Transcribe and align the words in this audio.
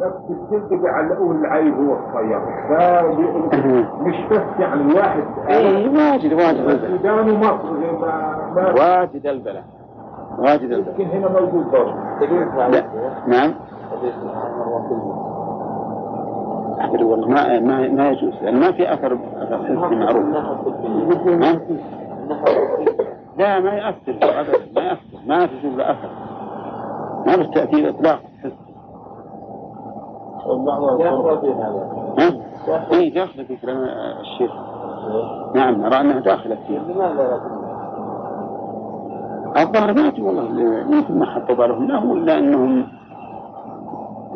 نفس 0.00 0.16
الجلد 0.30 0.80
بيعلقوه 0.82 1.30
العيب 1.30 1.74
هو 1.74 1.96
الصياد 1.98 2.42
مش 4.06 4.16
بس 4.30 4.42
يعني 4.60 4.80
الواحد 4.80 5.22
اي 5.48 5.88
واجد 5.88 6.32
واجد. 6.32 6.58
السودان 6.68 7.30
ومصر 7.30 7.72
واجد 8.80 9.26
البلاء 9.26 9.64
واجد 10.38 10.62
البلاء 10.72 11.00
يمكن 11.00 11.04
هنا 11.18 11.28
موجود 11.40 11.70
برضه. 11.70 11.94
لا. 12.68 12.84
نعم. 13.26 13.54
أدري 16.80 17.04
والله 17.04 17.28
ما 17.28 17.60
ما 17.60 17.88
ما 17.88 18.08
يجوز. 18.10 18.34
لأن 18.42 18.60
ما 18.60 18.72
في 18.72 18.92
أثر 18.94 19.18
أثر 19.36 19.58
حسي 19.64 19.94
معروف؟ 19.96 20.24
لا 23.38 23.60
ما 23.60 23.70
يأثر 23.70 24.14
أبدا. 24.22 24.58
ما 24.76 24.82
يأثر 24.82 25.00
ما 25.26 25.46
تشوف 25.46 25.76
له 25.76 25.90
أثر. 25.90 26.10
ما 27.26 27.32
له 27.32 27.44
تأثير 27.50 27.88
إطلاقا. 27.88 28.29
حسي 30.40 31.52
ها؟ 32.18 32.92
إي 32.92 33.10
داخلة 33.10 33.44
في 33.44 33.56
كلام 33.56 33.84
الشيخ. 34.20 34.50
نعم 35.54 35.82
نرى 35.82 36.00
أنها 36.00 36.20
داخلة 36.20 36.58
فيه 36.66 36.78
الظاهر 39.56 39.92
ما 39.94 40.08
أدري 40.08 40.22
والله 40.22 40.42
يمكن 40.90 41.18
ما 41.18 41.26
حطوا 41.26 41.54
بالهم 41.54 41.86
له 41.86 42.04
ولا 42.04 42.38
أنهم 42.38 42.86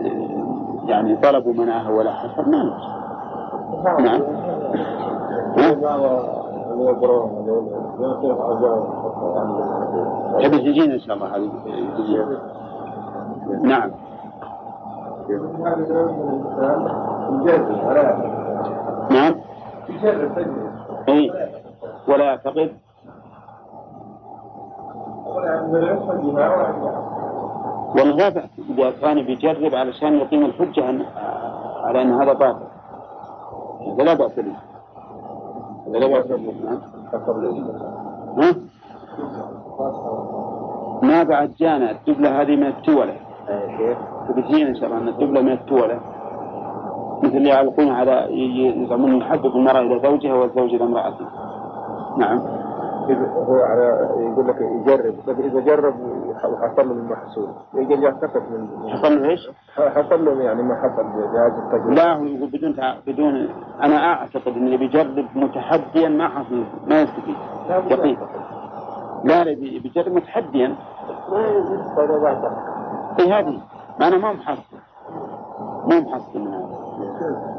آه، 0.01 0.89
يعني 0.91 1.17
طلبوا 1.17 1.53
منعها 1.53 1.91
ولا 1.91 2.13
حصل 2.13 2.51
ما 2.51 2.79
نعم؟ 4.01 4.21
تبي 10.43 10.59
تجينا 10.59 10.95
إن 10.95 11.01
شاء 11.01 11.17
الله 11.17 11.37
هذه. 11.37 11.51
نعم. 13.63 13.91
نعم. 19.11 19.35
أي. 21.09 21.31
ولا 22.09 22.25
يعتقد. 22.25 22.73
والله 27.99 28.17
لا 28.17 28.29
بأس 28.29 28.51
إذا 28.71 28.91
كان 28.91 29.23
بيجرب 29.23 29.75
علشان 29.75 30.15
يقيم 30.15 30.45
الحجة 30.45 30.91
أن 30.91 31.07
على 31.85 32.03
أن 32.03 32.13
هذا 32.13 32.33
باطل. 32.33 32.67
هذا 33.87 34.03
لا 34.03 34.15
بأس 34.15 34.33
به 34.39 34.57
هذا 35.87 35.99
لا 35.99 36.07
بأس 36.07 36.27
به. 36.27 36.55
ها؟ 38.39 38.55
ما 41.03 41.23
بعد 41.23 41.55
جانا 41.59 41.91
الدبلة 41.91 42.41
هذه 42.43 42.57
من 42.57 42.67
التولة 42.67 43.17
بتجينا 44.31 44.69
إن 44.69 44.75
شاء 44.75 44.85
الله 44.87 44.99
أن 44.99 45.09
الدبلة 45.09 45.41
من 45.41 45.53
التولة. 45.53 46.01
مثل 47.23 47.37
اللي 47.37 47.49
يعلقون 47.49 47.89
على 47.89 48.27
يزعمون 48.83 49.17
يحبب 49.17 49.57
المرأة 49.57 49.81
إلى 49.81 50.01
زوجها 50.01 50.35
والزوج 50.35 50.75
إلى 50.75 50.85
امرأته. 50.85 51.27
نعم. 52.19 52.39
هو 53.49 53.55
على 53.55 54.09
يقول 54.33 54.49
لك 54.49 54.57
يجرب. 54.61 55.15
بس 55.29 55.39
إذا 55.39 55.61
جرب 55.61 55.95
وحصل 56.53 56.89
له 56.89 56.93
المحصول. 56.93 57.49
يجي 57.75 57.95
يعتقد 57.95 58.43
من 58.51 58.91
حصل 58.91 59.23
له 59.23 59.31
إيش؟ 59.31 59.41
حصل 59.77 60.25
له 60.25 60.43
يعني 60.43 60.63
ما 60.63 60.75
حصل 60.75 61.05
بهذه 61.05 61.59
التجربة. 61.67 61.95
لا 61.95 62.17
هو 62.17 62.25
يقول 62.25 62.49
بدون 62.51 62.77
تع... 62.77 62.95
بدون 63.07 63.49
أنا 63.83 63.97
أعتقد 64.13 64.57
إن 64.57 64.67
اللي 64.67 64.77
بيجرب 64.77 65.27
متحديا 65.35 66.09
ما 66.09 66.29
حصل 66.29 66.65
ما 66.87 67.03
يستفيد. 67.03 67.37
يقين 67.91 68.19
لا 69.25 69.45
لا 69.45 69.55
بي- 69.55 69.79
بيجرب 69.79 70.13
متحديا. 70.13 70.75
أي 73.21 73.33
هذه؟ 73.33 73.61
أنا 74.03 74.19
ما 74.19 74.33
محصل. 74.33 74.77
ما 75.91 76.01
محصل 76.01 76.39
من 76.41 76.55
هذا. 76.55 76.79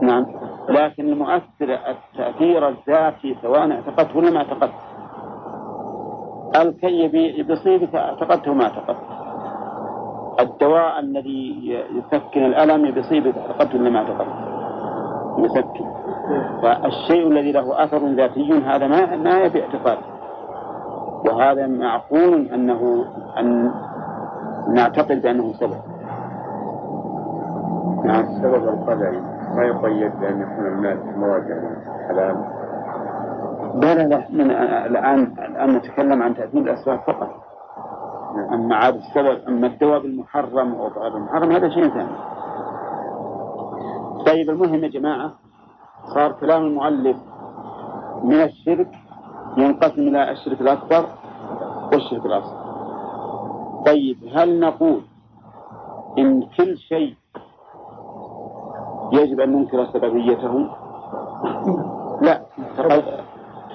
نعم. 0.02 0.26
لكن 0.70 1.10
المؤثر 1.10 1.80
التأثير 1.90 2.68
الذاتي 2.68 3.36
سواء 3.42 3.72
اعتقدت 3.72 4.16
ولا 4.16 4.32
ما 4.32 4.38
اعتقدت 4.38 4.74
الكي 6.62 7.08
بي- 7.08 7.44
بيصيبك 7.44 7.96
اعتقدته 7.96 8.54
ما 8.54 8.64
اعتقدت 8.64 8.98
الدواء 10.40 11.00
الذي 11.00 11.70
يسكن 11.92 12.46
الألم 12.46 12.92
بيصيبك 12.92 13.38
اعتقدته 13.38 13.80
ولا 13.80 13.90
ما 13.90 14.00
اعتقدت 14.00 14.36
يسكن. 15.38 15.86
فالشيء 16.62 17.28
الذي 17.28 17.52
له 17.52 17.84
أثر 17.84 18.08
ذاتي 18.08 18.54
هذا 18.54 18.88
ما 18.88 19.16
ما 19.16 19.38
يبي 19.42 19.64
اعتقاد 19.64 19.98
وهذا 21.26 21.68
معقول 21.68 22.48
أنه 22.54 23.06
أن 23.38 23.72
نعتقد 24.74 25.22
بأنه 25.22 25.54
سبب. 25.54 25.82
نعم. 28.06 28.24
السبب 28.26 28.64
القدري 28.68 29.20
ما 29.56 29.64
يقيد 29.64 30.20
بأن 30.20 30.42
يكون 30.42 30.68
الناس 30.68 31.00
مواجهه 31.18 31.78
حلال 32.08 32.36
لا 33.76 33.96
لا 33.96 34.04
لا 34.04 34.28
من 34.30 34.52
الآن 34.52 35.20
الآن 35.40 35.76
نتكلم 35.76 36.24
عن 36.24 36.36
تأثير 36.36 36.62
الأسباب 36.62 37.00
فقط. 37.00 37.30
أما 38.54 38.76
عاد 38.76 38.96
السبب 38.96 39.48
أما 39.48 39.68
الدواء 39.68 40.00
بالمحرم 40.00 40.74
وغير 40.74 41.18
المحرم 41.18 41.52
هذا 41.52 41.70
شيء 41.70 41.90
ثاني. 41.90 42.16
طيب 44.26 44.50
المهم 44.50 44.84
يا 44.84 44.90
جماعة 44.90 45.32
صار 46.14 46.32
كلام 46.32 46.62
المؤلف 46.62 47.18
من 48.24 48.42
الشرك 48.42 48.92
ينقسم 49.58 50.02
إلى 50.02 50.32
الشرك 50.32 50.62
الأكبر 50.62 51.06
والشرك 51.94 52.26
الأصغر. 52.26 52.65
طيب 53.96 54.18
هل 54.36 54.60
نقول 54.60 55.02
إن 56.18 56.44
كل 56.58 56.78
شيء 56.78 57.16
يجب 59.14 59.40
أن 59.40 59.52
ننكر 59.52 59.86
سببيته 59.86 60.70
لا. 62.22 62.42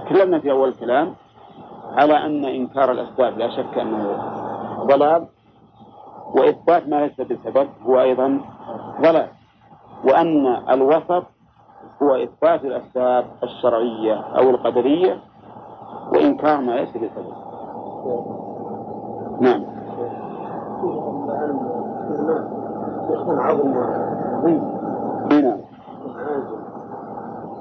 تكلمنا 0.04 0.38
في 0.38 0.50
أول 0.50 0.69
الكلام 0.69 1.14
على 1.97 2.26
أن 2.26 2.44
إنكار 2.44 2.92
الأسباب 2.92 3.38
لا 3.38 3.50
شك 3.50 3.78
أنه 3.78 4.16
ضلال 4.84 5.26
وإثبات 6.34 6.88
ما 6.88 6.97
ليس 6.97 7.20
بسبب 7.20 7.69
هو 7.82 8.00
أيضا 8.00 8.41
ضلال 9.00 9.28
وأن 10.04 10.47
الوسط 10.70 11.25
هو 12.02 12.14
إثبات 12.14 12.64
الأسباب 12.64 13.25
الشرعية 13.42 14.14
أو 14.14 14.50
القدرية 14.50 15.19
وإنكار 16.12 16.60
ما 16.60 16.72
ليس 16.72 16.97
بسبب. 16.97 17.34
نعم. 19.41 19.69
عظيم 23.16 23.75
هنا 25.32 25.56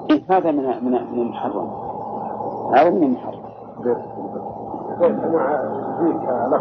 إيه 0.09 0.23
هذا 0.29 0.51
من 0.51 0.63
من 0.81 0.91
من 0.91 1.21
المحرم 1.21 1.69
هذا 2.75 2.89
من 2.89 3.03
المحرم 3.03 3.39
مع 5.33 5.61
ذيك 6.01 6.21
هذا 6.29 6.59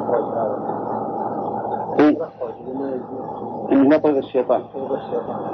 إيه 1.99 2.09
اللي 2.09 2.79
ما 2.79 2.89
يجوز 2.91 3.73
إنه 3.73 3.95
يطرد 3.95 4.17
الشيطان. 4.17 4.61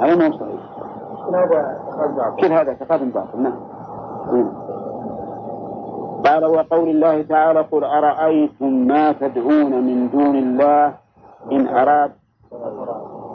هذا 0.01 0.15
ما 0.15 0.27
هو 0.27 0.31
صحيح. 0.31 0.61
هذا 1.33 2.35
كل 2.39 2.51
هذا 2.53 2.69
اعتقاد 2.69 3.13
باطل 3.13 3.41
نعم. 3.41 3.53
مم. 4.31 4.47
قال 6.25 6.45
وقول 6.45 6.89
الله 6.89 7.21
تعالى 7.21 7.59
قل 7.61 7.83
أرأيتم 7.83 8.73
ما 8.87 9.11
تدعون 9.11 9.71
من 9.71 10.09
دون 10.09 10.35
الله 10.35 10.93
إن 11.51 11.67
أراد 11.67 12.11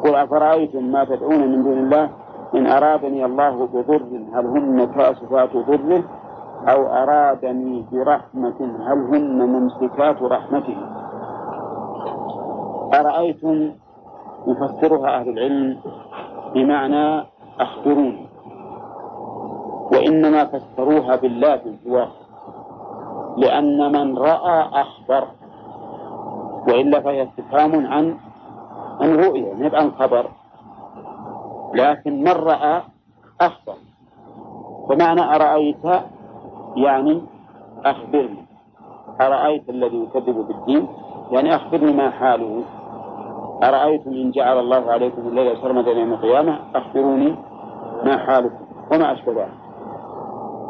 قل 0.05 0.15
أفرأيتم 0.15 0.85
ما 0.85 1.05
تدعون 1.05 1.49
من 1.49 1.63
دون 1.63 1.79
الله 1.79 2.11
إن 2.55 2.67
أرادني 2.67 3.25
الله 3.25 3.67
بضر 3.67 4.03
هل 4.35 4.47
هن 4.47 4.85
كاشفات 4.85 5.57
ضره 5.57 6.05
أو 6.69 6.87
أرادني 6.87 7.85
برحمة 7.93 8.61
هل 8.87 8.99
هن 8.99 9.39
ممسكات 9.39 10.23
رحمته؟ 10.23 10.77
أرأيتم 12.95 13.71
يفسرها 14.47 15.17
أهل 15.21 15.29
العلم 15.29 15.77
بمعنى 16.55 17.25
أخبروني 17.61 18.27
وإنما 19.93 20.45
فسروها 20.45 21.17
بالله 21.17 21.57
بالجوار 21.57 22.09
لأن 23.37 23.93
من 23.93 24.19
رأى 24.19 24.69
أخبر 24.81 25.25
وإلا 26.69 27.01
فهي 27.01 27.23
استفهام 27.23 27.87
عن 27.87 28.17
عن 29.01 29.17
رؤية 29.17 29.55
ما 29.55 29.71
عن 29.79 29.91
خبر. 29.91 30.27
لكن 31.75 32.21
من 32.21 32.33
رأى 32.33 32.83
أخبر. 33.41 33.75
فمعنى 34.89 35.21
أرأيت؟ 35.21 35.85
يعني 36.77 37.23
أخبرني. 37.85 38.47
أرأيت 39.21 39.69
الذي 39.69 39.97
يكذب 39.97 40.47
بالدين؟ 40.47 40.89
يعني 41.31 41.57
أخبرني 41.57 41.93
ما 41.93 42.11
حاله. 42.11 42.65
أرأيتم 43.65 44.11
إن 44.11 44.31
جعل 44.31 44.59
الله 44.59 44.93
عليكم 44.93 45.29
الليل 45.29 45.63
سرمدا 45.63 45.91
يوم 45.91 46.13
القيامة؟ 46.13 46.59
أخبروني 46.75 47.37
ما 48.05 48.19
حالكم. 48.19 48.65
وما 48.93 49.13
أشبه 49.13 49.33
ذلك. 49.33 49.59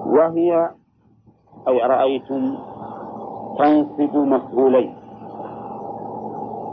وهي 0.07 0.71
أي 1.69 1.85
أرأيتم 1.85 2.59
تنصب 3.59 4.17
مفعولين. 4.17 5.00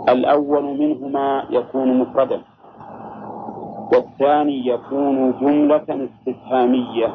الأول 0.10 0.64
منهما 0.64 1.44
يكون 1.50 2.00
مفردا 2.00 2.42
والثاني 3.94 4.68
يكون 4.68 5.32
جملة 5.42 6.08
استفهامية. 6.08 7.10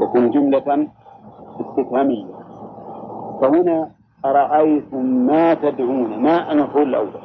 يكون 0.00 0.30
جملة 0.30 0.88
استفهامية. 1.60 2.26
فهنا 3.40 3.90
أرأيتم 4.24 5.04
ما 5.04 5.54
تدعون 5.54 6.18
ما 6.22 6.52
المفعول 6.52 6.88
الأول؟ 6.88 7.22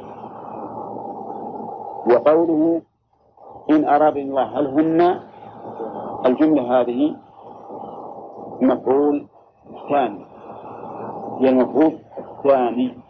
وقوله 2.10 2.82
إن 3.70 3.84
أراد 3.84 4.16
الله 4.16 4.58
هل 4.58 4.66
هن 4.66 5.20
الجملة 6.26 6.80
هذه؟ 6.80 7.16
مفعول 8.60 9.26
ثاني. 9.90 10.24
هي 11.40 11.48
المفعول 11.48 11.98
الثاني. 12.18 13.07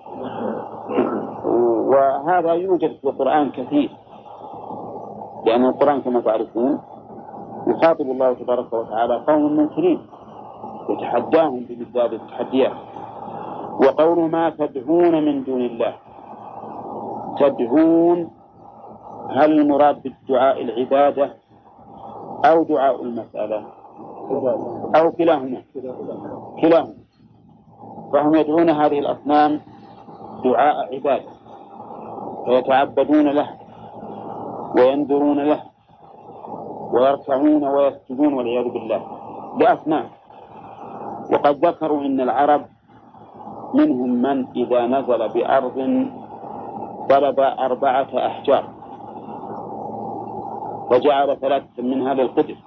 وهذا 1.89 2.53
يوجد 2.53 2.97
في 2.97 3.05
القرآن 3.05 3.51
كثير 3.51 3.91
لأن 5.47 5.65
القرآن 5.65 6.01
كما 6.01 6.21
تعرفون 6.21 6.79
يخاطب 7.67 8.11
الله 8.11 8.33
تبارك 8.33 8.73
وتعالى 8.73 9.25
قوم 9.27 9.57
منكرين 9.57 10.01
يتحداهم 10.89 11.67
بمثل 11.69 12.15
التحديات 12.15 12.73
وقول 13.79 14.31
ما 14.31 14.51
تدعون 14.51 15.25
من 15.25 15.45
دون 15.45 15.61
الله. 15.61 15.95
تدعون 17.41 18.31
هل 19.31 19.61
المراد 19.61 20.03
بالدعاء 20.03 20.63
العبادة 20.63 21.31
أو 22.45 22.63
دعاء 22.63 23.03
المسألة؟ 23.03 23.63
أو 24.97 25.13
كلاهما. 25.13 25.63
كلاهما. 26.63 26.95
فهم 28.13 28.35
يدعون 28.35 28.71
هذه 28.71 28.99
الأصنام 28.99 29.61
دعاء 30.45 30.95
عبادة 30.95 31.31
فيتعبدون 32.45 33.29
له 33.29 33.49
وينذرون 34.77 35.39
له 35.39 35.63
ويركعون 36.93 37.65
ويسجدون 37.65 38.33
والعياذ 38.35 38.69
بالله. 38.69 39.03
لأصنام 39.59 40.07
وقد 41.33 41.65
ذكروا 41.65 42.01
إن 42.01 42.21
العرب 42.21 42.63
منهم 43.75 44.11
من 44.23 44.47
إذا 44.57 44.87
نزل 44.87 45.29
بأرض 45.29 45.77
طلب 47.11 47.41
أربعة 47.41 48.11
أحجار. 48.27 48.65
وجعل 50.91 51.37
ثلاثة 51.41 51.83
منها 51.83 52.15
للقدس 52.15 52.61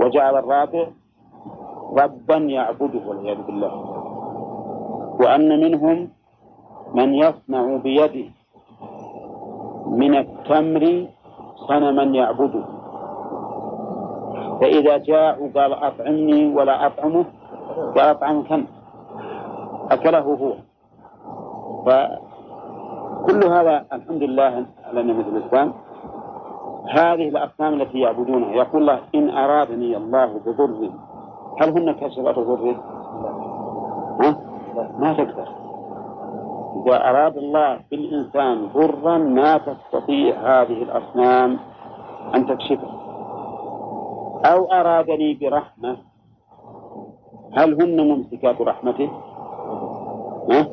وجعل 0.00 0.34
الرابع 0.38 0.86
ربا 1.98 2.36
يعبده 2.36 3.02
والعياذ 3.08 3.42
بالله. 3.46 3.72
وأن 5.20 5.60
منهم 5.60 6.08
من 6.94 7.14
يصنع 7.14 7.76
بيده 7.76 8.26
من 9.86 10.14
التمر 10.16 11.06
صنما 11.68 12.02
يعبده. 12.02 12.64
فإذا 14.60 14.96
جاء 14.96 15.42
وقال 15.42 15.72
أطعمني 15.72 16.54
ولا 16.54 16.86
أطعمه 16.86 17.24
قال 17.96 18.00
أطعمك 18.00 18.52
أنت 18.52 18.68
أكله 19.90 20.20
هو. 20.20 20.52
فكل 21.86 23.44
هذا 23.44 23.84
الحمد 23.92 24.22
لله 24.22 24.66
على 24.84 25.02
نعمة 25.02 25.28
الإسلام. 25.28 25.72
هذه 26.90 27.28
الأصنام 27.28 27.80
التي 27.80 27.98
يعبدونها. 28.00 28.50
يقول 28.54 28.82
الله 28.82 28.98
إن 29.14 29.30
أرادني 29.30 29.96
الله 29.96 30.26
بضر 30.46 30.90
هل 31.60 31.68
هن 31.78 31.92
كاشفات 31.92 32.38
ضر؟ 32.38 32.76
ها؟ 34.20 34.36
ما 34.98 35.12
تقدر. 35.12 35.63
إذا 36.86 37.10
أراد 37.10 37.36
الله 37.36 37.80
بالإنسان 37.90 38.68
ضرا 38.74 39.18
ما 39.18 39.58
تستطيع 39.58 40.34
هذه 40.36 40.82
الأصنام 40.82 41.58
أن 42.34 42.46
تكشفه 42.46 42.90
أو 44.44 44.64
أرادني 44.64 45.34
برحمة 45.34 45.96
هل 47.56 47.82
هن 47.82 48.08
ممسكات 48.08 48.60
رحمته؟ 48.60 49.10
ها؟ 50.50 50.66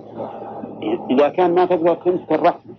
إذا 1.10 1.30
كان 1.30 1.56
ما 1.56 1.66
تقدر 1.66 1.96
تمسك 1.96 2.32
الرحمة 2.32 2.74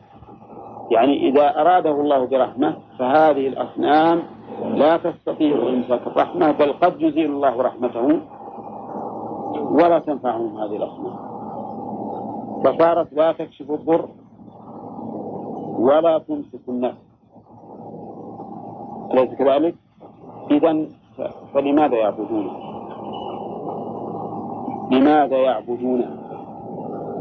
يعني 0.91 1.29
إذا 1.29 1.61
أراده 1.61 1.91
الله 1.91 2.25
برحمة 2.25 2.77
فهذه 2.99 3.49
الأصنام 3.49 4.23
لا 4.65 4.97
تستطيع 4.97 5.57
إمساك 5.69 6.07
الرحمة 6.07 6.51
بل 6.51 6.73
قد 6.73 7.03
يزيل 7.03 7.31
الله 7.31 7.63
رحمته 7.63 8.21
ولا 9.71 9.99
تنفعهم 9.99 10.59
هذه 10.59 10.77
الأصنام 10.77 11.32
فصارت 12.65 13.13
لا 13.13 13.33
تكشف 13.33 13.71
الضر 13.71 14.09
ولا 15.79 16.19
تمسك 16.19 16.69
النفس 16.69 16.99
أليس 19.13 19.35
كذلك؟ 19.35 19.75
إذا 20.51 20.87
فلماذا 21.55 21.97
يعبدونه؟ 21.97 22.53
لماذا 24.91 25.37
يعبدونه؟ 25.37 26.17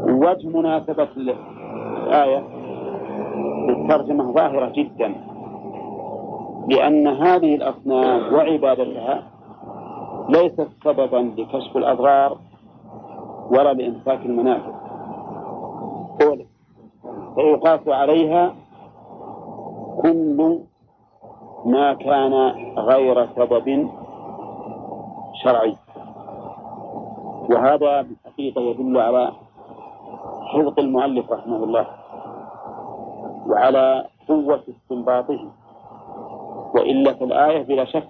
وجه 0.04 0.48
مناسبة 0.48 1.08
الآية 1.16 2.44
الترجمة 3.68 4.32
ظاهرة 4.32 4.72
جدا 4.74 5.14
لأن 6.68 7.06
هذه 7.06 7.54
الأصنام 7.54 8.34
وعبادتها 8.34 9.22
ليست 10.28 10.68
سببا 10.84 11.32
لكشف 11.38 11.76
الأضرار 11.76 12.38
ولا 13.50 13.72
لإمساك 13.72 14.26
المنافع 14.26 14.91
فيقاس 17.34 17.88
عليها 17.88 18.54
كل 20.02 20.60
ما 21.64 21.94
كان 21.94 22.32
غير 22.78 23.28
سبب 23.36 23.88
شرعي. 25.42 25.76
وهذا 27.50 28.02
بالحقيقة 28.02 28.60
يدل 28.60 29.00
على 29.00 29.32
حفظ 30.42 30.78
المؤلف 30.78 31.32
رحمه 31.32 31.64
الله 31.64 31.86
وعلى 33.46 34.04
قوة 34.28 34.62
استنباطه. 34.68 35.40
وإلا 36.74 37.12
في 37.12 37.24
الآية 37.24 37.62
بلا 37.62 37.84
شك 37.84 38.08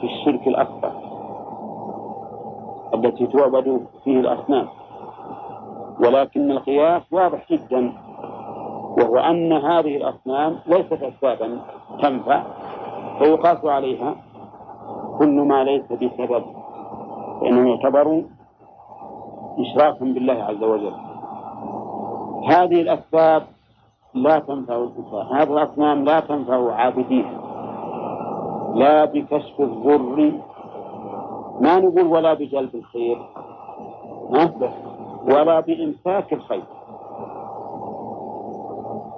في 0.00 0.06
الشرك 0.06 0.46
الأكبر 0.46 0.92
التي 2.94 3.26
تعبد 3.26 3.86
فيه 4.04 4.20
الأصنام. 4.20 4.68
ولكن 6.00 6.50
القياس 6.50 7.02
واضح 7.12 7.52
جدا 7.52 7.92
وهو 8.98 9.18
أن 9.18 9.52
هذه 9.52 9.96
الأصنام 9.96 10.58
ليست 10.66 11.02
أسبابا 11.02 11.60
تنفع 12.02 12.42
فيقاس 13.18 13.64
عليها 13.64 14.16
كل 15.18 15.40
ما 15.40 15.64
ليس 15.64 15.92
بسبب 15.92 16.44
فإنهم 17.40 17.66
يعتبروا 17.66 18.22
إشراكا 19.58 20.04
بالله 20.04 20.44
عز 20.44 20.62
وجل. 20.62 20.92
هذه 22.48 22.80
الأسباب 22.82 23.42
لا 24.14 24.38
تنفع 24.38 24.74
الإنسان 24.76 25.36
هذه 25.36 25.52
الأصنام 25.52 26.04
لا 26.04 26.20
تنفع 26.20 26.72
عابدين 26.72 27.26
لا 28.74 29.04
بكشف 29.04 29.60
الضر 29.60 30.32
ما 31.60 31.78
نقول 31.78 32.06
ولا 32.06 32.34
بجلب 32.34 32.74
الخير 32.74 33.18
ولا 35.28 35.60
بإمساك 35.60 36.32
الخير. 36.32 36.75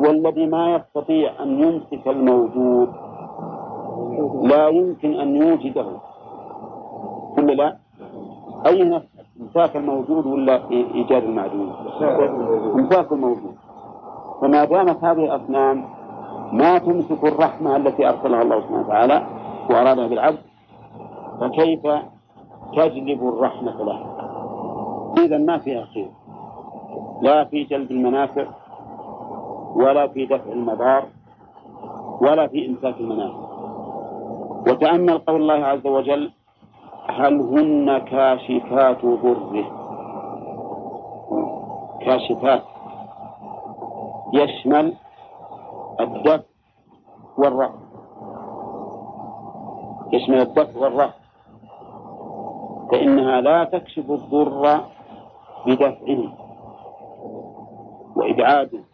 والذي 0.01 0.47
ما 0.47 0.75
يستطيع 0.75 1.33
أن 1.43 1.63
يمسك 1.63 2.09
الموجود 2.09 2.89
لا 4.43 4.69
يمكن 4.69 5.21
أن 5.21 5.37
يوجده. 5.37 5.87
كل 7.37 7.57
لا 7.57 7.77
أي 8.67 8.83
نفس؟ 8.85 9.07
إمساك 9.41 9.77
الموجود 9.77 10.27
ولا 10.27 10.71
إيجاد 10.71 11.25
المعدوم؟ 11.25 11.73
إمساك 12.75 13.13
الموجود. 13.13 13.55
فما 14.41 14.65
دامت 14.65 15.05
هذه 15.05 15.25
الأصنام 15.25 15.85
ما 16.53 16.79
تمسك 16.79 17.25
الرحمة 17.25 17.77
التي 17.77 18.09
أرسلها 18.09 18.43
الله 18.43 18.61
سبحانه 18.61 18.81
وتعالى 18.81 19.27
وأرادها 19.71 20.07
بالعبد 20.07 20.39
فكيف 21.41 21.83
تجلب 22.77 23.29
الرحمة 23.29 23.85
له؟ 23.85 23.99
إذا 25.25 25.39
ما 25.39 25.59
فيها 25.59 25.85
خير 25.85 26.09
لا 27.23 27.45
في 27.45 27.65
جلب 27.65 27.91
المنافع 27.91 28.47
ولا 29.75 30.09
في 30.09 30.27
دفع 30.27 30.53
المضار 30.53 31.05
ولا 32.21 32.47
في 32.47 32.67
إمساك 32.67 33.01
المنافع 33.01 33.49
وتأمل 34.69 35.19
قول 35.19 35.41
الله 35.43 35.67
عز 35.67 35.87
وجل 35.87 36.31
هل 37.09 37.41
هن 37.41 37.99
كاشفات 37.99 39.05
ضره؟ 39.05 39.65
كاشفات. 42.01 42.63
يشمل 44.35 44.95
الدفع 46.01 46.43
والرفع 47.39 47.75
يشمل 50.13 50.41
الدفع 50.41 50.81
والرفع 50.81 51.15
فإنها 52.93 53.41
لا 53.41 53.65
تكشف 53.65 54.11
الضر 54.11 54.81
بدفعه 55.67 56.33
وإبعاده. 58.17 58.88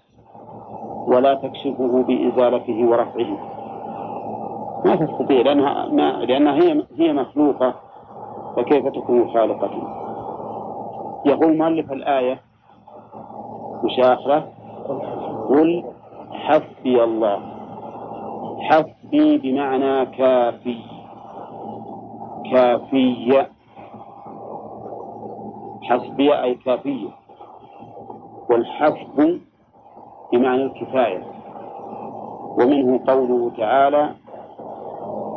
ولا 1.07 1.35
تكشفه 1.35 2.03
بإزالته 2.09 2.87
ورفعه 2.87 3.55
ما 4.85 4.97
تستطيع 4.97 5.41
لأنها 5.43 5.87
ما 5.89 6.11
لأنها 6.25 6.55
هي 6.55 6.83
هي 6.99 7.13
مخلوقة 7.13 7.75
فكيف 8.57 8.87
تكون 8.89 9.31
خالقة؟ 9.35 9.71
يقول 11.27 11.59
مؤلف 11.59 11.93
الآية 11.93 12.41
وش 13.85 13.99
آخره؟ 14.01 14.49
قل 15.49 15.85
حسبي 16.33 17.05
الله 17.05 17.39
حسبي 18.61 19.39
بمعنى 19.39 20.07
كافي 20.07 20.77
كافية 22.53 23.49
حسبي 25.83 26.43
أي 26.43 26.55
كافية 26.55 27.09
والحسب 28.51 29.41
بمعنى 30.35 30.63
الكفاية. 30.63 31.23
ومنه 32.59 33.01
قوله 33.07 33.51
تعالى 33.57 34.11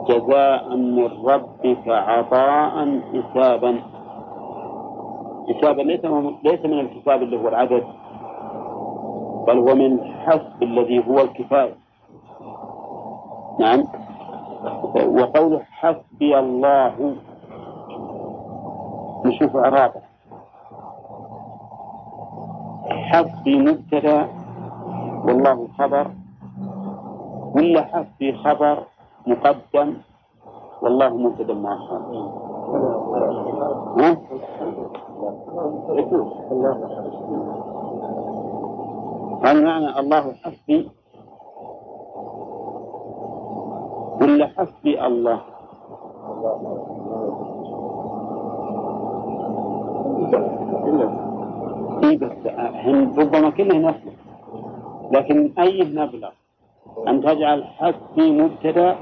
جزاء 0.10 0.76
من 0.76 1.10
ربك 1.26 1.88
عطاء 1.88 3.02
حسابا. 3.14 3.80
حسابا 5.50 5.82
ليس 5.82 6.06
ليس 6.44 6.66
من 6.66 6.80
الحساب 6.80 7.24
اللي 7.24 7.38
هو 7.38 7.48
العدد 7.48 7.84
بل 9.48 9.58
هو 9.58 9.76
من 9.76 10.00
الحسب 10.00 10.64
الذي 10.64 11.08
هو 11.08 11.22
الكفاية. 11.22 11.76
نعم. 13.60 13.84
وقوله 14.94 15.62
حسبي 15.72 16.40
الله. 16.40 17.16
نشوف 19.26 19.58
إعرابه. 19.58 20.02
حسبي 22.90 23.60
مبتدأ 23.60 24.37
والله 25.28 25.68
خبر. 25.78 26.08
ولا 27.56 27.82
حسبي 27.82 28.34
خبر 28.34 28.78
مقدم. 29.28 29.90
والله 30.82 31.10
مبتدأ 31.18 31.54
مؤخر 31.54 32.02
ها؟ 34.00 34.18
هل 39.44 39.66
معنى 39.66 40.00
الله 40.00 40.34
حسبي 40.44 40.90
ولا 44.22 44.48
حسبي 44.58 45.06
الله؟ 45.08 45.40
إيه 52.04 52.18
بس 52.18 52.32
ربما 53.18 53.50
كلهن 53.50 53.84
يصلح 53.84 54.27
لكن 55.12 55.54
أي 55.60 55.82
نبلغ 55.84 56.30
أن 57.08 57.22
تجعل 57.22 57.64
حسبي 57.64 58.42
مبتدأ 58.42 58.96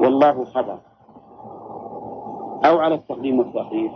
والله 0.00 0.44
خبر. 0.44 0.78
أو 2.64 2.78
على 2.78 2.94
التقديم 2.94 3.38
والتأخير. 3.38 3.90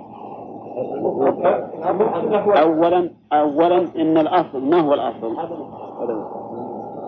أولا 2.62 3.10
أولا 3.32 3.78
إن 3.96 4.18
الأصل 4.18 4.70
ما 4.70 4.80
هو 4.80 4.94
الأصل؟ 4.94 5.36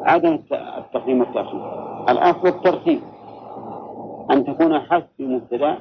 عدم 0.04 0.38
التقديم 0.78 1.21
والتأخير. 1.21 1.61
الأصل 2.09 2.49
الترتيب. 2.49 3.00
أن 4.30 4.45
تكون 4.45 4.80
حسبي 4.80 5.26
مبتدأ 5.26 5.78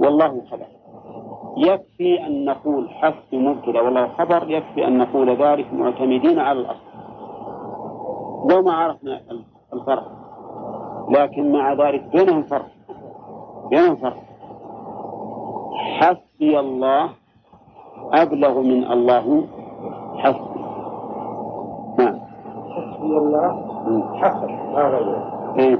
والله 0.00 0.42
خبر. 0.50 0.66
يكفي 1.56 2.26
أن 2.26 2.44
نقول 2.44 2.90
حسب 2.90 3.34
مبتدأ 3.34 3.80
والله 3.80 4.08
خبر 4.08 4.50
يكفي 4.50 4.86
أن 4.86 4.98
نقول 4.98 5.36
ذلك 5.36 5.72
معتمدين 5.72 6.38
على 6.38 6.60
الأصل. 6.60 6.91
لو 8.50 8.62
ما 8.62 8.72
عرفنا 8.72 9.20
الفرق. 9.72 10.12
لكن 11.10 11.52
مع 11.52 11.72
ذلك 11.72 12.04
بينهم 12.12 12.42
فرق. 12.42 12.68
بينهم 13.70 13.96
فرق. 13.96 14.22
حسبي 15.74 16.60
الله 16.60 17.10
أبلغ 18.12 18.60
من 18.60 18.84
الله 18.92 19.46
حسبي. 20.16 20.62
نعم. 21.98 22.20
حسبي 22.70 23.16
الله 23.18 23.72
حسب 24.16 24.50
غيره 24.74 25.54
إيه. 25.58 25.78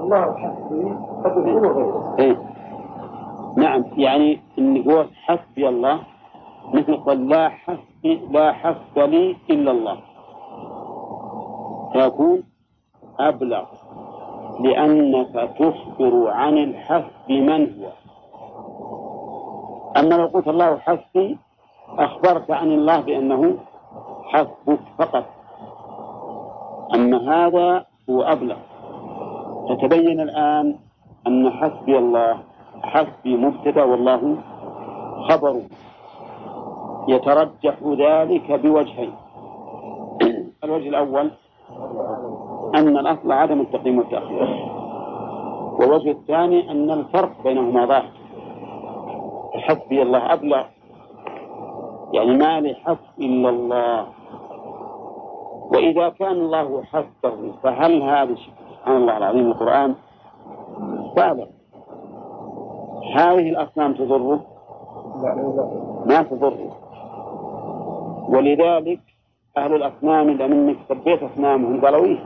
الله 0.00 0.34
حسبي 0.34 0.94
قد 1.24 1.46
يكون 1.46 1.66
غيره. 1.66 2.16
إيه. 2.18 2.36
نعم. 3.56 3.84
يعني 3.96 4.40
إن 4.58 4.90
هو 4.90 5.04
حسبي 5.24 5.68
الله 5.68 6.00
مثل 6.74 6.96
قل 6.96 7.28
لا 7.28 7.48
حسبي 7.48 8.20
لا 8.30 8.52
حسب 8.52 8.98
لي 8.98 9.36
إلا 9.50 9.70
الله. 9.70 10.11
فيكون 11.92 12.42
أبلغ 13.20 13.64
لأنك 14.60 15.50
تخبر 15.58 16.28
عن 16.28 16.58
الحسب 16.58 17.30
من 17.30 17.60
هو. 17.80 17.88
أما 19.96 20.14
لو 20.14 20.26
قلت 20.26 20.48
الله 20.48 20.78
حسبي 20.78 21.38
أخبرت 21.98 22.50
عن 22.50 22.72
الله 22.72 23.00
بأنه 23.00 23.54
حسبك 24.24 24.80
فقط. 24.98 25.24
أما 26.94 27.18
هذا 27.18 27.84
هو 28.10 28.22
أبلغ. 28.22 28.56
فتبين 29.68 30.20
الآن 30.20 30.76
أن 31.26 31.50
حسبي 31.50 31.98
الله 31.98 32.38
حسبي 32.82 33.36
مبتدأ 33.36 33.84
والله 33.84 34.36
خبر. 35.28 35.62
يترجح 37.08 37.74
ذلك 37.82 38.52
بوجهين. 38.52 39.12
الوجه 40.64 40.88
الأول 40.88 41.30
أن 42.74 42.96
الأصل 42.96 43.32
عدم 43.32 43.60
التقديم 43.60 43.98
والتأخير. 43.98 44.72
والوجه 45.80 46.10
الثاني 46.10 46.70
أن 46.70 46.90
الفرق 46.90 47.42
بينهما 47.44 47.86
ظاهر. 47.86 48.12
حسبي 49.54 50.02
الله 50.02 50.32
أبلغ. 50.32 50.64
يعني 52.12 52.36
ما 52.36 52.60
لي 52.60 52.74
حسب 52.74 53.18
إلا 53.18 53.48
الله. 53.48 54.06
وإذا 55.72 56.08
كان 56.08 56.32
الله 56.32 56.82
حسبه 56.82 57.52
فهل 57.62 58.02
هذا 58.02 58.34
سبحان 58.34 58.96
الله 58.96 59.16
العظيم 59.16 59.46
القرآن. 59.46 59.94
فعلا 61.16 61.46
هذه 63.14 63.48
الأصنام 63.50 63.94
تضره؟ 63.94 64.40
ما 66.06 66.22
تضره. 66.22 66.70
ولذلك 68.28 69.00
أهل 69.56 69.74
الأصنام 69.74 70.28
إذا 70.28 70.46
منك 70.46 70.76
سبيت 70.88 71.22
أصنامهم 71.22 71.80
قالوا 71.84 72.04
إيه؟ 72.04 72.18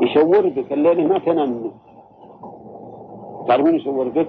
يشور 0.00 0.48
بك 0.48 0.72
الليل 0.72 1.08
ما 1.08 1.18
تنام 1.18 1.48
منه. 1.50 1.72
تعرفون 3.48 3.74
يشور 3.74 4.08
بك؟ 4.08 4.28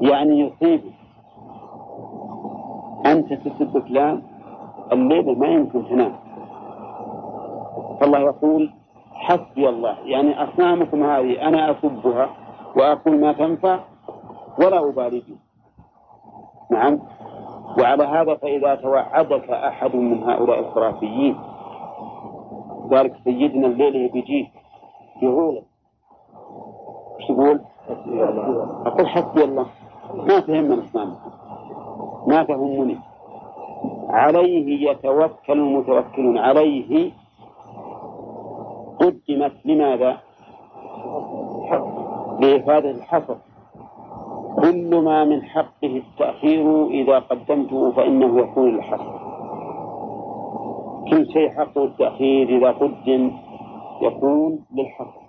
يعني 0.00 0.40
يصيبك 0.40 0.92
أنت 3.06 3.32
تسب 3.32 3.78
فلان 3.88 4.22
الليل 4.92 5.38
ما 5.38 5.46
يمكن 5.46 5.88
تنام. 5.88 6.12
فالله 8.00 8.18
يقول 8.18 8.70
حسبي 9.14 9.68
الله 9.68 9.96
يعني 10.04 10.44
أصنامكم 10.44 11.02
هذه 11.02 11.48
أنا 11.48 11.70
أسبها 11.70 12.30
وأقول 12.76 13.20
ما 13.20 13.32
تنفع 13.32 13.78
ولا 14.58 14.88
أبالي 14.88 15.22
نعم؟ 16.70 16.98
وعلى 17.78 18.04
هذا 18.04 18.34
فإذا 18.34 18.74
توعدك 18.74 19.50
أحد 19.50 19.96
من 19.96 20.22
هؤلاء 20.22 20.58
الخرافيين 20.58 21.36
ذلك 22.90 23.14
سيدنا 23.24 23.66
الليل 23.66 24.08
بيجيك 24.08 24.50
يقول 25.22 25.62
إيش 27.20 27.28
تقول؟ 27.28 27.60
أقول 28.86 29.08
حسبي 29.08 29.44
الله. 29.44 29.66
ما 30.14 30.40
تهمني 30.40 30.74
الإسلام 30.74 31.14
ما 32.26 32.42
تهمني 32.42 32.98
عليه 34.08 34.90
يتوكل 34.90 35.52
المتوكلون. 35.52 36.38
عليه 36.38 37.12
قدمت 39.00 39.52
لماذا؟ 39.64 40.18
لإفادة 42.40 42.90
الحصر. 42.90 43.36
كل 44.60 45.00
ما 45.04 45.24
من 45.24 45.42
حقه 45.42 46.02
التأخير 46.02 46.86
إذا 46.86 47.18
قدمته 47.18 47.90
فإنه 47.90 48.40
يكون 48.40 48.74
للحصر 48.74 49.20
كل 51.10 51.32
شيء 51.32 51.48
حقه 51.50 51.84
التأخير 51.84 52.48
إذا 52.48 52.70
قدم 52.70 53.32
يكون 54.02 54.58
للحصر 54.74 55.20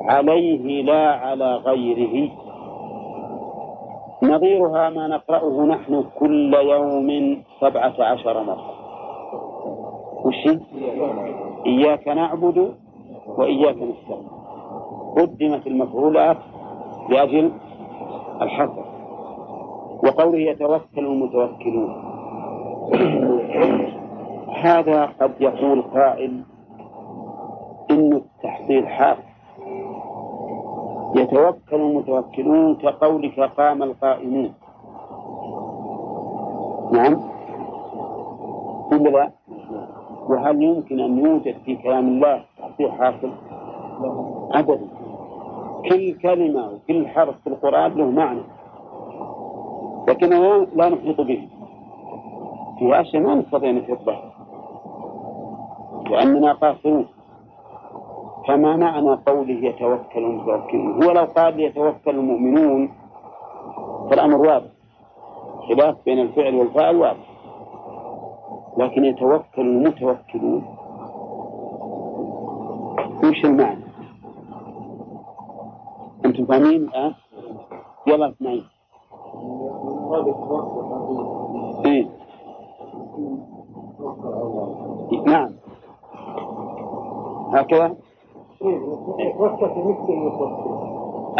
عليه 0.00 0.82
لا 0.82 1.14
على 1.14 1.56
غيره. 1.56 2.30
نظيرها 4.22 4.90
ما 4.90 5.06
نقرأه 5.06 5.66
نحن 5.66 6.04
كل 6.18 6.54
يوم 6.54 7.42
سبعة 7.60 7.94
عشر 7.98 8.42
مرة. 8.42 8.74
وش 10.24 10.58
إياك 11.66 12.08
نعبد 12.08 12.74
وإياك 13.38 13.76
نستعين. 13.76 14.28
قدمت 15.16 15.66
المفعولات 15.66 16.36
لأجل 17.08 17.52
الحصر. 18.42 18.84
وقوله 20.04 20.38
يتوكل 20.38 21.06
المتوكلون. 21.06 21.90
هذا 24.62 25.04
قد 25.20 25.32
يقول 25.40 25.82
قائل 25.82 26.42
إن 27.90 28.12
التحصيل 28.12 28.88
حاصل. 28.88 29.22
يتوكل 31.16 31.76
المتوكلون 31.76 32.74
كقولك 32.74 33.40
قام 33.40 33.82
القائمون. 33.82 34.52
نعم. 36.92 37.20
ولا 38.92 39.08
لا؟ 39.08 39.30
وهل 40.28 40.62
يمكن 40.62 41.00
أن 41.00 41.18
يوجد 41.18 41.56
في 41.64 41.76
كلام 41.76 42.08
الله 42.08 42.44
تحصيل 42.58 42.92
حاصل؟ 42.92 43.30
أبدا. 44.52 44.97
كل 45.88 46.18
كلمة 46.18 46.70
وكل 46.70 47.08
حرف 47.08 47.34
في 47.44 47.46
القرآن 47.46 47.92
له 47.92 48.10
معنى. 48.10 48.42
لكننا 50.08 50.66
لا 50.74 50.88
نحيط 50.88 51.20
به. 51.20 51.48
في 52.78 53.00
أشياء 53.00 53.22
ما 53.22 53.34
نستطيع 53.34 53.70
نحيط 53.70 54.02
بها 54.02 54.32
لأننا 56.10 56.52
قاصرون. 56.52 57.06
فما 58.48 58.76
معنى 58.76 59.18
قوله 59.26 59.68
يتوكل 59.68 60.24
المتوكلون؟ 60.24 61.04
هو 61.04 61.10
لو 61.12 61.24
قال 61.24 61.60
يتوكل 61.60 62.10
المؤمنون 62.10 62.90
فالأمر 64.10 64.36
واضح. 64.36 64.70
خلاف 65.68 65.96
بين 66.04 66.18
الفعل 66.18 66.54
والفاعل 66.54 66.96
واضح. 66.96 67.28
لكن 68.78 69.04
يتوكل 69.04 69.60
المتوكلون 69.60 70.64
وش 73.24 73.44
المعنى؟ 73.44 73.87
أنتم 76.38 76.52
فاهمين 76.52 76.82
الآن؟ 76.82 77.14
يلا 78.06 78.28
اثنين 78.28 78.64
إيه؟ 81.86 82.06
نعم 85.26 85.50
هكذا 87.52 87.96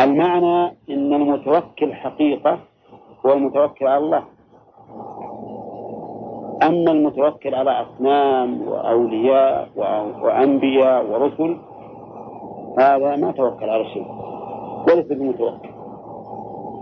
المعنى 0.01 0.67
إن 0.91 1.13
المتوكل 1.15 1.95
حقيقة 1.95 2.59
هو 3.27 3.33
المتوكل 3.33 3.87
على 3.87 4.05
الله 4.05 4.23
أما 6.63 6.91
المتوكل 6.93 7.55
على 7.55 7.71
أصنام 7.71 8.69
وأولياء 8.69 9.69
وأنبياء 10.23 11.07
ورسل 11.11 11.59
هذا 12.79 13.17
ما 13.17 13.33
توكل 13.33 13.69
على 13.71 13.85
شيء 13.85 14.28
وليس 14.87 15.07
بمتوكل 15.07 15.69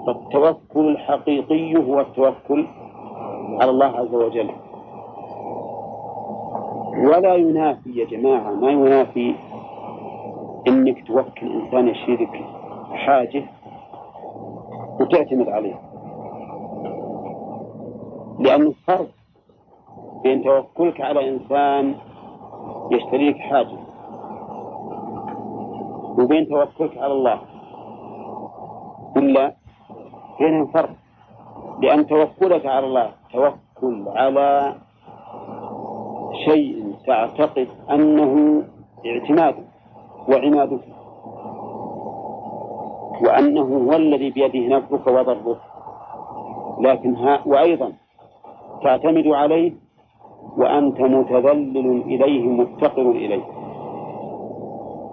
فالتوكل 0.06 0.88
الحقيقي 0.88 1.76
هو 1.76 2.00
التوكل 2.00 2.66
على 3.60 3.70
الله 3.70 3.86
عز 3.86 4.14
وجل. 4.14 4.50
ولا 6.96 7.34
ينافي 7.34 7.90
يا 8.00 8.04
جماعة 8.06 8.50
ما 8.50 8.70
ينافي 8.70 9.34
إنك 10.68 11.06
توكل 11.06 11.52
إنسان 11.52 11.88
يشيرك 11.88 12.44
حاجة 12.92 13.44
وتعتمد 15.00 15.48
عليه 15.48 15.80
لأن 18.38 18.62
الفرق 18.62 19.06
بين 20.22 20.44
توكلك 20.44 21.00
على 21.00 21.28
إنسان 21.28 21.94
يشتريك 22.92 23.36
حاجة 23.38 23.78
وبين 26.18 26.48
توكلك 26.48 26.98
على 26.98 27.12
الله 27.12 27.38
ولا 29.16 29.54
بينهم 30.40 30.66
فرق 30.66 30.90
لأن 31.82 32.06
توكلك 32.06 32.66
على 32.66 32.86
الله 32.86 33.10
توكل 33.32 34.04
على 34.08 34.74
شيء 36.44 36.94
تعتقد 37.06 37.68
أنه 37.90 38.62
اعتماد 39.06 39.54
وعنادك 40.28 40.80
وأنه 43.22 43.62
هو 43.62 43.92
الذي 43.92 44.30
بيده 44.30 44.76
نفعك 44.76 45.06
وضرك 45.06 45.58
لكن 46.80 47.14
ها 47.16 47.40
وأيضا 47.46 47.92
تعتمد 48.82 49.26
عليه 49.26 49.72
وأنت 50.56 51.00
متذلل 51.00 52.02
إليه 52.02 52.48
مفتقر 52.48 53.10
إليه. 53.10 53.44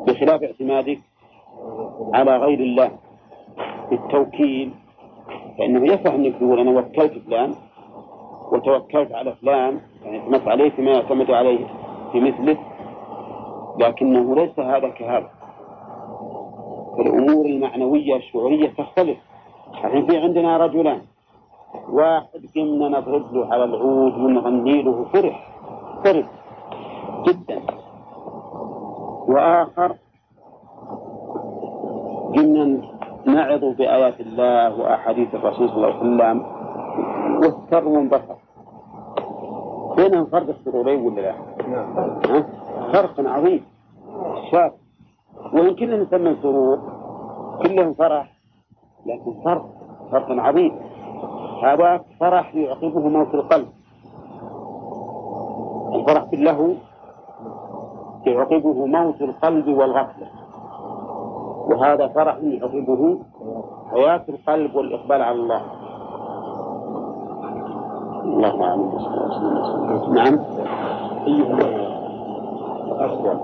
بخلاف 0.07 0.43
اعتمادك 0.43 0.99
على 2.13 2.37
غير 2.37 2.59
الله. 2.59 2.91
بالتوكيل 3.97 4.71
فإنه 5.57 5.93
يصح 5.93 6.13
أنك 6.13 6.35
تقول 6.35 6.59
أنا 6.59 6.79
وكلت 6.79 7.13
فلان 7.27 7.55
وتوكلت 8.51 9.11
على 9.11 9.35
فلان 9.41 9.79
يعني 10.03 10.19
اعتمدت 10.19 10.47
عليه 10.47 10.69
فيما 10.69 10.91
يعتمد 10.91 11.31
عليه 11.31 11.67
في 12.11 12.19
مثله 12.19 12.57
لكنه 13.79 14.35
ليس 14.35 14.59
هذا 14.59 14.89
كهذا. 14.89 15.29
الأمور 16.99 17.45
المعنوية 17.45 18.15
الشعورية 18.15 18.69
تختلف. 18.77 19.17
الحين 19.73 20.05
في 20.07 20.17
عندنا 20.17 20.57
رجلان. 20.57 21.01
واحد 21.89 22.45
قمنا 22.55 22.99
نضرب 22.99 23.33
له 23.33 23.53
على 23.53 23.63
العود 23.63 24.13
ونغني 24.17 24.81
له 24.81 25.05
فرح. 25.13 25.49
فرح 26.03 26.27
جدا. 27.27 27.61
وآخر 29.27 29.95
قمنا 32.35 32.81
نعظ 33.33 33.63
بآيات 33.65 34.19
الله 34.19 34.79
وأحاديث 34.79 35.35
الرسول 35.35 35.69
صلى 35.69 35.75
الله 35.77 35.87
عليه 35.87 35.99
وسلم 35.99 36.45
واستر 37.43 37.87
وانبسط 37.87 38.37
بينهم 39.97 40.25
فرق 40.25 40.49
السرورين 40.49 40.99
ولا 41.05 41.21
لا؟ 41.21 41.35
نعم. 41.67 42.43
فرق 42.93 43.15
عظيم. 43.19 43.65
شاف 44.51 44.71
وإن 45.53 45.75
كلنا 45.75 46.03
نسمى 46.03 46.35
سرور 46.41 46.79
كلهم 47.63 47.93
فرح 47.93 48.31
لكن 49.05 49.33
فرق 49.45 49.65
فرق 50.11 50.31
عظيم. 50.31 50.79
هذا 51.63 52.01
فرح 52.19 52.55
يعقبه 52.55 52.99
موت 52.99 53.33
القلب. 53.35 53.67
الفرح 55.95 56.23
بالله 56.23 56.75
يعقبه 58.25 58.85
موت 58.85 59.21
القلب 59.21 59.67
والغفلة. 59.67 60.42
وهذا 61.73 62.07
فرح 62.07 62.37
يعقبه 62.41 63.19
حياة 63.91 64.23
القلب 64.29 64.75
والإقبال 64.75 65.21
على 65.21 65.35
الله. 65.35 65.61
الله 68.23 68.63
أعلم. 68.63 68.91
نعم. 70.13 70.39
أيها 71.27 71.59
أفضل. 73.05 73.37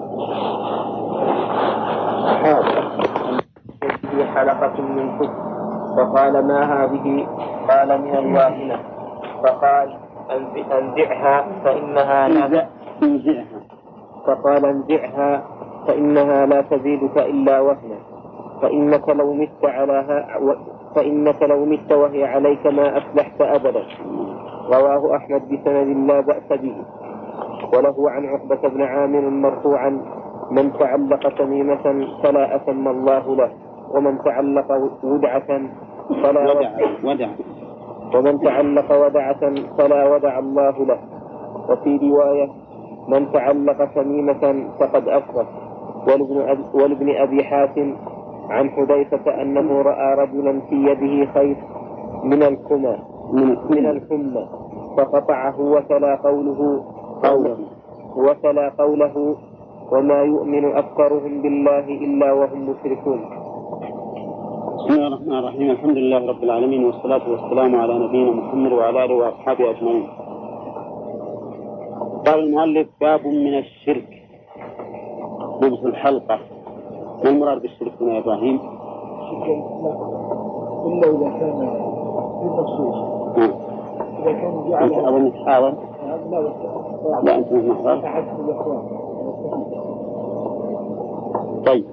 في 4.11 4.25
حلقة 4.25 4.81
من 4.81 5.19
كتب. 5.19 5.49
فقال 5.97 6.47
ما 6.47 6.83
هذه؟ 6.83 7.27
قال 7.69 8.01
من 8.01 8.17
الواهنة 8.17 8.79
فقال 9.43 9.97
انزعها 10.71 11.45
فإنها 11.63 12.27
لا 12.27 12.67
انزعها. 13.03 13.59
فقال 14.27 14.65
انزعها 14.65 15.43
فإنها 15.87 16.45
لا 16.45 16.61
تزيدك 16.61 17.17
إلا 17.17 17.59
وهنا. 17.59 18.18
فإنك 18.61 19.09
لو 19.09 19.33
مت 19.33 19.63
على 19.63 20.25
فإنك 20.95 21.41
لو 21.43 21.65
مت 21.65 21.91
وهي 21.91 22.25
عليك 22.25 22.67
ما 22.67 22.97
أفلحت 22.97 23.41
أبدا. 23.41 23.83
رواه 24.73 25.15
أحمد 25.15 25.41
بسند 25.49 26.07
لا 26.07 26.19
بأس 26.19 26.49
به. 26.49 26.75
وله 27.73 28.11
عن 28.11 28.25
عقبة 28.25 28.69
بن 28.69 28.81
عامر 28.81 29.29
مرفوعا 29.29 30.01
من 30.51 30.73
تعلق 30.73 31.29
تميمة 31.37 32.07
فلا 32.23 32.55
أتم 32.55 32.87
الله 32.87 33.35
له 33.35 33.51
ومن 33.93 34.23
تعلق 34.23 34.71
ودعة 35.03 35.61
فلا 36.23 36.51
ودع 36.51 36.71
ودع 37.03 37.29
ومن 38.15 38.39
تعلق 38.41 39.05
ودعة 39.05 39.53
فلا 39.77 40.07
ودع 40.07 40.39
الله 40.39 40.85
له. 40.85 40.99
وفي 41.69 41.97
رواية 41.97 42.49
من 43.07 43.31
تعلق 43.31 43.93
تميمة 43.95 44.69
فقد 44.79 45.07
أبي, 45.07 46.63
ولابن 46.73 47.15
أبي 47.15 47.43
حاتم 47.43 47.95
عن 48.49 48.69
حذيفة 48.69 49.41
أنه 49.41 49.81
رأى 49.81 50.15
رجلا 50.23 50.59
في 50.69 50.75
يده 50.75 51.31
خيط 51.33 51.57
من 52.23 52.43
الكمى 52.43 52.95
من 53.69 53.85
الحمى 53.85 54.49
فقطعه 54.97 55.61
وتلا 55.61 56.15
قوله 56.15 56.83
قوله. 57.23 57.57
وتلا 58.15 58.69
قوله 58.77 59.35
وما 59.91 60.21
يؤمن 60.21 60.65
أكثرهم 60.65 61.41
بالله 61.41 61.85
إلا 62.05 62.33
وهم 62.33 62.69
مشركون. 62.69 63.19
بسم 64.77 64.93
الله 64.93 65.07
الرحمن 65.07 65.37
الرحيم. 65.39 65.71
الحمد 65.71 65.97
لله 65.97 66.27
رب 66.29 66.43
العالمين 66.43 66.85
والصلاة 66.85 67.31
والسلام 67.31 67.75
على 67.75 67.93
نبينا 67.99 68.31
محمد 68.31 68.71
وعلى 68.71 69.05
آله 69.05 69.15
وأصحابه 69.15 69.69
أجمعين. 69.69 70.07
قال 72.25 72.39
المؤلف 72.39 72.87
باب 73.01 73.27
من 73.27 73.57
الشرك 73.57 74.09
لبس 75.61 75.83
الحلقة. 75.85 76.39
ما 77.23 77.29
المراد 77.29 77.61
بالشرك 77.61 77.91
هنا 78.01 78.13
يا 78.13 78.19
إبراهيم؟ 78.19 78.59
إلا 80.85 81.07
إذا 81.07 81.29
كان 81.39 81.59
في 82.39 82.49
تخصيص. 82.57 82.95
نعم. 83.37 83.51
إذا 84.21 84.31
كان 84.31 84.69
جعل 84.69 85.33
حاضر 85.45 85.73
لا 86.31 86.39
بس 86.39 86.51
لا 87.23 87.35
أنت 87.35 87.51
مش 87.53 87.63
محضر 87.63 88.01
طيب. 91.65 91.85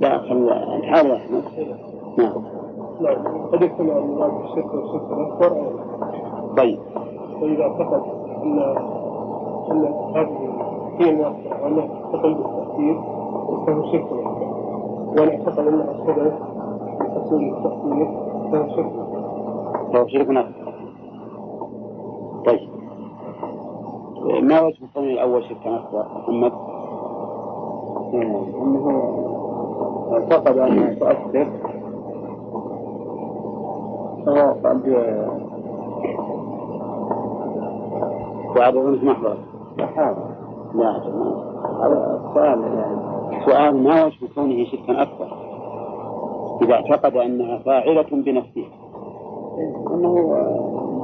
لا 0.00 0.18
خل 0.18 0.48
يا 0.48 0.94
أحمد 0.94 1.42
نعم. 2.18 2.32
نعم 3.00 3.48
قد 3.52 3.62
يجتمع 3.62 3.96
المراد 3.98 4.30
بالشرك 4.30 4.74
والشرك 4.74 5.12
الأكبر 5.12 5.72
طيب. 6.56 6.78
فإذا 7.40 7.62
اعتقد 7.62 8.02
أن 8.42 8.58
أن 9.70 9.84
هذه 10.14 10.50
هي 10.98 11.10
المؤثرة 11.10 11.62
وأنها 11.64 11.86
تقل 12.12 12.34
بالتأثير 12.34 13.19
فهو 13.66 13.92
شرك 13.92 14.12
وأن 14.12 15.28
اعتقد 15.28 15.66
أنها 15.66 15.94
سبب 16.06 16.32
لحصول 17.00 17.42
التأثير 17.44 18.08
فهو 18.52 18.68
شرك 18.76 18.92
فهو 19.92 20.06
شرك 20.08 20.28
أكبر 20.28 20.70
طيب. 22.46 22.68
ما 24.42 24.60
وجه 24.60 24.84
القول 24.84 25.04
الأول 25.10 25.44
شركا 25.44 25.76
أكبر 25.76 26.06
محمد؟ 26.16 26.52
أنه 28.14 29.02
اعتقد 30.12 30.58
أنها 30.58 30.94
تؤثر 30.94 31.46
فهو 34.26 34.54
قد 34.64 34.88
وعد 38.56 38.74
مش 38.76 39.02
محضر. 39.02 39.36
لا 40.74 40.96
هذا 41.82 42.20
السؤال 42.28 42.62
يعني. 42.62 43.19
سؤال 43.44 43.82
ما 43.82 44.04
وجه 44.04 44.26
كونه 44.34 44.64
شركا 44.64 45.02
أكبر؟ 45.02 45.28
إذا 46.62 46.74
اعتقد 46.74 47.16
أنها 47.16 47.58
فاعلة 47.58 48.06
بنفسها 48.12 48.68
أنه 49.90 50.36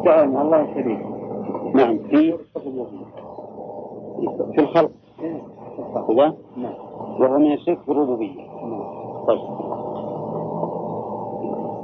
مع 0.06 0.42
الله 0.42 0.74
شريك. 0.74 1.06
نعم 1.74 1.98
في 1.98 2.34
في 4.54 4.60
الخلق. 4.60 4.90
كذا 6.08 6.34
نعم. 6.56 6.74
وهو 7.20 7.38
من 7.38 7.52
الشرك 7.52 7.78
في 7.78 7.92
الربوبية. 7.92 8.42
طيب. 9.26 9.40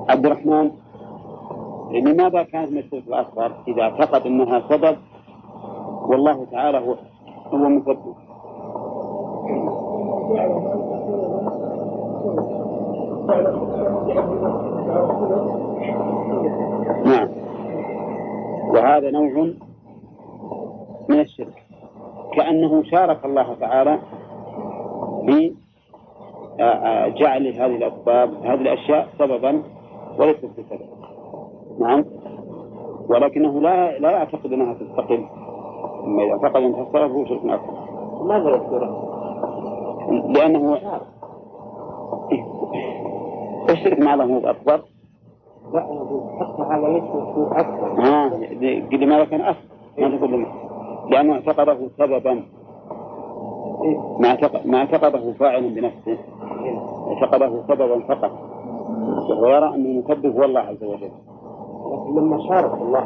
عبد 0.09 0.27
الرحمن 0.27 0.71
لماذا 1.91 2.43
كانت 2.43 2.73
من 2.73 2.79
الشرك 2.79 3.03
الأكبر؟ 3.09 3.53
إذا 3.69 3.83
اعتقد 3.83 4.27
أنها 4.27 4.63
سبب 4.69 4.97
والله 6.07 6.45
تعالى 6.45 6.79
هو 6.79 6.95
هو 7.53 7.69
مسبب 7.69 8.15
نعم. 17.05 17.29
وهذا 18.69 19.11
نوع 19.11 19.53
من 21.09 21.21
الشرك. 21.21 21.63
كأنه 22.37 22.83
شارك 22.83 23.25
الله 23.25 23.55
تعالى 23.61 23.99
في 25.27 25.55
آه، 26.61 26.63
آه، 26.63 27.09
جعل 27.09 27.47
هذه 27.47 27.77
الأسباب 27.77 28.35
هذه 28.45 28.61
الأشياء 28.61 29.09
سببا 29.19 29.63
وليست 30.19 30.45
بسبب. 30.45 30.81
نعم. 31.81 32.05
ولكنه 33.09 33.61
لا 33.61 33.99
لا 33.99 34.11
يعتقد 34.11 34.53
أنها 34.53 34.75
تستقل. 34.75 35.27
أما 36.05 36.23
إذا 36.23 36.33
اعتقد 36.33 36.57
أنها 36.57 36.85
تستقل 36.85 37.09
فهو 37.09 37.25
شرك 37.25 37.45
أكبر 37.45 37.83
ماذا 38.25 38.51
يذكره؟ 38.51 39.12
لأنه 40.13 40.79
الشرك 43.71 44.01
مع 44.01 44.15
هو 44.15 44.39
أكبر؟ 44.39 44.81
لا 45.73 45.81
حتى 46.41 46.63
هذا 46.63 46.89
ليس 46.89 47.05
هو 47.05 47.53
أكبر. 47.53 48.05
آه 48.05 48.29
لماذا 48.93 49.25
كان 49.25 49.41
أكبر 49.41 49.63
ما 49.99 50.17
تقول 50.17 50.31
لي. 50.31 50.47
لأنه 51.11 51.33
اعتقده 51.33 51.79
سببا. 51.99 52.43
ما 54.19 54.29
اعتقد 54.29 54.67
ما 54.67 54.79
اعتقده 54.79 55.33
فاعلا 55.33 55.69
بنفسه. 55.69 56.19
اعتقده 57.09 57.63
سببا 57.69 58.01
فقط. 58.01 58.31
وهو 59.31 59.47
يرى 59.47 59.75
أنه 59.75 60.01
مسبب 60.01 60.37
هو 60.37 60.45
الله 60.45 60.61
عز 60.61 60.85
وجل. 60.85 61.11
لكن 61.93 62.15
لما 62.15 62.49
شارك 62.49 62.75
الله 62.75 63.01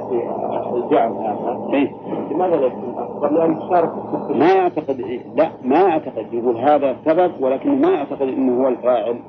في 0.71 0.77
الجعل 0.77 1.12
هذا 1.12 1.69
إيه؟ 1.73 1.92
لماذا 2.31 2.57
لا 2.57 2.66
يكون؟ 2.66 2.96
ما 4.31 4.53
يعتقد 4.53 5.21
لا 5.35 5.51
ما 5.62 5.81
يعتقد 5.81 6.35
يقول 6.35 6.57
هذا 6.57 6.97
سبب 7.05 7.33
ولكنه 7.41 7.75
ما 7.75 7.91
يعتقد 7.91 8.23
إنه 8.23 8.62
هو 8.62 8.69
الفاعل. 8.69 9.21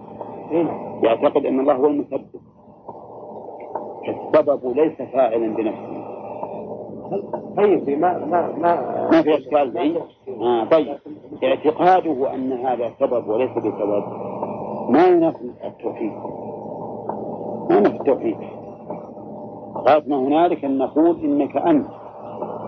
إيه؟ 0.52 0.68
يعتقد 1.04 1.46
إن 1.46 1.60
الله 1.60 1.74
هو 1.74 1.88
المسبب. 1.88 2.26
السبب 4.08 4.76
ليس 4.76 5.02
فاعلا 5.14 5.56
بنفسه. 5.56 6.08
طيب 7.58 7.90
ما 8.00 8.26
ما 8.26 8.52
ما 8.58 9.08
ما 9.12 9.22
في 9.22 9.38
أشكال 9.38 9.98
آه 10.42 10.64
طيب. 10.64 10.98
اعتقاده 11.44 12.34
أن 12.34 12.52
هذا 12.52 12.92
سبب 13.00 13.28
وليس 13.28 13.52
بسبب. 13.52 14.04
ما 14.90 15.08
ينافي 15.08 15.52
التوحيد. 15.66 16.12
ما 17.70 17.78
ينافي 17.78 17.96
التوحيد. 17.96 18.38
ما 20.08 20.18
هنالك 20.18 20.66
أن 20.66 20.78
نقول 20.78 21.20
إنك 21.24 21.58
أنت. 21.58 21.88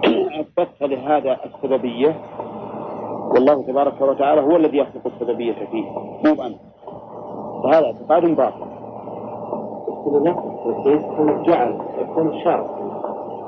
أثبتت 0.05 0.81
لهذا 0.81 1.37
السببية. 1.45 2.15
والله 3.35 3.63
تبارك 3.63 4.01
وتعالى 4.01 4.41
هو 4.41 4.55
الذي 4.55 4.77
يخلق 4.77 5.07
السببية 5.07 5.53
فيه 5.53 5.83
مو 6.25 6.33
بأنت. 6.33 6.59
فهذا 7.63 7.85
اعتقاد 7.85 8.35
باطل. 8.35 8.65
التوحيد 10.07 11.01
يكون 11.99 12.27
الشرك 12.27 12.69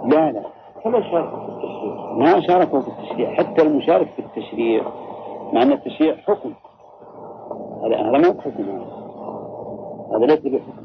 لا 0.05 0.31
لا. 0.31 0.43
كما 0.83 1.01
شارك 1.11 1.29
في 1.29 1.49
التشريع؟ 1.49 2.13
ما 2.17 2.41
شاركوا 2.41 2.81
في 2.81 2.87
التشريع. 2.87 3.33
حتى 3.33 3.61
المشارك 3.61 4.07
في 4.07 4.19
التشريع 4.19 4.83
مع 5.53 5.61
أن 5.61 5.71
التشريع 5.71 6.15
حكم. 6.15 6.53
هذا 7.83 7.95
هذا 7.95 8.17
ما 8.17 8.29
بحكم. 8.29 8.63
هذا 8.63 8.85
هذا 10.17 10.25
ليس 10.25 10.39
بحكم. 10.39 10.81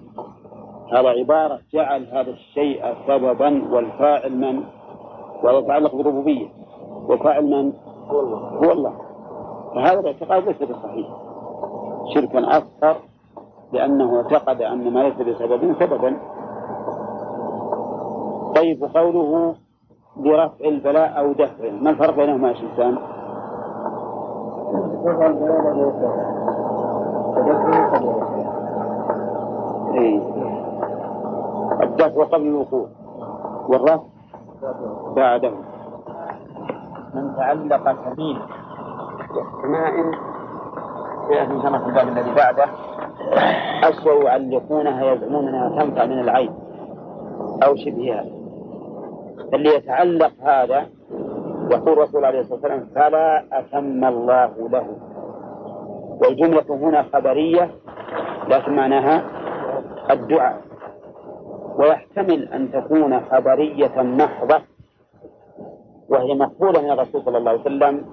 هذا 0.92 1.08
عبارة 1.08 1.58
جعل 1.74 2.06
هذا 2.12 2.30
الشيء 2.30 2.94
سببا 3.06 3.74
والفاعل 3.74 4.32
من؟ 4.32 4.62
وهذا 5.42 5.58
يتعلق 5.58 5.94
بالربوبية. 5.94 6.48
وفاعل 7.08 7.50
من؟ 7.50 7.72
هو 8.10 8.20
الله. 8.20 8.38
هو 8.38 8.72
الله 8.72 8.92
فهذا 9.74 10.00
الاعتقاد 10.00 10.44
ليس 10.44 10.62
بصحيح. 10.62 11.08
شركا 12.14 12.56
أكثر 12.56 12.96
لأنه 13.72 14.16
اعتقد 14.16 14.62
أن 14.62 14.92
ما 14.92 15.00
ليس 15.00 15.14
بسبب 15.14 15.74
سببا. 15.80 16.16
طيب 18.56 18.82
وقوله 18.82 19.54
برفع 20.16 20.64
البلاء 20.64 21.18
أو 21.18 21.32
دفعه 21.32 21.70
ما 21.70 21.90
الفرق 21.90 22.16
بينهما 22.16 22.48
يا 22.48 22.54
شيخان؟ 22.54 22.98
إيه. 29.94 30.20
الدفع 31.82 32.24
قبل 32.24 32.46
الوقوع. 32.46 32.86
والرفع 33.68 34.15
بعده. 35.16 35.52
من 37.14 37.36
تعلق 37.36 37.88
يأتي 41.30 41.62
كما 41.62 41.78
في 41.78 41.86
الباب 41.86 42.08
الذي 42.08 42.34
بعده. 42.34 42.66
أسوأ 43.84 44.24
يعلقونها 44.24 45.12
يزعمون 45.12 45.48
أنها 45.48 45.68
تنفع 45.68 46.04
من 46.04 46.20
العين 46.20 46.54
أو 47.62 47.76
شبهها. 47.76 48.24
فاللي 49.52 49.74
يتعلق 49.74 50.32
هذا 50.42 50.86
يقول 51.70 51.92
الرسول 51.92 52.24
عليه 52.24 52.40
الصلاة 52.40 52.54
والسلام 52.54 52.86
فلا 52.94 53.44
أتم 53.52 54.04
الله 54.04 54.68
له. 54.70 54.86
والجملة 56.22 56.64
هنا 56.70 57.02
خبرية 57.02 57.70
لكن 58.48 58.76
معناها 58.76 59.22
الدعاء. 60.10 60.60
ويحتمل 61.78 62.48
أن 62.48 62.72
تكون 62.72 63.20
خبرية 63.20 64.02
محضة 64.02 64.60
وهي 66.08 66.34
مقبولة 66.34 66.82
من 66.82 66.90
الرسول 66.90 67.22
صلى 67.24 67.38
الله 67.38 67.50
عليه 67.50 67.60
وسلم 67.60 68.04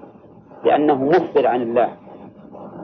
لأنه 0.64 0.96
مخبر 1.04 1.48
عن 1.48 1.62
الله. 1.62 1.90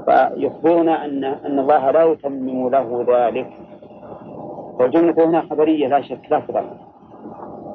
فيخبرنا 0.06 1.06
أن 1.06 1.24
أن 1.24 1.60
الله 1.60 1.92
لا 1.92 2.04
يتمم 2.04 2.70
له 2.70 3.06
ذلك. 3.08 3.50
والجملة 4.80 5.26
هنا 5.26 5.42
خبرية 5.42 5.88
لا 5.88 6.02
شك 6.02 6.32
لفظا 6.32 6.64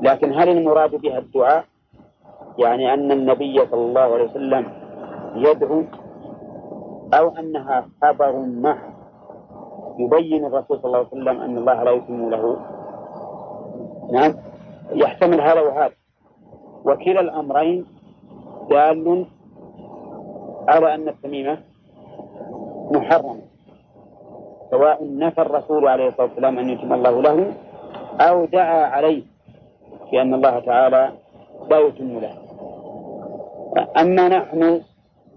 لكن 0.02 0.32
هل 0.32 0.48
المراد 0.48 0.94
بها 0.94 1.18
الدعاء؟ 1.18 1.64
يعني 2.58 2.94
أن 2.94 3.12
النبي 3.12 3.58
صلى 3.66 3.84
الله 3.84 4.00
عليه 4.00 4.24
وسلم 4.24 4.64
يدعو 5.36 5.82
أو 7.14 7.28
أنها 7.38 7.86
خبر 8.02 8.32
محض. 8.38 8.94
يبين 9.98 10.44
الرسول 10.44 10.78
صلى 10.78 10.86
الله 10.86 10.98
عليه 10.98 11.08
وسلم 11.08 11.40
أن 11.40 11.58
الله 11.58 11.82
لا 11.82 11.90
يتم 11.90 12.30
له 12.30 12.56
نعم. 14.12 14.34
يحتمل 14.92 15.40
هذا 15.40 15.60
وهذا. 15.60 15.94
وكلا 16.84 17.20
الأمرين 17.20 17.86
دال 18.70 19.26
على 20.68 20.94
أن 20.94 21.08
التميمة 21.08 21.58
محرمة 22.90 23.36
سواء 24.70 24.98
نفى 25.18 25.40
الرسول 25.40 25.88
عليه 25.88 26.08
الصلاة 26.08 26.26
والسلام 26.26 26.58
أن 26.58 26.70
يتم 26.70 26.92
الله 26.92 27.22
له 27.22 27.52
أو 28.20 28.44
دعا 28.44 28.86
عليه 28.86 29.22
بأن 30.12 30.34
الله 30.34 30.60
تعالى 30.60 31.12
لا 31.70 31.78
يتم 31.78 32.18
له. 32.18 32.34
أما 34.00 34.28
نحن 34.28 34.80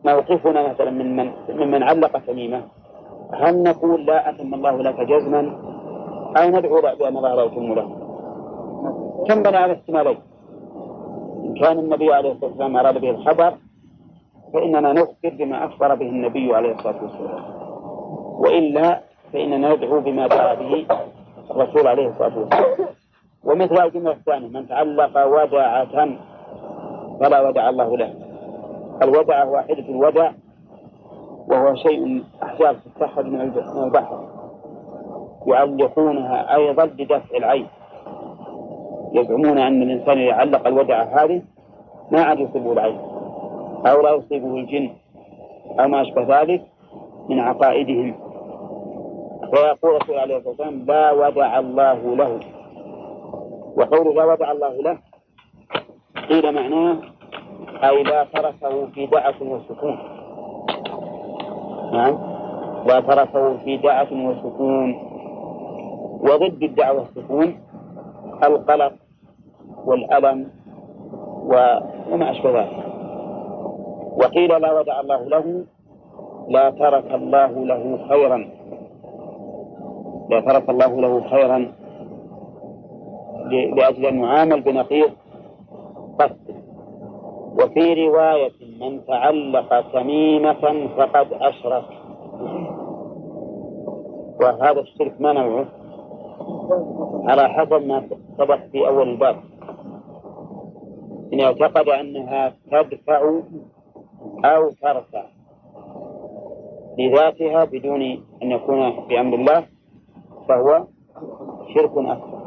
موقفنا 0.06 0.70
مثلا 0.70 0.92
من 0.92 1.16
من 1.16 1.32
ممن 1.50 1.84
علق 1.84 2.18
تميمة 2.28 2.62
هل 3.34 3.64
نقول 3.64 4.06
لا 4.06 4.30
أتم 4.30 4.54
الله 4.54 4.76
لك 4.82 5.00
جزما 5.00 5.42
أو 6.38 6.50
ندعو 6.50 6.82
بأن 6.82 7.18
الله 7.18 7.36
لا 7.36 7.44
يتم 7.44 7.74
له؟ 7.74 7.97
بنى 9.28 9.58
على 9.58 9.74
احتمالين 9.74 10.18
إن 11.46 11.54
كان 11.62 11.80
النبي 11.80 12.14
عليه 12.14 12.32
الصلاة 12.32 12.50
والسلام 12.50 12.78
أراد 12.78 12.98
به 13.02 13.10
الخبر 13.10 13.54
فإننا 14.54 14.94
نخبر 14.94 15.30
بما 15.30 15.66
أخبر 15.66 15.96
به 15.96 16.06
النبي 16.06 16.56
عليه 16.56 16.72
الصلاة 16.72 17.04
والسلام. 17.04 17.44
وإلا 18.40 19.02
فإننا 19.34 19.76
ندعو 19.76 20.00
بما 20.00 20.28
جاء 20.28 20.56
به 20.56 20.86
الرسول 21.52 21.88
عليه 21.88 22.08
الصلاة 22.08 22.38
والسلام. 22.40 22.88
ومثل 23.44 23.86
الجملة 23.86 24.12
الثانية 24.12 24.48
من 24.48 24.68
تعلق 24.68 25.26
ودعة 25.26 25.96
فلا 27.20 27.48
ودع 27.48 27.70
الله 27.70 27.98
له. 27.98 28.14
الودع 29.04 29.44
واحدة 29.44 29.86
الودع 29.90 30.32
وهو 31.48 31.76
شيء 31.76 32.24
أحجار 32.44 32.76
تتخذ 32.76 33.24
من 33.24 33.42
البحر. 33.84 34.28
يعلقونها 35.48 36.56
أيضا 36.56 36.86
بدفع 36.86 37.38
العين. 37.38 37.68
يزعمون 39.20 39.58
أن 39.58 39.82
الإنسان 39.82 40.18
إذا 40.18 40.34
علق 40.34 40.68
الودعة 40.68 41.04
هذه 41.04 41.42
ما 42.12 42.24
عاد 42.24 42.40
يصيبه 42.40 42.72
العين. 42.72 43.00
أو 43.88 44.02
لا 44.02 44.12
يصيبه 44.12 44.56
الجن. 44.56 44.90
أو 45.80 45.88
ما 45.88 46.02
أشبه 46.02 46.42
ذلك 46.42 46.62
من 47.30 47.40
عقائدهم. 47.40 48.16
فيقول 49.52 49.96
الرسول 49.96 50.18
عليه 50.18 50.38
الصلاة 50.38 50.50
والسلام 50.50 50.86
لا 50.88 51.12
ودع 51.12 51.60
الله 51.60 52.16
له. 52.16 52.40
وقوله 53.78 54.14
لا 54.14 54.26
ودع 54.26 54.52
الله 54.52 54.74
له 54.82 54.98
قيل 56.30 56.56
معناه 56.56 56.98
أي 57.84 58.04
لا 58.04 58.24
تركه 58.24 58.86
في 58.86 59.06
دعة 59.06 59.36
وسكون. 59.42 59.98
نعم. 61.94 62.18
لا 62.88 63.00
تركه 63.00 63.58
في 63.58 63.78
دعة 63.78 64.08
وسكون. 64.12 64.96
وضد 66.22 66.64
الدعوة 66.64 67.00
والسكون 67.00 67.60
القلق. 68.44 68.94
والألم 69.88 70.48
وما 72.12 72.32
أشبه 72.32 72.52
ذلك. 72.60 72.84
وقيل 74.18 74.62
لا 74.62 74.80
ودع 74.80 75.00
الله 75.00 75.24
له 75.24 75.64
لا 76.48 76.70
ترك 76.70 77.12
الله 77.14 77.52
له 77.66 78.00
خيرا. 78.10 78.40
لا 80.30 80.40
ترك 80.42 80.70
الله 80.70 81.02
له 81.02 81.22
خيرا 81.30 81.72
لأجل 83.76 84.06
أن 84.06 84.24
يعامل 84.24 84.62
بنقيض 84.62 85.12
قصده 86.20 86.58
وفي 87.64 88.08
رواية 88.08 88.58
من 88.82 89.06
تعلق 89.06 89.92
تميمة 89.94 90.88
فقد 90.98 91.28
أشرك. 91.34 91.88
وهذا 94.42 94.80
الشرك 94.80 95.22
ما 95.22 95.34
نوعه 95.34 95.66
على 97.28 97.50
حسب 97.50 97.74
ما 97.74 98.04
سبق 98.38 98.60
في 98.72 98.88
أول 98.88 99.10
الباب. 99.10 99.36
إن 101.38 101.42
اعتقد 101.44 101.90
أنها 101.90 102.54
تدفع 102.72 103.20
أو 104.46 104.72
ترفع 104.82 105.24
لذاتها 107.00 107.64
بدون 107.66 108.02
أن 108.44 108.52
يكون 108.52 108.90
بأمر 109.10 109.36
الله 109.38 109.66
فهو 110.48 110.86
شرك 111.74 111.92
أكبر. 111.98 112.38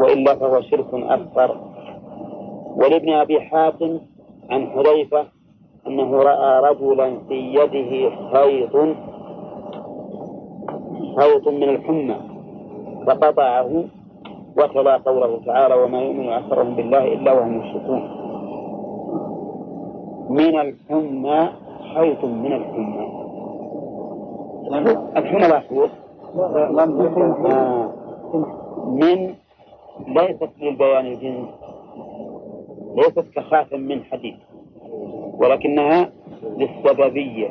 وإلا 0.00 0.34
فهو 0.34 0.60
شرك 0.60 0.94
أكبر. 0.94 1.56
ولابن 2.76 3.12
أبي 3.12 3.40
حاتم 3.40 4.00
عن 4.50 4.70
حذيفة 4.70 5.26
أنه 5.86 6.16
رأى 6.16 6.70
رجلا 6.70 7.18
في 7.28 7.34
يده 7.34 8.10
خيط 8.32 8.76
خيط 11.18 11.48
من 11.48 11.68
الحمى 11.68 12.16
فقطعه 13.06 13.84
وتلا 14.58 14.96
قوله 14.96 15.40
تعالى 15.46 15.74
وما 15.74 16.00
يؤمن 16.02 16.28
أكثرهم 16.28 16.74
بالله 16.74 17.04
إلا 17.12 17.32
وهم 17.32 17.62
يشركون 17.62 18.02
من 20.30 20.60
الحمى 20.60 21.48
خيط 21.94 22.24
من 22.24 22.52
الحمى 22.52 23.06
الحمى 25.16 25.48
لا 25.48 25.62
آه. 27.46 27.92
من 28.86 29.34
ليست 30.08 30.50
للبيان 30.60 31.06
الجنس 31.06 31.48
ليست 32.94 33.24
كخاتم 33.34 33.80
من 33.80 34.04
حديد. 34.04 34.36
ولكنها 35.38 36.10
للسببية. 36.56 37.48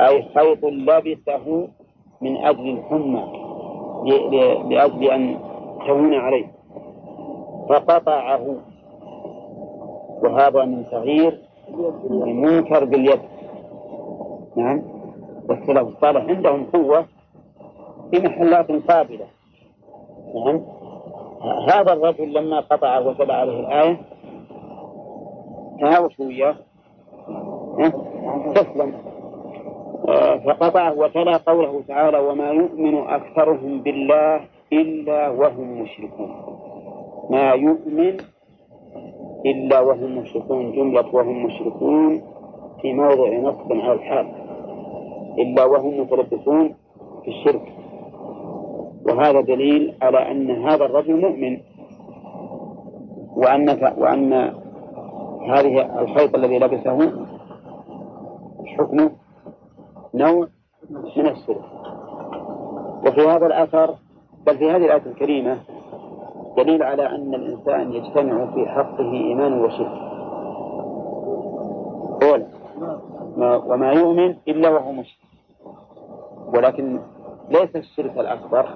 أي 0.00 0.22
خيط 0.34 0.64
لبسه 0.64 1.68
من 2.20 2.36
أجل 2.36 2.68
الحمى 2.78 3.24
لأجل 4.70 5.04
أن 5.04 5.51
تهون 5.86 6.14
عليه. 6.14 6.46
فقطعه. 7.68 8.56
وهذا 10.22 10.64
من 10.64 10.84
تغيير 10.90 11.38
المنكر 12.10 12.84
باليد. 12.84 13.20
نعم. 14.56 14.82
والسلف 15.48 15.88
الصالح 15.88 16.24
عندهم 16.24 16.66
قوة 16.72 17.06
في 18.10 18.20
محلات 18.20 18.70
قابلة. 18.70 19.26
نعم. 20.34 20.60
هذا 21.68 21.92
الرجل 21.92 22.32
لما 22.32 22.60
قطع 22.60 22.98
وتبع 22.98 23.34
عليه 23.34 23.60
الآية 23.60 24.00
تهاوش 25.80 26.20
وياه. 26.20 26.56
تسلم. 28.54 28.94
آه، 30.08 30.36
فقطعه 30.36 30.98
وتلا 30.98 31.36
قوله 31.36 31.82
تعالى 31.88 32.18
وما 32.18 32.50
يؤمن 32.50 32.96
أكثرهم 32.96 33.80
بالله 33.80 34.40
إلا 34.72 35.28
وهم 35.28 35.82
مشركون. 35.82 36.30
ما 37.30 37.52
يؤمن 37.52 38.16
إلا 39.46 39.80
وهم 39.80 40.18
مشركون 40.18 40.72
جملة 40.72 41.14
وهم 41.14 41.46
مشركون 41.46 42.22
في 42.82 42.92
موضع 42.92 43.38
نصب 43.38 43.72
على 43.72 43.92
الحال 43.92 44.26
إلا 45.38 45.64
وهم 45.64 46.00
متلبسون 46.00 46.74
في 47.24 47.28
الشرك. 47.28 47.72
وهذا 49.06 49.40
دليل 49.40 49.94
على 50.02 50.30
أن 50.30 50.50
هذا 50.50 50.84
الرجل 50.84 51.20
مؤمن. 51.20 51.60
وأن 53.36 53.92
وأن 53.98 54.32
هذه 55.42 56.00
الخيط 56.02 56.34
الذي 56.34 56.58
لبسه 56.58 57.12
حكمه 58.66 59.10
نوع 60.14 60.48
من 61.16 61.26
الشرك. 61.26 61.64
وفي 63.06 63.20
هذا 63.20 63.46
الأثر 63.46 63.94
بل 64.46 64.58
في 64.58 64.70
هذه 64.70 64.84
الآية 64.84 65.02
الكريمة 65.06 65.58
دليل 66.56 66.82
على 66.82 67.06
أن 67.06 67.34
الإنسان 67.34 67.92
يجتمع 67.92 68.46
في 68.54 68.66
حقه 68.66 69.12
إيمان 69.12 69.60
وشرك. 69.60 70.02
أولا 72.22 72.46
وما 73.66 73.92
يؤمن 73.92 74.36
إلا 74.48 74.68
وهو 74.70 74.92
مشرك. 74.92 75.18
ولكن 76.54 77.00
ليس 77.50 77.76
الشرك 77.76 78.18
الأكبر 78.18 78.68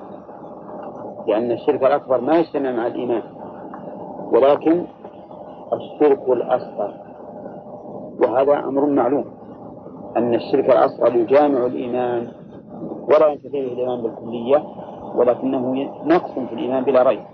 لأن 1.27 1.53
الشرك 1.53 1.83
الأكبر 1.83 2.21
ما 2.21 2.39
يجتمع 2.39 2.73
مع 2.73 2.87
الإيمان 2.87 3.23
ولكن 4.33 4.85
الشرك 5.73 6.29
الأصغر. 6.29 6.95
وهذا 8.23 8.59
أمر 8.59 8.87
معلوم 8.87 9.25
أن 10.17 10.35
الشرك 10.35 10.71
الأصغر 10.71 11.17
يجامع 11.17 11.67
الإيمان 11.67 12.29
ولا 13.09 13.27
ينتفي 13.27 13.49
به 13.49 13.73
الإيمان 13.73 14.03
بالكلية. 14.03 14.63
ولكنه 15.17 15.75
نقص 16.05 16.31
في 16.31 16.55
الإيمان 16.55 16.85
بلا 16.85 17.03
ريب. 17.03 17.25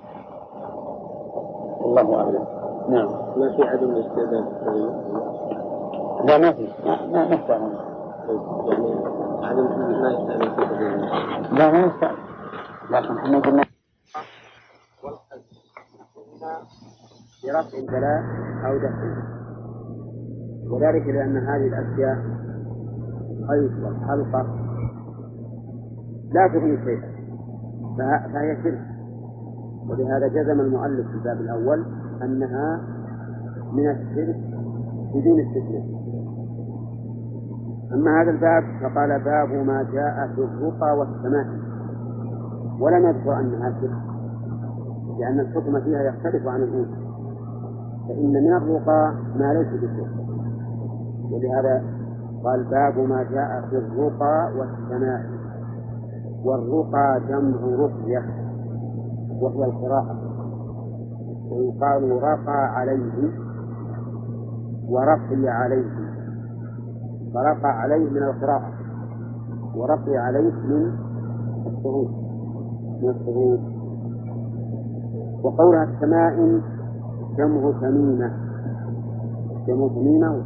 الله 1.84 2.20
أعلم. 2.20 2.44
نعم. 2.88 3.08
ما 3.36 3.56
في 3.56 3.62
عدم 3.62 3.90
الاستعداد 3.90 4.44
لا 6.24 6.38
ما 6.38 6.52
في. 6.52 6.68
ما 6.86 7.06
ما 7.06 7.18
يعني 8.68 8.94
عدم 9.42 9.64
ما 10.02 10.10
يستعمل 10.10 10.48
لا 11.58 11.70
ما 11.72 11.78
يستعمل 11.86 12.18
لكن 12.90 13.18
إحنا 13.18 13.38
قلنا 13.38 13.64
برفع 17.44 17.78
البلاء 17.78 18.22
أو 18.66 18.78
دفعه 18.78 19.42
وذلك 20.70 21.06
لأن 21.06 21.36
هذه 21.36 21.66
الأشياء 21.66 22.16
الخيط 23.40 23.84
والحلقة 23.84 24.42
لا 26.32 26.48
تغني 26.48 26.84
شيئا. 26.84 27.11
فهي 27.98 28.56
شرك. 28.62 28.80
ولهذا 29.90 30.28
جزم 30.28 30.60
المؤلف 30.60 31.06
في 31.08 31.14
الباب 31.14 31.40
الأول 31.40 31.84
أنها 32.22 32.80
من 33.72 33.90
الشرك 33.90 34.36
بدون 35.14 35.40
استثناء. 35.40 36.02
أما 37.94 38.22
هذا 38.22 38.30
الباب 38.30 38.62
فقال 38.82 39.24
باب 39.24 39.66
ما 39.66 39.82
جاء 39.82 40.28
في 40.34 40.40
الرقى 40.44 40.98
والسماء. 40.98 41.46
ولم 42.80 43.06
يذكر 43.06 43.40
أنها 43.40 43.70
شرك 43.80 44.02
لأن 45.20 45.40
الحكم 45.40 45.80
فيها 45.80 46.02
يختلف 46.02 46.46
عن 46.46 46.62
الأولى. 46.62 46.96
فإن 48.08 48.32
من 48.32 48.52
الرقى 48.56 49.14
ما 49.36 49.54
ليس 49.54 49.80
بالرقى 49.80 50.22
ولهذا 51.30 51.82
قال 52.44 52.64
باب 52.64 52.98
ما 52.98 53.22
جاء 53.22 53.66
في 53.70 53.76
الرقى 53.76 54.52
والسماء. 54.58 55.41
والرقى 56.44 57.20
جمع 57.28 57.84
رقية 57.84 58.22
وهي 59.40 59.64
القراءة 59.64 60.16
ويقال 61.50 62.22
رقى 62.22 62.78
عليه 62.78 63.30
ورقي 64.88 65.48
عليه 65.48 65.90
فرقى 67.34 67.80
عليه 67.80 68.10
من 68.10 68.22
القراءة 68.22 68.72
ورقي 69.76 70.16
عليه 70.16 70.52
من 70.52 70.92
الصعود 71.66 72.10
من 73.02 73.08
الصعود. 73.08 73.60
وقولها 75.44 75.84
التمائم 75.84 76.62
جمع 77.38 77.72
تميمة 77.80 78.32
جمع 79.66 79.88
تميمة 79.88 80.44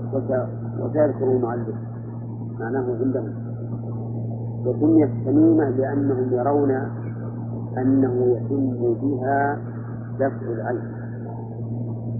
وسيذكر 0.80 1.24
المؤلف 1.24 1.76
معناه 2.61 2.85
عندهم. 3.00 3.45
وسميت 4.66 5.11
تميمة 5.26 5.68
لأنهم 5.70 6.33
يرون 6.33 6.70
أنه 7.79 8.24
يتم 8.24 8.94
بها 8.94 9.59
دفع 10.14 10.46
العين. 10.52 10.96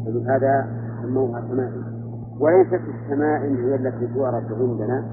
فلهذا 0.05 0.67
سموها 1.03 1.41
تمائم 1.41 1.85
وليست 2.41 2.81
التمائم 2.95 3.57
هي 3.57 3.75
التي 3.75 4.07
تعرف 4.15 4.45
عندنا 4.53 5.05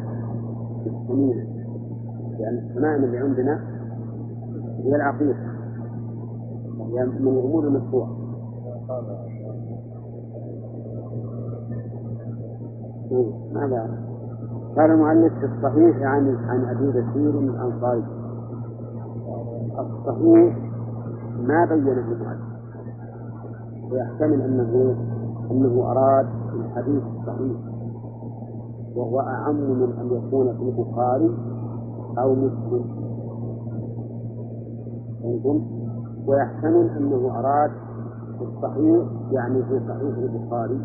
بالتميمة 0.84 1.44
لأن 2.40 2.58
التمائم 2.58 3.04
اللي 3.04 3.18
عندنا 3.18 3.60
هي 4.84 4.96
العقيقة. 4.96 5.54
وهي 6.80 7.06
من 7.06 7.28
الأمور 7.28 7.68
المشروعة 7.68 8.18
ماذا؟ 13.54 14.13
قال 14.78 14.92
المؤلف 14.92 15.34
في 15.34 15.46
الصحيح 15.46 16.02
عن 16.02 16.38
عن 16.48 16.66
أبي 16.66 16.88
بشير 16.88 17.40
الأنصاري. 17.40 18.04
الصحيح 19.80 20.58
ما 21.40 21.66
بينه 21.66 21.92
المؤلف 21.92 22.54
ويحتمل 23.92 24.42
أنه 24.42 24.96
أنه 25.52 25.92
أراد 25.92 26.28
الحديث 26.54 27.04
الصحيح. 27.20 27.58
وهو 28.96 29.20
أعم 29.20 29.56
من 29.56 29.94
أن 30.02 30.06
يكون 30.06 30.54
في 30.58 30.64
البخاري 30.64 31.38
أو 32.18 32.36
مسلم. 32.36 32.86
فهمتم؟ 35.24 35.64
ويحتمل 36.28 36.90
أنه 36.90 37.40
أراد 37.40 37.72
الصحيح 38.42 39.06
يعني 39.32 39.64
في 39.64 39.80
صحيح 39.88 40.18
البخاري 40.18 40.80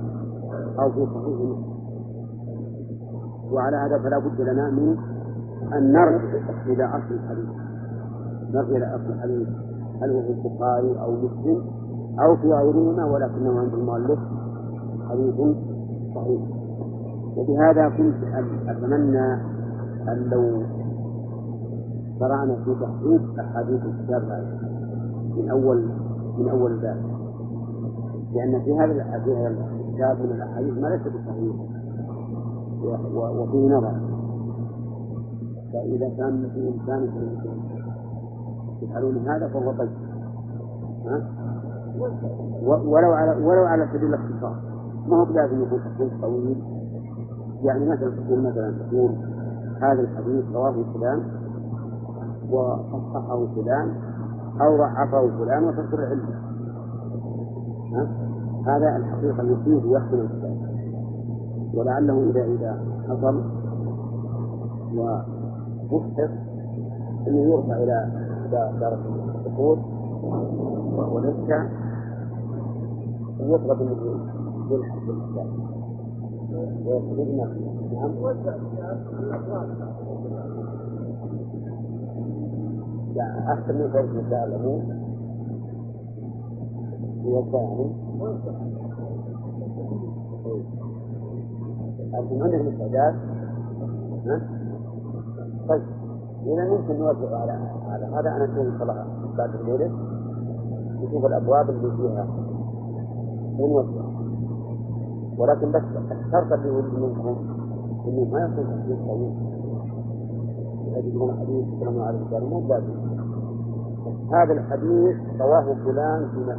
أو 0.79 0.90
في 0.90 1.07
صحيح 1.07 1.40
مسلم. 1.40 1.78
وعلى 3.53 3.77
هذا 3.77 3.99
فلا 3.99 4.19
بد 4.19 4.41
لنا 4.41 4.71
من 4.71 4.97
أن 5.73 5.93
نرجع 5.93 6.41
إلى 6.67 6.85
أصل 6.85 7.15
الحديث. 7.15 7.49
نرجع 8.55 8.77
إلى 8.77 8.95
أصل 8.95 9.13
الحديث. 9.13 9.49
هل 10.03 10.11
هو 10.11 10.23
في 10.23 10.31
البخاري 10.31 11.01
أو 11.01 11.13
مسلم 11.13 11.63
أو 12.21 12.37
في 12.37 12.53
غيرهما 12.53 13.05
ولكنه 13.05 13.59
عند 13.59 13.75
المؤلف 13.75 14.19
حديث 15.11 15.35
صحيح. 16.15 16.41
وبهذا 17.37 17.89
كنت 17.89 18.17
أتمنى 18.69 19.35
أن 20.09 20.29
لو 20.31 20.63
شرعنا 22.21 22.57
في 22.65 22.75
تحقيق 22.75 23.41
أحاديث 23.41 23.81
الكتاب 23.85 24.23
من 25.37 25.51
أول 25.51 25.89
من 26.39 26.49
أول 26.49 26.77
باب. 26.81 26.97
لأن 28.35 28.61
في 28.61 28.79
هذا 28.79 28.93
الكتاب 28.93 30.19
من 30.21 30.33
الأحاديث 30.33 30.79
ما 30.79 30.89
ليس 30.89 31.01
بصحيح. 31.01 31.78
وفيه 33.14 33.69
نظر. 33.69 33.93
فإذا 35.73 36.09
كان 36.17 36.51
في 36.55 36.69
إمكانكم 36.69 37.38
تفعلون 38.81 39.29
هذا 39.29 39.49
فهو 39.49 39.73
طيب؟ 39.73 39.91
ولو 42.64 43.12
على 43.12 43.45
ولو 43.45 43.64
على 43.64 43.88
سبيل 43.93 44.14
الاختصار. 44.14 44.57
ما 45.09 45.17
هو 45.17 45.25
بلازم 45.25 45.62
يكون 45.62 45.79
تحقيق 45.79 46.21
طويل؟ 46.21 46.62
يعني 47.62 47.88
مثلا 47.88 48.11
تقول 48.11 48.43
مثلا 48.43 48.75
تقول 48.79 49.11
هذا 49.83 50.01
الحديث 50.01 50.45
رواه 50.55 50.85
فلان 50.95 51.23
وصححه 52.51 53.47
فلان 53.47 53.95
أو 54.61 54.77
ضعفه 54.77 55.38
فلان 55.38 55.64
وتذكر 55.64 55.99
العلم. 55.99 56.49
هذا 58.67 58.97
الحقيقة 58.97 59.43
يفيد 59.43 59.85
ويخدم 59.85 60.21
الكتاب 60.21 60.68
ولعله 61.79 62.31
إذا 62.31 62.45
إذا 62.45 62.73
حصل 63.09 63.43
ومحقق 64.95 66.31
أنه 67.29 67.41
يرفع 67.53 67.77
إلى 67.77 68.09
دار 68.53 68.99
السقوط 69.38 69.79
ونسكع 71.14 71.67
ويطلب 73.41 73.83
أنه 73.83 74.21
يلحق 74.71 74.99
بالإسلام. 75.07 75.49
ويخرجنا 76.87 77.47
نعم 83.17 83.38
أحسن 83.49 83.75
من 83.75 83.91
ذلك 83.95 84.11
نساء 84.27 84.45
الأمور. 84.47 84.81
يوزع 87.25 87.62
أنتم 92.19 92.43
عندكم 92.43 92.69
استعداد؟ 92.69 93.15
طيب 95.69 95.83
إذا 96.47 96.65
يمكن 96.65 96.99
نوافق 96.99 97.33
على 97.35 97.53
على 97.89 98.05
هذا 98.07 98.37
أنا 98.37 98.45
أشوف 98.45 98.59
إن 98.59 98.79
شاء 98.79 98.83
الله 98.83 99.05
بعد 99.39 99.55
الليلة 99.55 99.91
نشوف 101.03 101.27
الأبواب 101.27 101.71
اللي 101.71 101.97
فيها. 101.97 102.27
ونوزع 103.59 104.09
ولكن 105.39 105.73
بس 105.73 105.83
الشرط 106.13 106.53
اللي 106.53 106.69
يريد 106.69 106.95
منكم 106.95 107.37
إنه 108.07 108.25
ما 108.33 108.41
يكون 108.41 108.83
حديث 108.83 108.99
طويل 109.07 109.33
يجدون 110.97 111.37
حديث 111.41 111.81
كلام 111.81 112.01
على 112.03 112.17
الرجال 112.17 112.51
مو 112.51 112.63
هذا 114.33 114.53
الحديث 114.53 115.17
رواه 115.41 115.75
فلان 115.85 116.29
في 116.29 116.57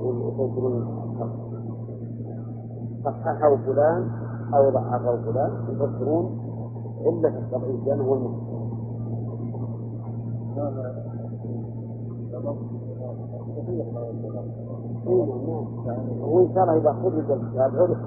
يقولون 0.00 0.86
صححه 3.04 3.56
فلان. 3.66 4.25
أو 4.54 4.70
ضعفه 4.70 5.16
فلان 5.16 5.50
يفسرون 5.68 6.38
في 7.30 7.38
التضعيف 7.38 7.86
لأنه 7.86 8.04
هو 8.04 8.14
المفسر 8.14 8.56
هو 16.22 16.40
إن 16.40 16.54
شاء 16.54 16.62
الله 16.64 16.76
إذا 16.76 16.92
خرج 16.92 17.30
الكتاب 17.30 17.76
عرف 17.76 17.98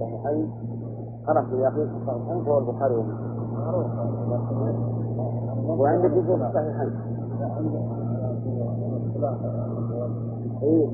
صحيحين 0.00 0.50
خلاص 1.26 1.44
إذا 1.52 1.68
قيل 1.68 1.88
الصحيحين 1.96 2.44
فهو 2.44 2.58
البخاري 2.58 2.94
ومسلم 2.94 3.32
وعندك 5.80 6.10
يقول 6.10 6.42
الصحيحين 6.42 6.92
اي 10.62 10.90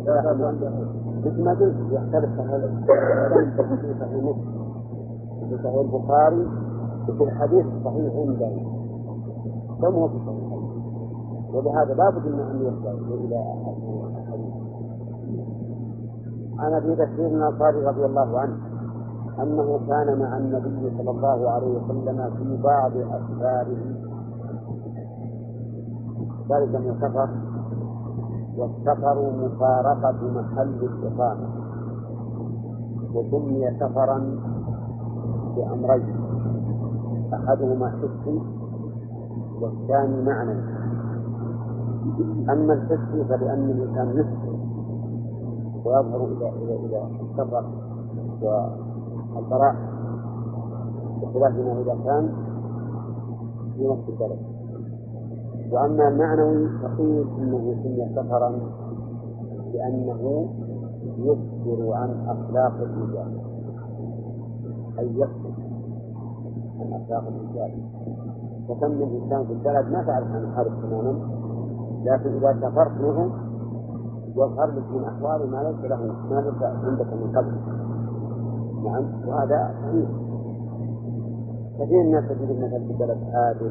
مثل 1.26 1.44
ما 1.44 1.50
قلت 1.50 1.76
يختلف 1.90 2.30
صحيح 2.38 2.60
في 3.80 3.94
صحيح 4.00 4.22
مسلم 4.24 4.68
في 5.48 5.56
صحيح 5.64 5.74
البخاري 5.80 6.46
وفي 7.08 7.24
الحديث 7.24 7.66
الصحيح 7.66 8.14
عندنا 8.16 8.78
كم 9.80 9.94
هو 9.94 10.08
في 10.08 10.14
الصحيحين 10.16 10.68
ولهذا 11.54 11.94
لابد 11.94 12.26
من 12.26 12.40
أن 12.40 12.56
يرجع 12.62 12.90
إلى 12.90 13.42
الحديث. 14.16 14.52
عن 16.58 16.72
أبي 16.74 16.94
بكر 16.94 17.26
الانصاري 17.26 17.86
رضي 17.86 18.04
الله 18.04 18.40
عنه 18.40 18.56
أنه 19.42 19.80
كان 19.88 20.18
مع 20.18 20.38
النبي 20.38 20.90
صلى 20.98 21.10
الله 21.10 21.50
عليه 21.50 21.78
وسلم 21.78 22.30
في 22.36 22.62
بعض 22.62 22.92
اسفاره 22.96 23.76
ذلك 26.50 26.74
من 26.74 26.94
سفر 27.00 27.28
والسفر 28.58 29.16
مفارقة 29.44 30.20
محل 30.40 30.78
الإقامة 30.84 31.48
وسمي 33.14 33.70
سفرا 33.80 34.18
بأمرين. 35.56 36.16
أحدهما 37.34 37.88
حسي 37.90 38.38
والثاني 39.60 40.22
معنى. 40.22 40.56
أما 42.52 42.72
الحسي 42.74 43.24
فلأن 43.24 43.70
الإنسان 43.70 44.08
يسكن 44.18 44.58
ويظهر 45.84 46.24
إلى 46.24 46.48
إلى 46.48 46.74
إلى 46.86 47.08
السفر 47.30 47.64
والبراء 49.34 49.76
بخلاف 51.22 51.52
ما 51.56 51.80
إذا 51.80 51.96
كان 52.04 52.32
في 53.76 53.88
نفس 53.88 54.08
البلد 54.08 54.57
وأما 55.72 56.08
المعنوي 56.08 56.68
فقيل 56.82 57.26
إنه 57.38 57.74
سمي 57.82 58.14
سفرا 58.16 58.50
لأنه 59.74 60.48
يخبر 61.18 61.92
عن 61.92 62.10
أخلاق 62.28 62.72
الرجال. 62.74 63.40
أي 64.98 65.18
يخبر 65.18 65.52
عن 66.80 66.92
أخلاق 66.92 67.24
الرجال. 67.28 67.82
وكم 68.68 68.90
من 68.90 69.20
إنسان 69.22 69.46
في 69.46 69.52
البلد 69.52 69.92
ما 69.92 70.02
تعرف 70.02 70.28
عن 70.28 70.44
الحرب 70.44 70.72
تماما 70.82 71.38
لكن 72.04 72.30
إذا 72.30 72.60
سافرت 72.60 73.00
له 73.00 73.30
يظهر 74.36 74.66
لك 74.66 74.90
من 74.90 75.04
أحواله 75.04 75.46
ما 75.46 75.62
ليس 75.62 75.90
له 75.90 75.96
ما 76.30 76.40
ليس 76.40 76.62
عندك 76.62 77.12
من 77.12 77.36
قبل. 77.36 77.52
نعم 78.84 79.28
وهذا 79.28 79.74
صحيح. 79.82 80.08
كثير 81.78 82.02
من 82.02 82.06
الناس 82.06 82.28
تجد 82.28 82.64
مثلا 82.64 82.86
في 82.86 82.92
البلد 82.92 83.18
هادئ 83.34 83.70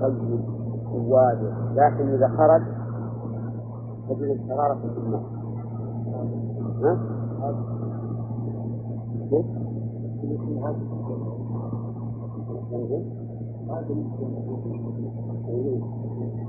طيب. 0.00 0.59
وواضح 0.94 1.56
لكن 1.74 2.08
إذا 2.08 2.28
خرج 2.28 2.62
تجد 4.08 4.22
الحرارة 4.22 4.74
في 4.74 4.98
الناس 4.98 5.22
ها؟ 6.82 6.98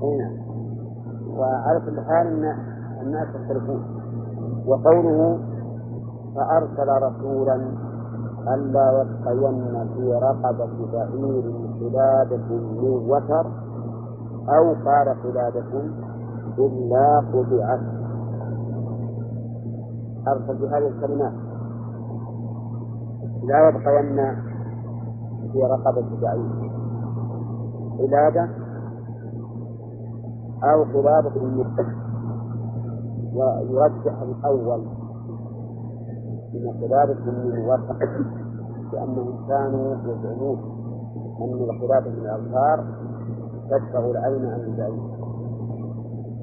اي 0.02 0.16
نعم. 0.18 0.32
وعلى 1.38 1.80
كل 1.80 2.00
حال 2.00 2.26
الناس 3.02 3.28
يختلفون. 3.34 3.82
وقوله 4.66 5.38
فأرسل 6.34 6.88
رسولا 7.02 7.54
ألا 8.54 9.02
يبقين 9.02 9.88
في 9.94 10.12
رقبة 10.12 10.86
بعير 10.92 11.44
قلاده 11.80 12.46
من 12.48 13.10
وتر 13.10 13.46
أو 14.48 14.74
قال 14.84 15.08
قلاده 15.22 15.82
إلا 16.58 17.18
قطعت. 17.32 17.80
أرسل 20.28 20.56
بهذه 20.58 20.88
الكلمات. 20.88 21.32
لا 23.44 23.68
يبقين 23.68 24.36
في 25.52 25.58
رقبة 25.62 26.20
بعير 26.22 26.72
قلادة 27.98 28.48
أو 30.64 30.82
قلادة 30.82 31.36
المتق 31.36 31.86
ويرجح 33.34 34.22
الأول 34.22 34.82
من 36.54 36.70
قلادة 36.82 37.24
من 37.24 37.64
وثق 37.68 37.98
لأنهم 38.92 39.46
كانوا 39.48 39.94
يزعمون 39.96 40.58
أن 41.40 41.70
القلادة 41.70 42.10
من 42.10 42.18
الأوتار 42.18 42.84
تدفع 43.72 43.98
العين 43.98 44.46
عن 44.46 44.60
البعيد 44.60 45.02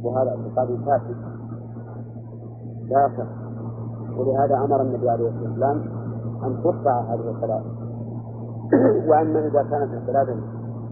وهذا 0.04 0.30
اعتقاد 0.30 0.80
فاسد. 0.86 1.16
صح 2.90 3.26
ولهذا 4.18 4.58
أمر 4.58 4.82
النبي 4.82 5.10
عليه 5.10 5.30
الصلاة 5.30 5.50
والسلام 5.50 5.78
أن 6.44 6.64
تقطع 6.64 7.02
هذه 7.02 7.30
القلادة 7.30 7.66
وأما 9.08 9.40
إذا 9.40 9.64
كانت 9.64 9.94
القلادة 9.94 10.36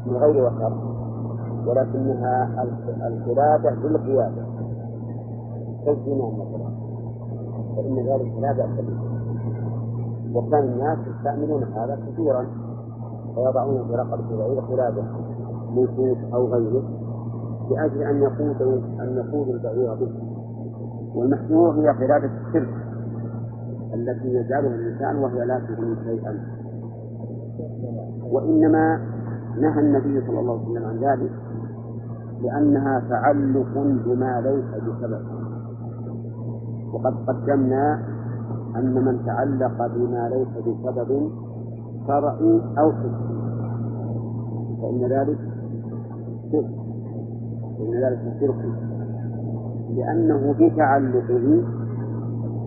من 0.05 0.17
غير 0.17 0.45
وتر 0.45 0.73
ولكنها 1.67 2.63
القلادة 3.07 3.69
بالقيادة. 3.69 4.45
كالزنا 5.85 6.27
مثلا 6.27 6.69
فإن 7.75 7.95
ذلك 7.95 8.33
لا 8.41 8.51
بأس 8.53 8.85
به. 8.85 8.99
وكان 10.35 10.63
الناس 10.63 10.97
يستعملون 11.07 11.63
هذا 11.63 11.95
كثيرا 12.07 12.47
ويضعون 13.37 13.87
في 13.87 13.95
رقبة 13.95 14.29
البعير 14.31 14.59
قلادة. 14.59 15.03
صوف 15.85 16.33
أو 16.33 16.47
غيره 16.47 16.83
لأجل 17.71 18.03
أن 18.03 18.21
يقودوا 18.21 18.77
أن 18.99 19.17
يقودوا 19.17 19.53
البعير 19.53 19.93
به. 19.95 20.11
والمحذور 21.15 21.71
هي 21.71 21.89
قلادة 21.89 22.29
الشرك 22.47 22.73
التي 23.93 24.27
يجعلها 24.27 24.75
الإنسان 24.75 25.15
وهي 25.15 25.45
لا 25.45 25.59
تغني 25.59 25.95
شيئا. 26.03 26.39
وإنما 28.31 28.99
نهى 29.61 29.79
النبي 29.79 30.27
صلى 30.27 30.39
الله 30.39 30.59
عليه 30.59 30.71
وسلم 30.71 30.85
عن 30.85 30.97
ذلك 30.97 31.31
لأنها 32.41 33.03
تعلق 33.09 33.73
بما 34.05 34.41
ليس 34.41 34.83
بسبب. 34.83 35.21
وقد 36.93 37.13
قدمنا 37.27 37.99
أن 38.75 39.05
من 39.05 39.25
تعلق 39.25 39.87
بما 39.95 40.29
ليس 40.29 40.47
بسبب 40.67 41.31
شرعي 42.07 42.61
أو 42.77 42.91
حسي. 42.91 43.27
فإن 44.81 45.05
ذلك 45.09 45.56
شرك 46.51 46.69
فإن 47.77 47.93
ذلك 48.03 48.39
شرك 48.39 48.65
لأنه 49.95 50.53
بتعلقه 50.59 51.63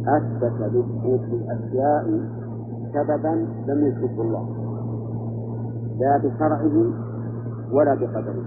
أثبت 0.09 0.61
لثبوت 0.61 1.21
الأشياء 1.21 2.21
سببا 2.95 3.47
لم 3.69 3.87
يثبته 3.87 4.23
الله 4.23 4.49
لا 6.01 6.17
بشرعه 6.19 6.93
ولا 7.73 7.95
بقدره. 7.95 8.45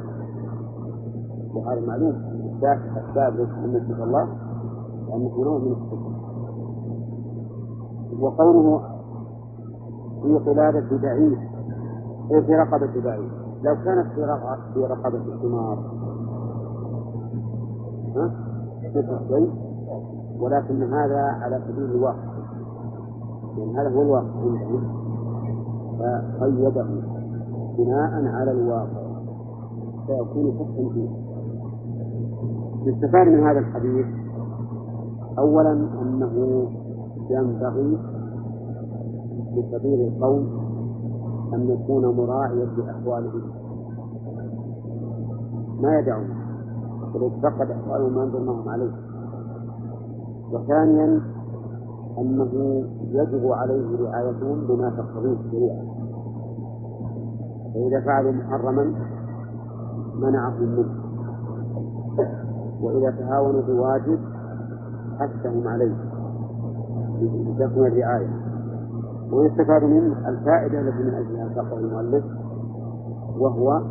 وهذا 1.56 1.82
معلوم 1.88 2.16
إثبات 2.56 2.80
أسباب 2.98 3.34
لم 3.40 3.76
يثبت 3.76 4.00
الله 4.00 4.28
لأنه 5.08 5.44
نوع 5.44 5.58
من 5.58 5.72
الشرك 5.72 6.14
وقوله 8.20 8.82
في 10.24 10.50
قلادة 10.50 10.98
بعير 10.98 11.38
أي 12.32 12.42
في 12.44 12.56
رقبة 12.56 13.02
بعير 13.04 13.43
لو 13.64 13.76
كانت 13.86 14.08
في 14.16 14.22
رقبة 14.22 14.74
في 14.74 14.80
رقبة 14.80 15.34
الحمار. 15.34 15.78
ها؟ 18.16 18.32
مثل 18.96 19.28
شيء 19.28 19.52
ولكن 20.40 20.84
هذا 20.84 21.22
على 21.22 21.62
سبيل 21.68 21.84
الواقع 21.84 22.34
لأن 23.58 23.78
هذا 23.78 23.90
هو 23.96 24.02
الواقع 24.02 24.26
عندهم 24.26 24.84
فقيده 26.00 26.86
بناء 27.78 28.26
على 28.36 28.52
الواقع. 28.52 29.04
فيكون 30.08 30.52
فقها 30.52 30.94
فيه. 30.94 31.10
يستفاد 32.86 33.28
من 33.28 33.44
هذا 33.44 33.60
الحديث. 33.60 34.06
أولا 35.40 35.72
أنه 35.72 36.68
ينبغي 37.30 37.98
لكبير 39.56 40.08
القوم 40.08 40.63
أن 41.54 41.70
يكون 41.70 42.18
مراعيا 42.18 42.66
لأحوالهم. 42.66 43.42
ما 45.82 46.00
يدعون. 46.00 46.30
بل 47.14 47.24
يتفقد 47.24 47.72
أحوالهم 47.72 48.16
ما 48.16 48.24
ينظر 48.24 48.70
عليه. 48.70 48.92
وثانيا 50.52 51.22
أنه 52.18 52.84
يجب 53.12 53.52
عليه 53.52 53.98
رعايتهم 54.00 54.68
بما 54.68 54.90
تقتضيه 54.90 55.38
الشريعة. 55.46 55.84
فإذا 57.74 58.02
فعلوا 58.06 58.32
محرما 58.32 58.94
منعهم 60.16 60.64
منه. 60.64 61.04
وإذا 62.82 63.12
تهاونوا 63.12 63.62
بواجب 63.62 64.20
حثهم 65.20 65.68
عليه. 65.68 65.96
لتكون 67.22 67.88
الرعاية. 67.88 68.43
ويستفاد 69.32 69.84
منه 69.84 70.30
الفائدة 70.30 70.80
التي 70.80 71.04
من 71.04 71.14
أجلها 71.14 71.56
ساقه 71.56 71.78
المؤلف 71.78 72.24
وهو 73.40 73.82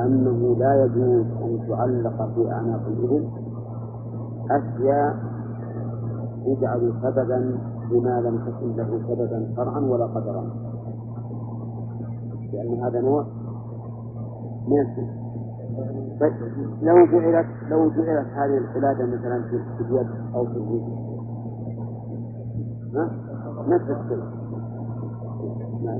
أنه 0.00 0.56
لا 0.58 0.84
يجوز 0.84 1.26
أن 1.42 1.68
تعلق 1.68 2.34
في 2.34 2.52
أعناق 2.52 2.86
الإبل. 2.86 3.28
أشياء 4.50 5.16
يجعل 6.46 6.92
سببا 7.02 7.58
بما 7.90 8.20
لم 8.20 8.38
تكن 8.38 8.76
له 8.76 9.00
سببا 9.08 9.52
شرعا 9.56 9.80
ولا 9.80 10.06
قدرا. 10.06 10.44
لأن 12.52 12.84
هذا 12.84 13.00
نوع 13.00 13.24
من 14.68 14.84
طيب 16.20 16.32
لو 16.82 17.06
جعلت 17.06 17.46
لو 17.70 17.90
جعلت 17.90 18.26
هذه 18.34 18.58
القلادة 18.58 19.06
مثلا 19.06 19.42
في 19.42 19.60
اليد 19.80 20.06
أو 20.34 20.44
في 20.44 20.52
الرجل 20.52 20.92
ها؟ 22.94 23.10
نفس 23.68 23.90
الشيء. 23.90 24.24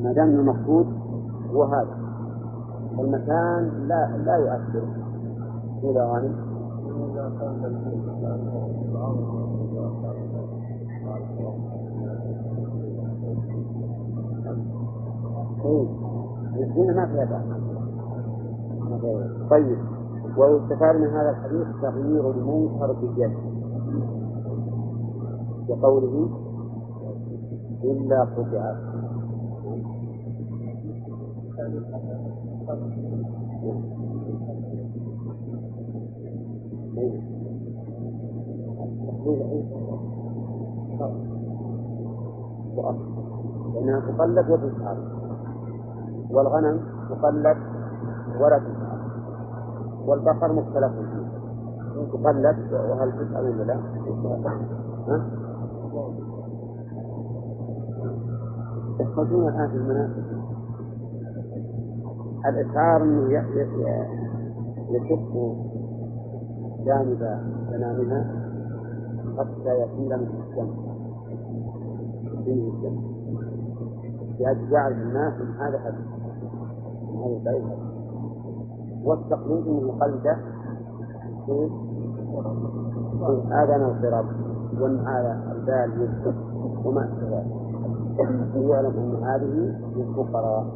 ما 0.03 0.13
دام 0.13 0.29
المقصود 0.29 0.87
هو 1.51 1.65
هذا. 1.65 1.97
المكان 2.99 3.87
لا 3.89 4.17
لا 4.17 4.37
يؤثر. 4.37 4.89
إلى 5.83 6.01
غانم. 6.01 6.49
هنا 16.77 16.93
ما 16.93 17.07
فيها 17.07 17.43
طيب. 19.51 19.79
ويستفاد 20.39 20.97
من 20.97 21.07
هذا 21.07 21.31
الحديث 21.31 21.67
تغيير 21.83 22.31
المنكر 22.31 22.93
باليد. 22.93 23.33
بقوله 25.69 26.48
إلا 27.85 28.21
قطعت 28.21 28.77
لأنها 43.75 44.01
تقلد 44.01 44.51
وتسحر 44.51 44.97
والغنم 46.31 46.81
تقلد 47.09 47.57
ولا 48.41 48.59
تسحر 48.59 48.99
والبقر 50.07 50.53
مختلف. 50.53 50.93
فيه 50.93 51.29
تقلد 52.13 52.73
وهل 52.73 53.13
تسحر 53.13 53.43
ولا 53.43 53.65
لا؟ 53.65 53.79
يخرجون 59.01 59.49
الآن 59.49 59.69
في 59.69 59.77
المناسك 59.77 60.25
الإشعار 62.47 63.03
أنه 63.03 63.33
يشق 64.91 65.57
جانب 66.85 67.19
بنانها 67.71 68.49
حتى 69.39 69.75
يصير 69.83 70.17
من 70.17 70.29
الدم 70.49 70.71
فيه 72.45 72.71
الدم 72.71 73.01
لأجل 74.41 74.71
جعل 74.71 74.93
الناس 74.93 75.33
من 75.41 75.55
هذا 75.57 75.79
حديث 75.79 76.07
من 77.13 77.17
هذا 77.21 77.37
البعيد 77.37 77.79
والتقليد 79.05 79.67
أنه 79.67 79.93
قلده 80.01 80.37
في 81.47 81.71
آذان 83.53 83.83
القراب 83.83 84.27
وأن 84.81 84.99
هذا 84.99 85.53
البال 85.53 86.03
يسكت 86.03 86.35
وما 86.85 87.05
أشبه 87.05 87.39
ذلك. 87.39 87.68
يعلم 88.19 88.93
أن 88.99 89.25
هذه 89.25 89.75
للفقراء 89.97 90.67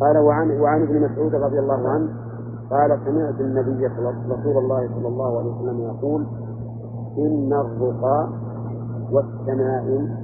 قال 0.00 0.18
وعن 0.18 0.60
وعن 0.60 0.82
ابن 0.82 1.00
مسعود 1.04 1.34
رضي 1.34 1.58
الله 1.58 1.88
عنه 1.88 2.08
قال 2.70 3.00
سمعت 3.04 3.40
النبي 3.40 3.86
رسول 3.86 4.56
الله 4.58 4.88
صلى 4.94 5.08
الله 5.08 5.38
عليه 5.38 5.50
وسلم 5.50 5.80
يقول 5.80 6.26
إن 7.18 7.52
الرقى 7.52 8.28
والتمائم 9.12 10.16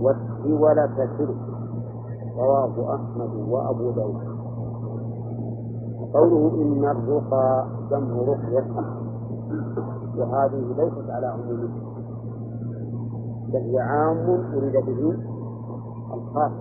والسولة 0.00 0.96
شرك 1.18 1.36
رواه 2.38 2.94
أحمد 2.94 3.34
وأبو 3.48 3.90
داود. 3.90 4.32
قوله 6.14 6.62
إن 6.62 6.84
الرقى 6.84 7.66
جمع 7.90 8.16
رقية 8.16 8.66
وهذه 10.18 10.74
ليست 10.78 11.10
على 11.10 11.26
عمومها 11.26 11.91
بل 13.52 13.78
عام 13.78 14.44
أريد 14.54 14.72
به 14.72 15.16
الخاص 16.14 16.52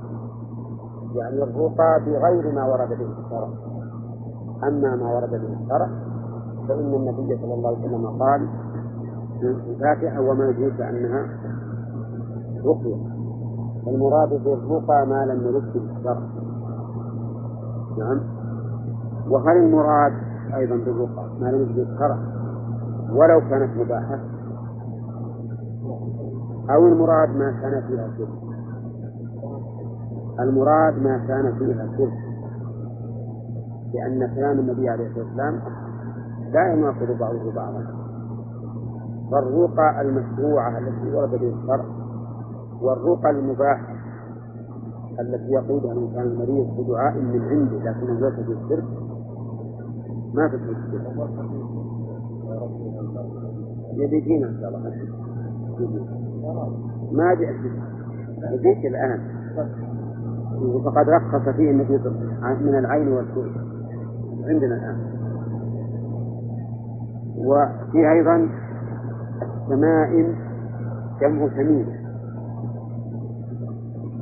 يعني 1.16 1.44
الرقى 1.44 2.02
بغير 2.06 2.56
ما 2.56 2.66
ورد 2.66 2.90
به 2.90 3.08
الشرع. 3.20 3.50
أما 4.64 4.96
ما 4.96 5.16
ورد 5.16 5.30
به 5.30 5.58
الشرع 5.64 5.90
فإن 6.68 6.94
النبي 6.94 7.38
صلى 7.42 7.54
الله 7.54 7.70
عليه 7.70 7.88
وسلم 7.88 8.08
قال 8.08 8.48
الفاتحة 9.44 10.22
وما 10.22 10.50
يدريك 10.50 10.82
أنها 10.82 11.26
رقية. 12.66 12.96
المراد 13.88 14.30
بالرقى 14.44 15.06
ما 15.08 15.26
لم 15.26 15.42
يرد 15.48 15.74
به 15.74 15.98
الشرع. 15.98 16.22
نعم. 17.98 18.22
وهل 19.30 19.58
المراد 19.58 20.14
أيضا 20.56 20.76
بالرقى 20.76 21.30
ما 21.40 21.48
لم 21.52 21.62
يرد 21.62 21.76
به 21.76 21.94
الشرع؟ 21.94 22.18
ولو 23.12 23.40
كانت 23.50 23.78
مباحة. 23.78 24.20
أو 26.70 26.88
المراد 26.88 27.30
ما 27.30 27.52
كان 27.62 27.82
فيها 27.88 28.08
شرك 28.18 28.52
المراد 30.40 30.98
ما 31.02 31.18
كان 31.28 31.56
فيها 31.60 31.88
شرك 31.98 32.32
لأن 33.94 34.36
كلام 34.36 34.60
النبي 34.60 34.90
عليه 34.90 35.08
الصلاة 35.08 35.26
والسلام 35.26 35.62
لا 36.54 36.74
يناقض 36.74 37.18
بعضه 37.20 37.52
بعضا. 37.56 37.86
فالرقى 39.32 40.02
المشروعة 40.02 40.78
التي 40.78 41.16
ورد 41.16 41.30
به 41.30 41.54
الشرع 41.62 41.86
والرقى 42.82 43.30
المباحة 43.30 43.96
التي 45.20 45.52
يقودها 45.52 45.92
الإنسان 45.92 46.22
المريض 46.24 46.68
بدعاء 46.78 47.18
من 47.18 47.42
عنده 47.42 47.92
لكنه 47.92 48.20
ليس 48.20 48.34
في 48.34 48.52
الشرك 48.52 48.84
ما 50.34 50.50
في 50.50 50.56
الشرك. 50.56 50.82
يبي 53.94 54.22
فينا 54.22 54.48
إن 54.48 54.58
شاء 54.62 54.70
الله. 54.70 56.21
ما 57.12 57.34
جئت 57.34 57.56
يجيك 58.54 58.86
الآن. 58.86 59.20
فقد 60.86 61.10
رخص 61.10 61.50
فيه 61.50 61.72
النبي 61.72 61.98
من 62.62 62.76
العين 62.76 63.08
والكوع 63.08 63.46
عندنا 64.48 64.76
الآن. 64.76 64.98
وفي 67.38 68.12
أيضا 68.12 68.50
السمائم 69.42 70.36
جمع 71.22 71.48
سمين. 71.56 71.88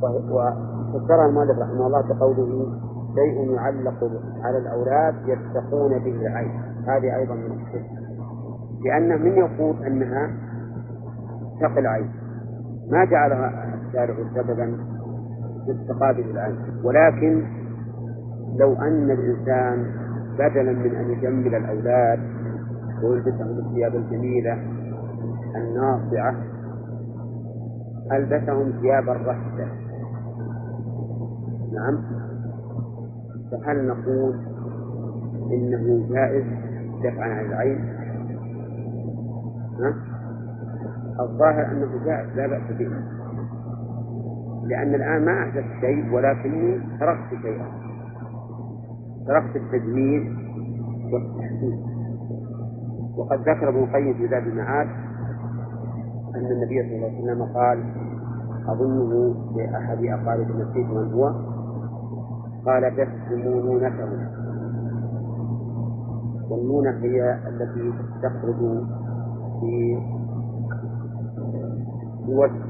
وفسرها 0.04 1.26
المؤلف 1.26 1.60
رحمه 1.60 1.88
الله 1.88 2.02
بقوله 2.02 2.66
شيء 3.16 3.52
يعلق 3.52 4.12
على 4.44 4.58
الأولاد 4.58 5.16
يتقون 5.28 6.00
به 6.00 6.28
العين. 6.28 6.62
هذه 6.88 7.16
أيضا 7.16 7.36
من 7.36 7.52
الشرك. 7.52 7.90
لأن 8.86 9.22
من 9.22 9.32
يقول 9.32 9.84
أنها 9.84 10.49
تقي 11.62 11.80
العين. 11.80 12.10
ما 12.92 13.06
جعلها 13.06 13.76
الشارع 13.88 14.16
سببا 14.36 14.78
في 15.66 15.72
استقابل 15.72 16.30
العين. 16.30 16.56
ولكن 16.84 17.44
لو 18.60 18.74
أن 18.74 19.12
الإنسان 19.12 19.86
بدلا 20.34 20.72
من 20.72 20.96
أن 20.96 21.10
يجمل 21.10 21.56
الأولاد 21.56 22.20
ويلبسهم 23.04 23.60
الثياب 23.60 23.96
الجميلة 23.96 24.58
الناصعة 25.56 26.36
ألبسهم 28.12 28.72
ثياب 28.82 29.10
الرحدة 29.10 29.68
نعم. 31.74 32.04
فهل 33.52 33.88
نقول 33.88 34.36
إنه 35.52 36.08
جائز 36.10 36.46
دفعا 37.04 37.30
عن 37.30 37.46
العين؟ 37.46 37.80
ها؟ 39.80 40.19
الظاهر 41.20 41.72
أنه 41.72 42.06
جائز 42.06 42.30
لا 42.36 42.48
بأس 42.48 42.78
به. 42.78 42.90
لأن 44.64 44.96
الآن 44.96 45.26
ما 45.26 45.44
أحدث 45.44 45.66
شيء 45.82 46.14
ولكني 46.14 46.80
تركت 47.00 47.42
شيئا. 47.42 47.68
تركت 49.28 49.56
التجميل 49.56 50.36
والتحسين 51.14 51.80
وقد 53.18 53.40
ذكر 53.40 53.70
ابن 53.70 53.80
القيم 53.84 54.14
في 54.14 54.26
ذات 54.26 54.44
المعاد 54.44 54.88
أن 56.36 56.46
النبي 56.46 56.84
صلى 56.84 56.96
الله 56.96 57.08
عليه 57.08 57.24
وسلم 57.24 57.44
قال 57.44 57.84
أظنه 58.68 59.36
لأحد 59.56 60.04
أقارب 60.04 60.48
نسيت 60.56 60.88
من 60.88 61.14
هو؟ 61.14 61.26
قال 62.66 62.96
تسمونونته 62.96 64.10
والنونة 66.50 66.98
هي 67.04 67.40
التي 67.48 67.94
تخرج 68.24 68.84
في 69.60 69.98
الوجه 72.30 72.62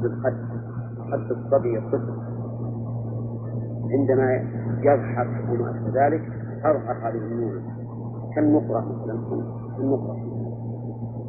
في 0.00 0.06
الخد 0.06 0.36
خد 1.10 1.30
الصبي 1.30 1.78
الطفل. 1.78 2.14
عندما 3.92 4.32
يضحك 4.82 5.28
وما 5.50 5.70
أشبه 5.70 6.06
ذلك 6.06 6.22
تظهر 6.62 7.08
هذه 7.08 7.18
النور 7.18 7.60
كالنقرة 8.34 8.80
مثلا؟ 8.80 9.18
النقرة 9.78 10.16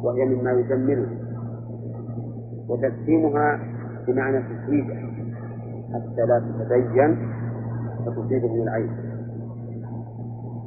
وهي 0.02 0.24
مما 0.24 0.52
يجمله 0.52 1.06
وتسليمها 2.68 3.58
بمعنى 4.06 4.42
تسويدها 4.42 5.06
حتى 5.94 6.26
لا 6.26 6.38
تتبين 6.38 7.16
فتصيبه 8.06 8.62
العين. 8.62 8.90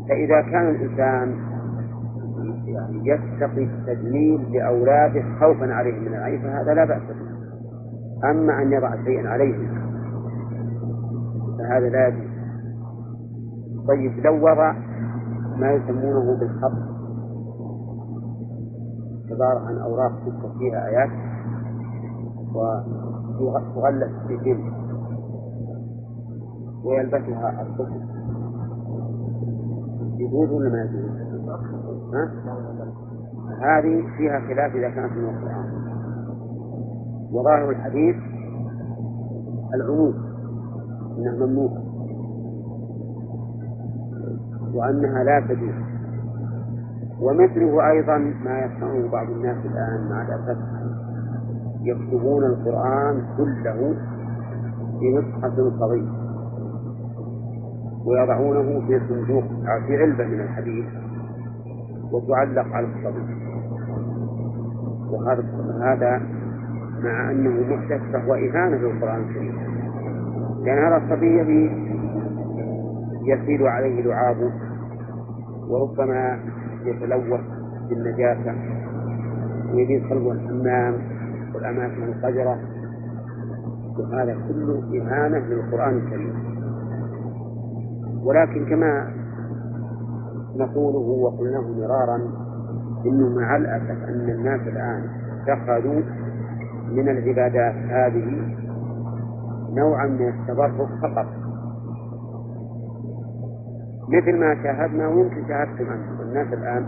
فإذا 0.10 0.42
كان 0.42 0.70
الإنسان 0.70 1.49
يعني 2.74 3.10
يتقي 3.10 3.64
التجميل 3.64 4.52
لأولاده 4.54 5.24
خوفا 5.40 5.74
عليهم 5.74 6.02
من 6.02 6.14
العين 6.14 6.42
فهذا 6.42 6.74
لا 6.74 6.86
بأس 6.86 7.02
به. 7.02 7.30
أما 8.32 8.62
أن 8.62 8.72
يضع 8.72 9.04
شيئا 9.04 9.30
عليهم 9.30 9.68
فهذا 11.58 11.90
لا 11.90 12.08
يجوز. 12.08 12.30
طيب 13.88 14.26
لو 14.26 14.36
وضع 14.36 14.74
ما 15.58 15.72
يسمونه 15.72 16.40
بالخط 16.40 16.90
عبارة 19.32 19.60
عن 19.60 19.78
أوراق 19.78 20.12
تكتب 20.12 20.58
فيها 20.58 20.88
آيات 20.88 21.10
وتغلف 23.40 24.12
في 24.28 24.38
جلد 24.38 24.74
ويلبسها 26.84 27.62
الطفل. 27.62 28.02
يجوز 30.18 30.52
ولا 30.52 30.70
ما 30.70 30.82
يجوز؟ 30.82 31.19
هذه 33.62 34.04
فيها 34.18 34.40
خلاف 34.40 34.76
إذا 34.76 34.90
كانت 34.90 35.12
من 35.14 35.30
القرآن. 35.30 35.70
وظاهر 37.32 37.70
الحديث 37.70 38.16
العموم 39.74 40.14
أنها 41.18 41.46
ممنوعة. 41.46 41.84
وأنها 44.74 45.24
لا 45.24 45.40
تجوز. 45.40 45.74
ومثله 47.22 47.90
أيضا 47.92 48.18
ما 48.18 48.60
يصنعه 48.60 49.12
بعض 49.12 49.30
الناس 49.30 49.66
الآن 49.66 50.10
مع 50.10 50.22
الأسف. 50.22 50.58
يكتبون 51.82 52.44
القرآن 52.44 53.24
كله 53.38 53.96
في 55.00 55.18
مصحف 55.18 55.80
صغير 55.80 56.10
ويضعونه 58.06 58.88
في 58.88 59.00
صندوق 59.10 59.44
في 59.88 59.98
علبة 59.98 60.26
من 60.26 60.42
الحديد 60.42 60.86
وتعلق 62.12 62.68
على 62.74 62.88
الصبي. 62.88 63.36
وهذا 65.12 65.44
هذا 65.84 66.22
مع 67.04 67.32
أنه 67.32 67.76
محدث 67.76 68.02
فهو 68.14 68.34
إهانة 68.34 68.78
للقرآن 68.78 69.22
الكريم. 69.22 69.56
لأن 70.64 70.78
هذا 70.78 70.98
الصبي 70.98 71.70
يسيل 73.24 73.64
عليه 73.64 74.02
لعابه 74.02 74.52
وربما 75.70 76.40
يتلوث 76.86 77.42
بالنجاسة 77.90 78.54
ويبي 79.74 80.10
صلو 80.10 80.32
الحمام 80.32 80.94
والأماكن 81.56 82.04
القذرة 82.04 82.60
وهذا 84.00 84.38
كله 84.48 85.02
إهانة 85.02 85.38
للقرآن 85.38 85.98
الكريم. 85.98 86.34
ولكن 88.24 88.66
كما 88.66 89.19
نقوله 90.60 91.00
وقلناه 91.24 91.62
مرارا 91.62 92.18
إنه 93.06 93.30
مع 93.40 93.56
الأسف 93.58 94.04
أن 94.10 94.30
الناس 94.30 94.62
الآن 94.62 95.10
اتخذوا 95.48 96.02
من 96.92 97.10
العبادات 97.10 97.76
هذه 97.76 98.56
نوعا 99.74 100.08
من 100.08 100.28
التبرك 100.28 100.90
فقط. 101.02 101.26
مثل 104.10 104.40
ما 104.40 104.64
شاهدنا 104.64 105.08
ويمكن 105.08 105.48
شاهدتم 105.48 105.92
أنتم. 105.92 106.22
الناس 106.22 106.54
الآن 106.54 106.86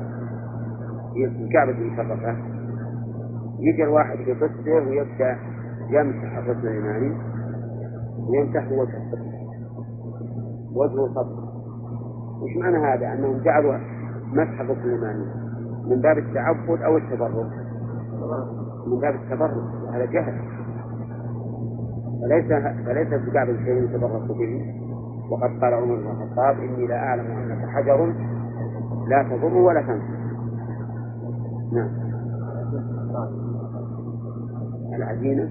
في 1.14 1.26
الكعبة 1.26 1.72
المشرفة 1.72 2.36
يجي 3.60 3.84
الواحد 3.84 4.18
بقصه 4.18 4.72
ويبدأ 4.90 5.38
يمسح 5.90 6.38
الركن 6.38 6.68
اليماني 6.68 7.18
ويمسح 8.30 8.72
وجه 8.72 9.02
وجهه 10.76 11.08
صدره 11.16 11.51
وش 12.42 12.58
معنى 12.58 12.78
هذا؟ 12.78 13.14
أنهم 13.14 13.44
جعلوا 13.44 13.78
مسح 14.34 14.60
الركن 14.62 14.82
اليماني 14.82 15.26
من 15.90 16.02
باب 16.02 16.18
التعبد 16.18 16.82
أو 16.82 16.98
التبرك؟ 16.98 17.52
من 18.88 19.00
باب 19.00 19.16
التبرك 19.16 19.84
وهذا 19.88 20.06
جهل. 20.06 20.42
فليس 22.22 22.46
فليس 22.86 23.30
بكعب 23.30 23.48
شيء 23.48 23.84
يتبرك 23.84 24.28
به. 24.28 24.76
وقد 25.32 25.50
قال 25.62 25.74
عمر 25.74 25.96
بن 25.96 26.08
الخطاب 26.08 26.60
إني 26.60 26.88
لا 26.88 26.96
أعلم 26.96 27.26
أنك 27.26 27.70
حجر 27.70 28.14
لا 29.08 29.24
تضر 29.24 29.58
ولا 29.58 29.82
تنفع. 29.82 30.22
نعم. 31.74 31.90
العجينة. 34.96 35.50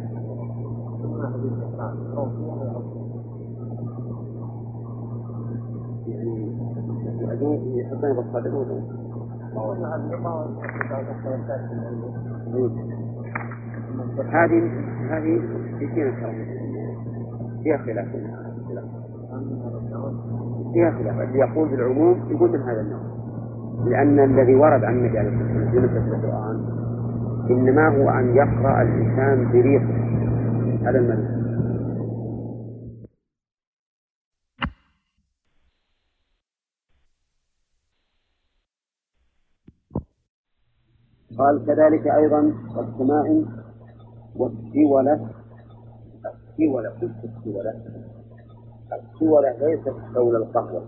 هذه 14.32 14.70
هذه 15.10 15.40
في 15.78 15.86
فيها 17.62 17.78
خلاف. 17.78 18.06
فيها 20.72 20.90
خلاف. 20.90 21.20
اللي 21.20 21.38
يقول 21.38 21.68
بالعموم 21.68 22.16
يقول 22.30 22.50
من 22.50 22.60
هذا 22.60 22.80
النوع. 22.80 23.00
لأن 23.84 24.18
الذي 24.18 24.54
ورد 24.54 24.84
عن 24.84 24.94
النبي 24.98 25.18
عليه 25.18 25.28
الصلاة 25.30 25.82
والسلام 25.82 26.04
في 26.04 26.14
القرآن 26.16 26.60
إنما 27.50 27.88
هو 27.88 28.10
أن 28.10 28.36
يقرأ 28.36 28.82
الإنسان 28.82 29.52
بريقه 29.52 29.94
على 30.86 30.98
المريض 30.98 31.39
قال 41.40 41.66
كذلك 41.66 42.06
أيضا 42.06 42.54
والسماء 42.76 43.44
والسولة 44.36 45.28
السولة 46.26 46.90
كيف 47.00 47.10
السولة؟ 47.24 47.74
السولة 48.92 49.50
ليست 49.60 49.94
حول 50.14 50.36
القهوة. 50.36 50.82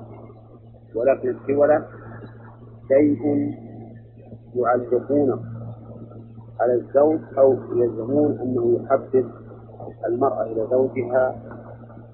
ولكن 0.96 1.28
السولة 1.28 1.84
شيء 2.88 3.52
يعلقونه 4.54 5.40
على 6.60 6.74
الزوج 6.74 7.20
أو 7.38 7.56
يزعمون 7.76 8.38
أنه 8.38 8.80
يحبب 8.80 9.30
المرأة 10.08 10.42
إلى 10.42 10.66
زوجها 10.70 11.42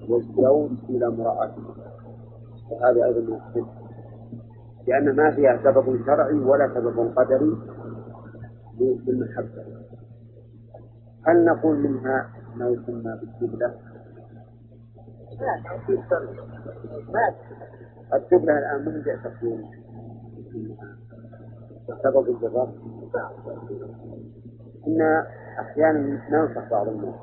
والزوج 0.09 0.71
إلى 0.89 1.07
امرأته. 1.07 1.63
وهذا 2.71 3.05
أيضا 3.05 3.19
من 3.19 3.65
لأن 4.87 5.15
ما 5.15 5.31
فيها 5.31 5.59
سبب 5.63 6.05
شرعي 6.05 6.39
ولا 6.39 6.69
سبب 6.73 7.11
قدري. 7.15 7.78
بالمحبة. 8.79 9.63
هل 11.27 11.45
نقول 11.45 11.77
منها 11.77 12.29
ما 12.55 12.69
يسمى 12.69 13.19
بالقبلة؟ 13.41 13.75
القبلة 18.13 18.57
الآن 18.57 18.85
من 18.85 19.01
جاء 19.01 19.17
تقول 19.17 19.65
سبب 22.03 22.29
الجواب 22.29 22.73
إن 24.87 25.01
أحيانا 25.59 26.21
ننصح 26.29 26.69
بعض 26.71 26.87
الناس. 26.87 27.15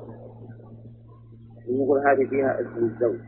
ونقول 1.69 2.07
هذه 2.07 2.29
فيها 2.29 2.61
اسم 2.61 2.85
الزوج. 2.85 3.19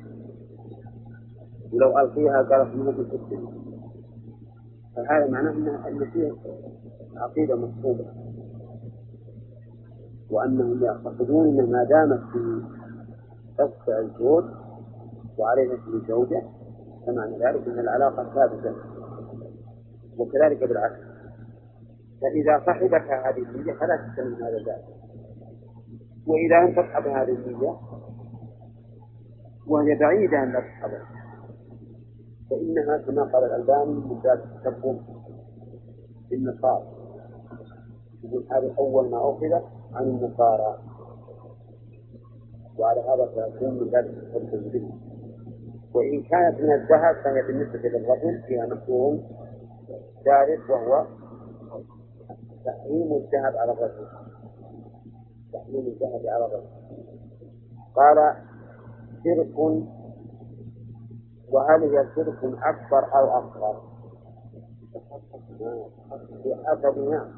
ولو 1.74 2.00
ألقيها 2.00 2.42
قالت 2.42 2.76
ما 2.76 2.92
في 2.92 3.38
فهذا 4.96 5.28
معناه 5.28 5.52
أن 5.88 6.10
فيه 6.14 6.34
عقيدة 7.18 7.56
مصحوبة 7.56 8.19
وأنهم 10.32 10.84
يعتقدون 10.84 11.60
أن 11.60 11.72
ما 11.72 11.84
دامت 11.84 12.20
في 12.34 12.62
تقطع 13.58 14.00
الزوج 14.00 14.44
وعليها 15.38 15.74
اسم 15.74 15.94
الزوجة 15.94 16.44
فمعنى 17.08 17.38
ذلك 17.38 17.68
أن 17.68 17.80
العلاقة 17.80 18.24
ثابتة 18.34 18.76
وكذلك 20.18 20.64
بالعكس. 20.64 21.00
فإذا 22.22 22.66
صحبك 22.68 23.12
هذه 23.12 23.38
النية 23.38 23.74
فلا 23.74 23.96
تستلم 23.96 24.36
هذا 24.36 24.58
الباب. 24.58 24.82
وإذا 26.28 26.60
لم 26.60 26.72
تصحب 26.72 27.08
هذه 27.08 27.32
النية 27.32 27.76
وهي 29.68 29.96
بعيدة 29.96 30.44
أن 30.44 30.52
لا 30.52 30.60
تصحبها 30.60 31.06
فإنها 32.50 32.98
كما 32.98 33.24
قال 33.24 33.44
الألباني 33.44 33.94
من 33.94 34.20
باب 34.24 34.44
التكبر 34.56 35.00
بالنصارى 36.30 36.84
يقول 38.24 38.46
هذه 38.52 38.76
أول 38.80 39.10
ما 39.10 39.18
أخذ 39.18 39.79
عن 39.94 40.04
النصارى. 40.04 40.78
وعلى 42.78 43.02
هذا 43.02 43.26
فيكون 43.26 43.74
من 43.74 43.90
ذلك 43.90 44.10
التكبر 44.10 44.70
به 44.74 44.92
وإن 45.94 46.24
كانت 46.24 46.62
من 46.62 46.72
الذهب 46.74 47.16
فهي 47.24 47.42
بالنسبة 47.48 47.80
للرجل 47.80 48.42
فيها 48.48 48.66
مكروه 48.66 49.20
ثالث 50.26 50.70
وهو 50.70 51.06
تحريم 52.66 53.14
الذهب 53.14 53.58
على 53.58 53.72
الرجل. 53.72 54.08
تحريم 55.54 55.88
الذهب 55.88 56.28
على 56.28 56.46
الرجل. 56.46 56.70
قال 57.96 58.36
شرك 59.24 59.60
وهل 61.50 61.84
هي 61.84 62.08
شرك 62.16 62.44
أكبر 62.44 63.20
أو 63.20 63.28
أصغر؟ 63.28 63.82
بحسب 66.46 66.98
نعم 66.98 67.32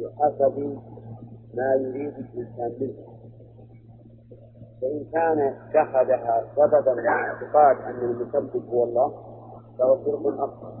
بحسب 0.00 0.78
ما 1.56 1.74
يريد 1.80 2.14
الإنسان 2.14 2.72
منه 2.80 3.16
فإن 4.82 5.04
كان 5.12 5.38
اتخذها 5.40 6.44
سببا 6.56 7.00
لاعتقاد 7.00 7.76
أن 7.76 7.98
المسبب 8.10 8.66
هو 8.68 8.84
الله 8.84 9.08
فهو 9.78 10.04
شرك 10.04 10.38
أكبر. 10.38 10.72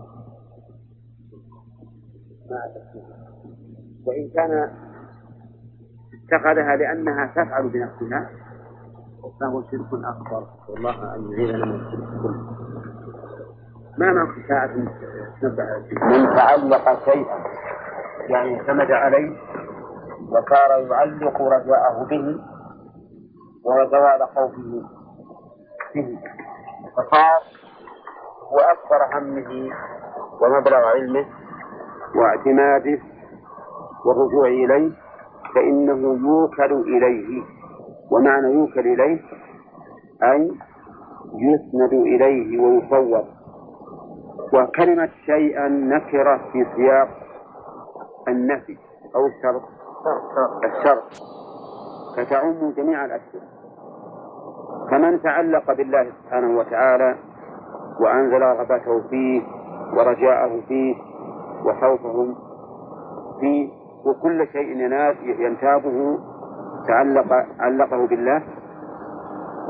تفسير 2.74 3.02
وإن 4.06 4.28
كان 4.34 4.70
اتخذها 6.24 6.76
لأنها 6.76 7.26
تفعل 7.26 7.68
بنفسها 7.68 8.30
فهو 9.40 9.62
شرك 9.62 9.88
أكبر. 9.92 10.46
والله 10.68 11.14
أن 11.14 11.32
يعيذنا 11.32 11.64
من 11.64 11.74
الشرك. 11.74 12.22
كله 12.22 12.56
ما 13.98 14.12
معنى 14.12 14.48
ساعة 14.48 14.76
من 14.76 16.26
تعلق 16.36 17.04
شيئا 17.04 17.38
يعني 18.28 18.60
اعتمد 18.60 18.90
عليه 18.90 19.36
وصار 20.30 20.70
يعلق 20.90 21.42
رجاءه 21.42 22.06
به 22.10 22.40
وزوال 23.64 24.26
خوفه 24.34 24.82
به. 25.94 26.18
فصار 26.96 27.40
هو 28.52 28.58
أكبر 28.58 29.18
همه 29.18 29.70
ومبلغ 30.42 30.84
علمه 30.94 31.26
واعتماده 32.16 32.98
والرجوع 34.06 34.46
إليه 34.48 34.92
فإنه 35.54 36.18
يوكل 36.28 36.72
إليه. 36.72 37.42
ومعنى 38.10 38.52
يوكل 38.52 38.80
إليه 38.80 39.20
أي 40.22 40.50
يسند 41.34 41.92
إليه 41.92 42.60
ويصور. 42.60 43.24
وكلمة 44.54 45.08
شيئا 45.26 45.68
نكرة 45.68 46.40
في 46.52 46.66
سياق 46.76 47.08
النفي 48.28 48.78
أو 49.14 49.26
الشرط 49.26 49.62
الشرط 50.64 51.04
فتعم 52.16 52.70
جميع 52.76 53.04
الأشياء. 53.04 53.42
فمن 54.90 55.22
تعلق 55.22 55.72
بالله 55.72 56.10
سبحانه 56.22 56.58
وتعالى 56.58 57.16
وأنزل 58.00 58.42
رغبته 58.42 59.08
فيه 59.10 59.42
ورجاءه 59.96 60.60
فيه 60.68 60.94
وخوفه 61.64 62.34
فيه 63.40 63.70
وكل 64.06 64.46
شيء 64.52 64.76
ينتابه 65.22 66.18
تعلق 66.88 67.26
علقه 67.60 68.06
بالله 68.06 68.42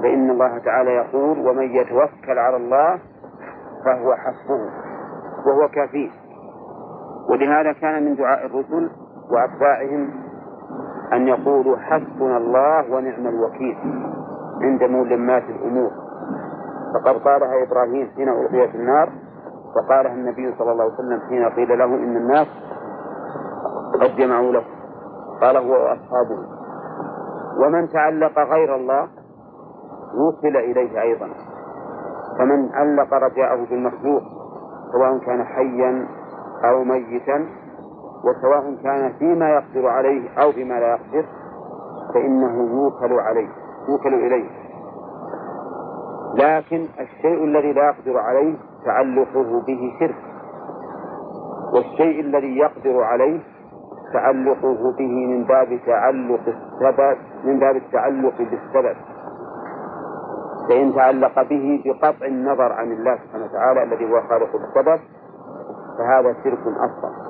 فإن 0.03 0.31
الله 0.31 0.59
تعالى 0.59 0.91
يقول 0.91 1.49
ومن 1.49 1.63
يتوكل 1.77 2.39
على 2.39 2.57
الله 2.57 3.01
فهو 3.85 4.15
حسبه 4.15 4.71
وهو 5.47 5.69
كافيه 5.69 6.11
ولهذا 7.31 7.73
كان 7.73 8.05
من 8.05 8.15
دعاء 8.17 8.47
الرسل 8.47 8.91
وأتباعهم 9.31 10.26
أن 11.13 11.29
يقولوا 11.29 11.77
حسبنا 11.77 12.37
الله 12.37 12.95
ونعم 12.95 13.27
الوكيل 13.27 13.77
عند 14.63 14.83
ملمات 14.83 15.43
الأمور. 15.43 15.91
فقد 16.95 17.17
قالها 17.17 17.63
إبراهيم 17.63 18.11
حين 18.17 18.29
ألقي 18.29 18.69
في 18.69 18.77
النار 18.77 19.13
وقالها 19.77 20.13
النبي 20.13 20.55
صلى 20.59 20.73
الله 20.73 20.85
عليه 20.85 20.95
وسلم 20.95 21.21
حين 21.29 21.45
قيل 21.49 21.79
له 21.79 21.85
إن 21.85 22.17
الناس 22.17 22.47
قد 24.01 24.17
جمعوا 24.17 24.53
له. 24.53 24.65
قال 25.41 25.57
هو 25.57 25.73
وأصحابه 25.73 26.39
ومن 27.65 27.89
تعلق 27.89 28.39
غير 28.39 28.75
الله 28.75 29.09
وصل 30.17 30.57
إليه 30.57 31.03
أيضا. 31.03 31.29
فمن 32.39 32.75
علق 32.75 33.15
رجاءه 33.15 33.67
بالمخلوق 33.71 34.23
سواء 34.93 35.19
كان 35.19 35.45
حيا 35.45 36.09
أو 36.65 36.85
ميتا 36.85 37.47
وسواء 38.27 38.77
كان 38.83 39.13
فيما 39.19 39.49
يقدر 39.51 39.89
عليه 39.89 40.29
أو 40.43 40.53
فيما 40.53 40.75
لا 40.75 40.89
يقدر 40.89 41.27
فإنه 42.15 42.83
يوكل 42.83 43.21
عليه 43.21 43.49
يوكل 43.89 44.15
إليه. 44.15 44.51
لكن 46.35 46.87
الشيء 47.01 47.45
الذي 47.45 47.73
لا 47.73 47.85
يقدر 47.85 48.19
عليه 48.19 48.55
تعلقه 48.85 49.61
به 49.67 49.93
شرك 50.01 50.17
والشيء 51.75 52.21
الذي 52.21 52.59
يقدر 52.59 53.03
عليه 53.03 53.41
تعلقه 54.13 54.93
به 54.99 55.27
من 55.27 55.45
باب 55.45 55.81
تعلق 55.87 56.41
السبب 56.49 57.17
من 57.45 57.59
باب 57.59 57.77
التعلق 57.77 58.39
بالسبب. 58.39 58.97
فإن 60.69 60.95
تعلق 60.95 61.43
به 61.43 61.83
بقطع 61.85 62.27
النظر 62.27 62.73
عن 62.73 62.93
الله 62.93 63.17
سبحانه 63.17 63.45
وتعالى 63.45 63.83
الذي 63.83 64.13
هو 64.13 64.21
خالق 64.21 64.51
السبب 64.55 65.01
فهذا 65.99 66.37
شرك 66.45 66.61
أصغر. 66.61 67.26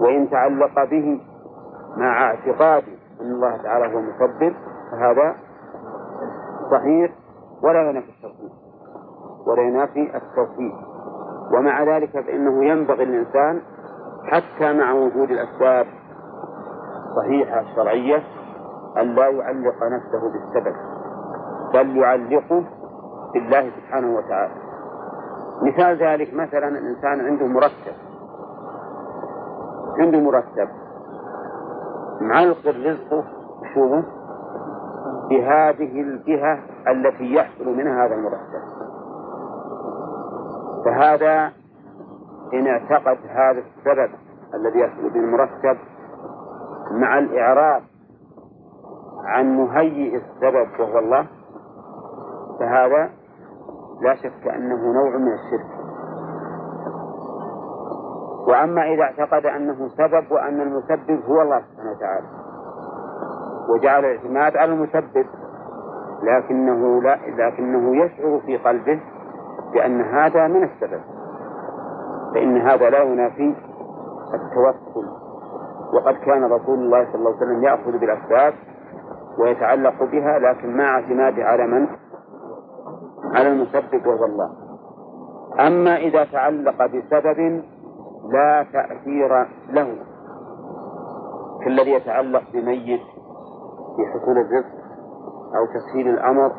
وإن 0.00 0.30
تعلق 0.30 0.84
به 0.90 1.20
مع 1.96 2.30
اعتقاده 2.30 2.92
أن 3.20 3.26
الله 3.32 3.56
تعالى 3.56 3.94
هو 3.94 4.00
مسبب 4.00 4.54
فهذا 4.92 5.34
صحيح 6.70 7.12
ولا 7.62 7.90
ينافي 7.90 8.08
التوحيد 8.08 8.50
ولا 9.46 9.62
ينافي 9.62 10.16
التوحيد. 10.16 10.72
ومع 11.54 11.82
ذلك 11.96 12.10
فإنه 12.10 12.64
ينبغي 12.64 13.02
الإنسان 13.02 13.60
حتى 14.24 14.72
مع 14.72 14.92
وجود 14.92 15.30
الأسباب 15.30 15.86
الصحيحة 17.10 17.60
الشرعية 17.60 18.22
أن 19.00 19.14
لا 19.14 19.28
يعلق 19.28 19.82
نفسه 19.82 20.32
بالسبب 20.32 20.74
بل 21.74 21.96
يعلقه 21.96 22.64
بالله 23.34 23.70
سبحانه 23.70 24.16
وتعالى. 24.16 24.54
مثال 25.62 25.96
ذلك 26.02 26.34
مثلا 26.34 26.68
الإنسان 26.68 27.26
عنده 27.26 27.46
مرتب 27.46 27.94
عنده 29.98 30.20
مرتب. 30.20 30.68
معلق 32.20 32.66
رزقه 32.66 33.24
شو؟ 33.74 34.02
بهذه 35.30 36.00
الجهة 36.00 36.58
التي 36.88 37.34
يحصل 37.34 37.76
منها 37.76 38.06
هذا 38.06 38.14
المرتب. 38.14 38.64
فهذا 40.84 41.52
إن 42.54 42.66
اعتقد 42.66 43.18
هذا 43.28 43.58
السبب 43.58 44.10
الذي 44.54 44.78
يحصل 44.78 45.10
به 45.10 45.20
المرتب 45.20 45.76
مع 46.90 47.18
الإعراض 47.18 47.82
عن 49.24 49.56
مهيئ 49.56 50.16
السبب 50.16 50.80
وهو 50.80 50.98
الله 50.98 51.26
فهذا 52.60 53.10
لا 54.02 54.14
شك 54.14 54.48
أنه 54.48 54.92
نوع 54.92 55.16
من 55.16 55.32
الشرك. 55.32 55.83
وأما 58.48 58.82
إذا 58.94 59.02
اعتقد 59.02 59.46
أنه 59.46 59.88
سبب 59.88 60.32
وأن 60.32 60.60
المسبب 60.60 61.24
هو 61.28 61.42
الله 61.42 61.62
سبحانه 61.70 61.90
وتعالى. 61.90 62.26
وجعل 63.68 64.04
الاعتماد 64.04 64.56
على 64.56 64.72
المسبب. 64.72 65.26
لكنه 66.22 67.02
لا 67.02 67.18
لكنه 67.38 68.04
يشعر 68.04 68.40
في 68.46 68.56
قلبه 68.56 69.00
بأن 69.72 70.00
هذا 70.00 70.46
من 70.46 70.62
السبب. 70.62 71.00
فإن 72.34 72.56
هذا 72.56 72.90
لا 72.90 73.02
ينافي 73.02 73.54
التوكل. 74.34 75.06
وقد 75.94 76.14
كان 76.14 76.44
رسول 76.44 76.78
الله 76.78 77.04
صلى 77.04 77.14
الله 77.14 77.34
عليه 77.36 77.46
وسلم 77.46 77.64
يأخذ 77.64 77.98
بالأسباب 77.98 78.54
ويتعلق 79.38 80.02
بها 80.02 80.38
لكن 80.38 80.76
مع 80.76 80.88
اعتماده 80.94 81.44
على 81.44 81.66
من؟ 81.66 81.86
على 83.34 83.48
المسبب 83.48 84.06
وهو 84.06 84.24
الله. 84.24 84.50
أما 85.66 85.96
إذا 85.96 86.24
تعلق 86.24 86.86
بسبب 86.86 87.62
لا 88.32 88.66
تأثير 88.72 89.46
له 89.68 89.96
كالذي 91.64 91.90
يتعلق 91.90 92.42
بميت 92.52 93.00
في 93.96 94.06
حصول 94.12 94.38
الرزق 94.38 94.84
أو 95.56 95.66
تسهيل 95.66 96.08
الأمر 96.08 96.52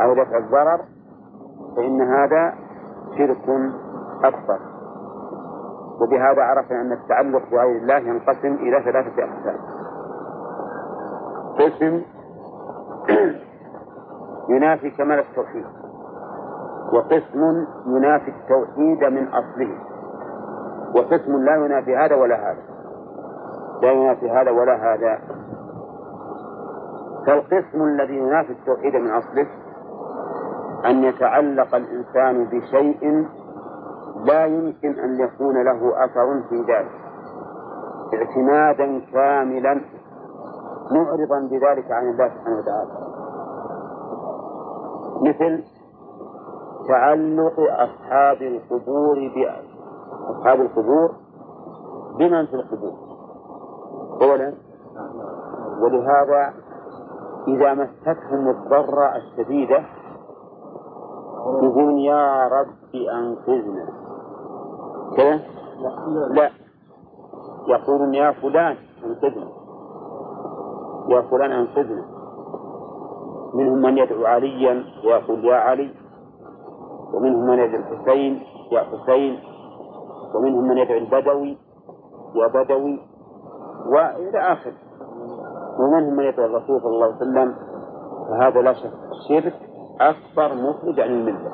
أو 0.00 0.14
دفع 0.14 0.38
الضرر 0.38 0.80
فإن 1.76 2.02
هذا 2.02 2.54
شرك 3.18 3.72
أكبر. 4.24 4.58
وبهذا 6.00 6.42
عرفنا 6.42 6.80
أن 6.80 6.92
التعلق 6.92 7.50
بغير 7.50 7.76
الله 7.76 7.96
ينقسم 7.96 8.54
إلى 8.54 8.82
ثلاثة 8.84 9.24
أقسام. 9.24 9.58
قسم 11.58 12.02
ينافي 14.54 14.90
كمال 14.90 15.18
التوحيد 15.18 15.66
وقسم 16.92 17.66
ينافي 17.86 18.30
التوحيد 18.30 19.04
من 19.04 19.28
أصله. 19.28 19.91
وقسم 20.94 21.44
لا 21.44 21.54
ينافي 21.54 21.96
هذا 21.96 22.14
ولا 22.16 22.36
هذا. 22.36 22.62
لا 23.82 23.92
ينافي 23.92 24.30
هذا 24.30 24.50
ولا 24.50 24.94
هذا. 24.94 25.18
فالقسم 27.26 27.82
الذي 27.82 28.18
ينافي 28.18 28.52
التوحيد 28.52 28.96
من 28.96 29.10
أصله 29.10 29.46
أن 30.86 31.04
يتعلق 31.04 31.74
الإنسان 31.74 32.44
بشيء 32.44 33.26
لا 34.24 34.46
يمكن 34.46 34.98
أن 34.98 35.20
يكون 35.20 35.64
له 35.64 36.04
أثر 36.04 36.42
في 36.48 36.56
ذلك. 36.60 37.02
اعتمادا 38.14 39.00
كاملا 39.12 39.80
معرضا 40.90 41.48
بذلك 41.50 41.90
عن 41.90 42.08
الله 42.08 42.28
سبحانه 42.28 42.58
وتعالى. 42.58 42.90
مثل 45.22 45.64
تعلق 46.88 47.60
أصحاب 47.60 48.42
القبور 48.42 49.16
أصحاب 50.30 50.60
القبور 50.60 51.14
بمن 52.18 52.46
في 52.46 52.54
القبور. 52.54 52.92
أولا 54.22 54.54
ولهذا 55.82 56.54
إذا 57.48 57.74
مستهم 57.74 58.48
الضرة 58.48 59.16
الشديدة 59.16 59.82
يقولون 61.62 61.98
يا 61.98 62.48
رب 62.48 62.94
أنقذنا. 62.94 63.86
كذا؟ 65.16 65.40
لا. 66.30 66.50
يقولون 67.66 68.14
يا 68.14 68.32
فلان 68.32 68.76
أنقذنا. 69.04 69.48
يا 71.08 71.20
فلان 71.20 71.52
أنقذنا. 71.52 72.04
منهم 73.54 73.82
من 73.82 73.98
يدعو 73.98 74.24
عليا 74.24 74.84
ويقول 75.04 75.44
يا 75.44 75.56
علي. 75.56 75.94
ومنهم 77.14 77.46
من 77.46 77.58
يدعو 77.58 77.80
الحسين 77.80 78.42
يا 78.72 78.80
حسين. 78.80 79.51
ومنهم 80.34 80.68
من 80.68 80.78
يدعو 80.78 80.98
البدوي 80.98 81.58
يا 82.34 82.46
بدوي 82.46 83.00
وإلى 83.86 84.38
آخر. 84.52 84.72
ومنهم 85.78 86.16
من 86.16 86.24
يدعو 86.24 86.46
الرسول 86.46 86.80
صلى 86.80 86.90
الله 86.90 87.06
عليه 87.06 87.16
وسلم 87.16 87.54
فهذا 88.28 88.60
لا 88.60 88.72
شك 88.72 88.92
شرك 89.28 89.54
أكبر 90.00 90.54
مخرج 90.54 91.00
عن 91.00 91.10
الملة. 91.10 91.50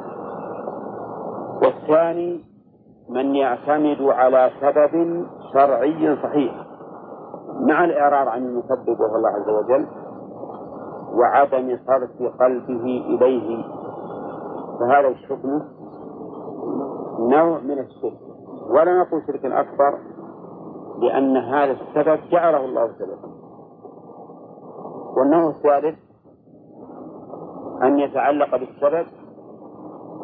والثاني 1.62 2.44
من 3.10 3.34
يعتمد 3.34 4.02
على 4.02 4.50
سبب 4.60 5.26
شرعي 5.52 6.16
صحيح 6.22 6.54
مع 7.60 7.84
الإعراض 7.84 8.28
عن 8.28 8.42
المسبب 8.44 9.00
وهو 9.00 9.16
الله 9.16 9.28
عز 9.28 9.48
وجل 9.48 9.86
وعدم 11.14 11.78
صرف 11.86 12.40
قلبه 12.40 12.84
إليه. 13.08 13.64
فهذا 14.80 15.14
حكمه 15.28 15.64
نوع 17.18 17.58
من 17.58 17.78
الشرك. 17.78 18.27
ولا 18.68 19.00
نقول 19.00 19.22
شرك 19.26 19.44
أكبر 19.44 19.98
لأن 21.02 21.36
هذا 21.36 21.72
السبب 21.72 22.20
جعله 22.30 22.64
الله 22.64 22.92
سببا 22.98 23.28
والنوع 25.16 25.50
الثالث 25.50 25.98
أن 27.82 27.98
يتعلق 27.98 28.56
بالسبب 28.56 29.06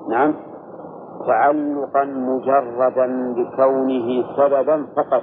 نعم 0.08 0.34
تعلقا 1.26 2.04
مجردا 2.04 3.34
بكونه 3.34 4.36
سببا 4.36 4.86
فقط 4.96 5.22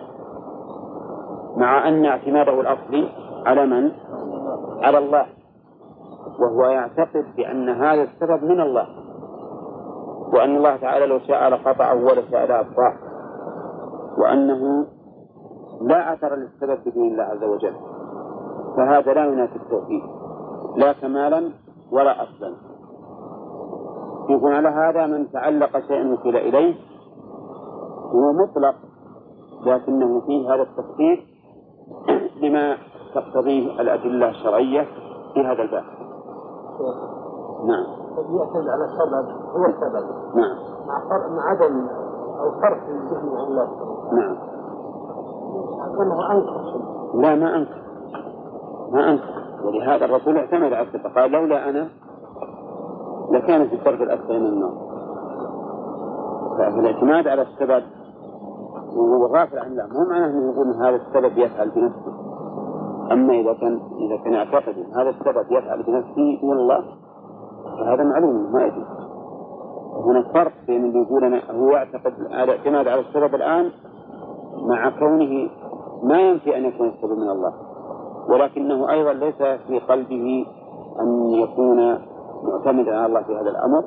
مع 1.57 1.87
أن 1.87 2.05
اعتماده 2.05 2.61
الأصلي 2.61 3.09
على 3.45 3.65
من؟ 3.65 3.91
على 4.83 4.97
الله 4.97 5.25
وهو 6.39 6.69
يعتقد 6.69 7.25
بأن 7.35 7.69
هذا 7.69 8.03
السبب 8.03 8.43
من 8.43 8.61
الله 8.61 8.87
وأن 10.33 10.55
الله 10.55 10.75
تعالى 10.75 11.05
لو 11.05 11.19
شاء 11.19 11.49
لقطعه 11.49 11.95
ولشاء 11.95 12.45
لأبقاه 12.45 13.10
وأنه 14.21 14.85
لا 15.81 16.13
أثر 16.13 16.35
للسبب 16.35 16.79
بدون 16.85 17.07
الله 17.07 17.23
عز 17.23 17.43
وجل. 17.43 17.75
فهذا 18.77 19.13
لا 19.13 19.25
ينافي 19.25 19.55
التوحيد. 19.55 20.03
لا 20.77 20.93
كمالا 20.93 21.51
ولا 21.91 22.23
أصلا. 22.23 22.55
يكون 24.29 24.53
على 24.53 24.69
هذا 24.69 25.05
من 25.05 25.31
تعلق 25.31 25.79
شيئا 25.87 26.13
وكل 26.13 26.37
إليه. 26.37 26.75
هو 28.11 28.33
مطلق 28.33 28.75
لكنه 29.65 30.21
فيه 30.21 30.53
هذا 30.53 30.61
التخصيص 30.61 31.19
لما 32.41 32.77
تقتضيه 33.15 33.81
الأدلة 33.81 34.29
الشرعية 34.29 34.81
في 35.33 35.39
هذا 35.39 35.61
الباب. 35.61 35.83
نعم. 37.67 37.85
يعتمد 38.17 38.69
على 38.69 38.85
السبب 38.85 39.29
هو 39.55 39.65
السبب. 39.65 40.35
نعم. 40.35 40.57
مع 40.87 41.43
عدم 41.49 41.87
أو 42.41 42.51
صرف 42.61 42.89
الذهن 42.89 43.37
عن 43.37 43.45
الله. 43.47 43.67
نعم. 44.13 44.37
أنه 46.01 46.31
أنكر 46.31 46.61
لا 47.15 47.35
ما 47.35 47.55
أنكر. 47.55 47.81
ما 48.91 49.09
أنكر. 49.09 49.41
ولهذا 49.65 50.05
الرسول 50.05 50.37
اعتمد 50.37 50.73
على 50.73 50.87
السبب 50.87 51.17
قال 51.17 51.31
لولا 51.31 51.69
أنا 51.69 51.87
لكان 53.31 53.67
في 53.67 53.75
الدرب 53.75 54.01
الأسفل 54.01 54.39
من 54.39 54.45
النار 54.45 54.73
فالاعتماد 56.57 57.27
على 57.27 57.41
السبب 57.41 57.83
وهو 58.95 59.25
غافل 59.25 59.59
عن 59.59 59.71
الله 59.71 59.87
مو 59.87 60.09
معناه 60.09 60.27
إنه 60.27 60.51
يقول 60.51 60.67
هذا 60.67 60.95
السبب 60.95 61.37
يفعل 61.37 61.69
بنفسه. 61.69 62.13
أما 63.11 63.33
إذا 63.33 63.53
كان 63.53 63.79
إذا 63.97 64.23
كان 64.23 64.33
يعتقد 64.33 64.75
هذا 64.95 65.09
السبب 65.09 65.51
يفعل 65.51 65.83
بنفسه 65.83 66.39
دون 66.41 66.57
الله 66.57 66.83
فهذا 67.79 68.03
معلوم 68.03 68.51
ما 68.53 68.63
يجوز 68.63 69.00
هناك 70.05 70.33
فرق 70.33 70.51
بين 70.67 70.85
اللي 70.85 71.01
يقول 71.01 71.23
أنا 71.23 71.51
هو 71.51 71.71
يعتقد 71.71 72.13
الاعتماد 72.19 72.87
على 72.87 73.01
السبب 73.01 73.35
الآن 73.35 73.71
مع 74.69 74.89
كونه 74.99 75.49
ما 76.03 76.19
ينفي 76.21 76.57
أن 76.57 76.65
يكون 76.65 76.87
السبب 76.87 77.17
من 77.17 77.29
الله 77.29 77.53
ولكنه 78.29 78.91
أيضا 78.91 79.13
ليس 79.13 79.37
في 79.67 79.79
قلبه 79.79 80.45
أن 80.99 81.29
يكون 81.29 81.97
معتمدا 82.43 82.95
على 82.97 83.05
الله 83.05 83.23
في 83.23 83.35
هذا 83.35 83.49
الأمر 83.49 83.83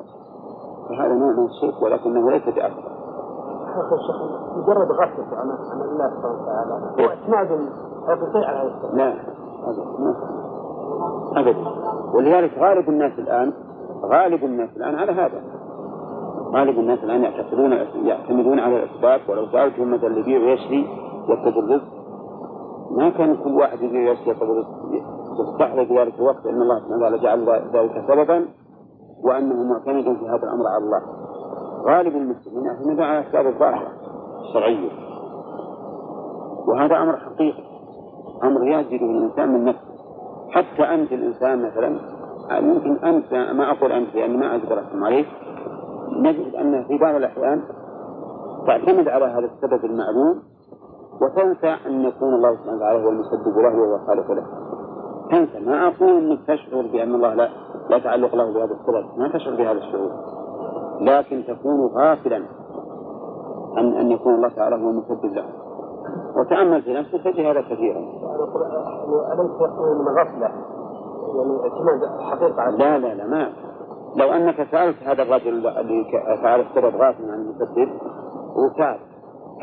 فهذا 0.89 1.13
نوع 1.13 1.31
من 1.31 1.45
الشرك 1.45 1.81
ولكنه 1.81 2.31
ليس 2.31 2.43
بأكبر 2.43 2.95
مجرد 4.55 4.91
غفلة 4.91 5.37
عن 5.37 5.49
عن 5.49 5.81
الله 5.81 6.09
سبحانه 6.09 6.41
وتعالى 6.41 7.03
هو 7.03 7.09
اعتماد 7.09 7.51
هذا 8.07 8.31
شيء 8.31 8.45
على 8.45 8.57
هذا 8.57 8.93
لا 8.93 9.15
أبدا. 11.35 11.69
ولذلك 12.13 12.57
غالب 12.57 12.89
الناس 12.89 13.19
الآن 13.19 13.53
غالب 14.05 14.43
الناس 14.43 14.69
الآن 14.77 14.95
على 14.95 15.11
هذا. 15.11 15.41
غالب 16.53 16.79
الناس 16.79 17.03
الآن 17.03 17.23
يعتقدون 17.23 17.71
يعتمدون 18.05 18.59
على 18.59 18.83
الأسباب 18.83 19.21
ولو 19.29 19.45
سألتهم 19.45 19.91
مثلا 19.91 20.19
يبيع 20.19 20.39
ويشري 20.39 20.87
يطلب 21.29 21.57
الرزق. 21.57 21.93
ما 22.97 23.09
كان 23.09 23.35
كل 23.43 23.51
واحد 23.51 23.81
يبيع 23.81 24.09
ويشري 24.09 24.31
يطلب 24.31 24.51
الرزق. 24.51 24.69
يستحضر 25.39 25.85
في 25.85 25.99
ذلك 25.99 26.19
الوقت 26.19 26.45
أن 26.45 26.61
الله 26.61 26.79
سبحانه 26.79 26.97
وتعالى 26.97 27.17
جعل 27.17 27.61
ذلك 27.73 28.05
سببا 28.07 28.45
وأنه 29.23 29.63
معتمد 29.63 30.03
في 30.03 30.25
هذا 30.25 30.43
الأمر 30.43 30.67
على 30.67 30.83
الله. 30.83 31.01
غالب 31.87 32.15
المسلمين 32.15 32.65
يعتمدون 32.65 33.01
على 33.01 33.19
الأسباب 33.19 33.47
الظاهرة 33.47 33.91
الشرعية. 34.41 34.89
وهذا 36.67 36.95
أمر 36.97 37.17
حقيقي. 37.17 37.63
أمر 38.43 38.67
يجده 38.67 39.05
الإنسان 39.05 39.53
من 39.53 39.65
نفسه. 39.65 39.95
حتى 40.49 40.83
أنت 40.83 41.11
الإنسان 41.11 41.65
مثلا 41.65 41.99
يمكن 42.51 43.05
أنت 43.05 43.33
ما 43.33 43.71
أقول 43.71 43.91
أنت 43.91 44.15
لأن 44.15 44.39
ما 44.39 44.55
أقدر 44.55 44.79
أحكم 44.79 45.03
عليك. 45.03 45.27
نجد 46.15 46.55
أن 46.55 46.83
في 46.83 46.97
بعض 46.97 47.15
الأحيان 47.15 47.61
تعتمد 48.67 49.07
على 49.07 49.25
هذا 49.25 49.45
السبب 49.45 49.85
المعلوم 49.85 50.41
وتنسى 51.21 51.75
أن 51.85 52.01
يكون 52.01 52.33
الله 52.33 52.55
سبحانه 52.55 52.77
وتعالى 52.77 53.05
هو 53.05 53.09
المسبب 53.09 53.57
له 53.57 53.79
وهو 53.79 53.95
الخالق 53.95 54.31
له. 54.31 54.45
تنسى 55.31 55.59
ما 55.59 55.87
أقول 55.87 56.09
أنك 56.09 56.39
تشعر 56.47 56.81
بأن 56.81 57.15
الله 57.15 57.33
لا 57.33 57.49
لا 57.89 57.99
تعلق 57.99 58.35
له 58.35 58.53
بهذا 58.53 58.73
السبب. 58.73 59.19
ما 59.19 59.27
تشعر 59.33 59.55
بهذا 59.55 59.77
الشعور. 59.77 60.11
لكن 61.01 61.43
تكون 61.47 61.87
غافلا 61.87 62.37
أن 63.77 63.93
أن 63.93 64.11
يكون 64.11 64.35
الله 64.35 64.49
تعالى 64.49 64.75
هو 64.75 64.89
المسبب 64.89 65.33
له. 65.33 65.45
وتأمل 66.37 66.81
في 66.81 66.93
نفسك 66.93 67.23
تجد 67.23 67.45
هذا 67.45 67.61
كثيرا. 67.61 67.99
أليس 69.33 69.61
من 69.99 70.07
غفلة؟ 70.07 70.51
يعني 71.35 71.59
اعتماد 71.63 72.19
حقيقة 72.19 72.69
لا 72.69 72.97
لا 72.97 73.13
لا 73.13 73.27
ما 73.27 73.49
لو 74.15 74.31
أنك 74.31 74.67
سألت 74.71 75.03
هذا 75.03 75.23
الرجل 75.23 75.67
اللي 75.67 76.05
فعل 76.43 76.59
السبب 76.59 76.95
غافلا 76.95 77.31
عن 77.31 77.39
المسبب 77.39 77.89
وتاب 78.55 78.99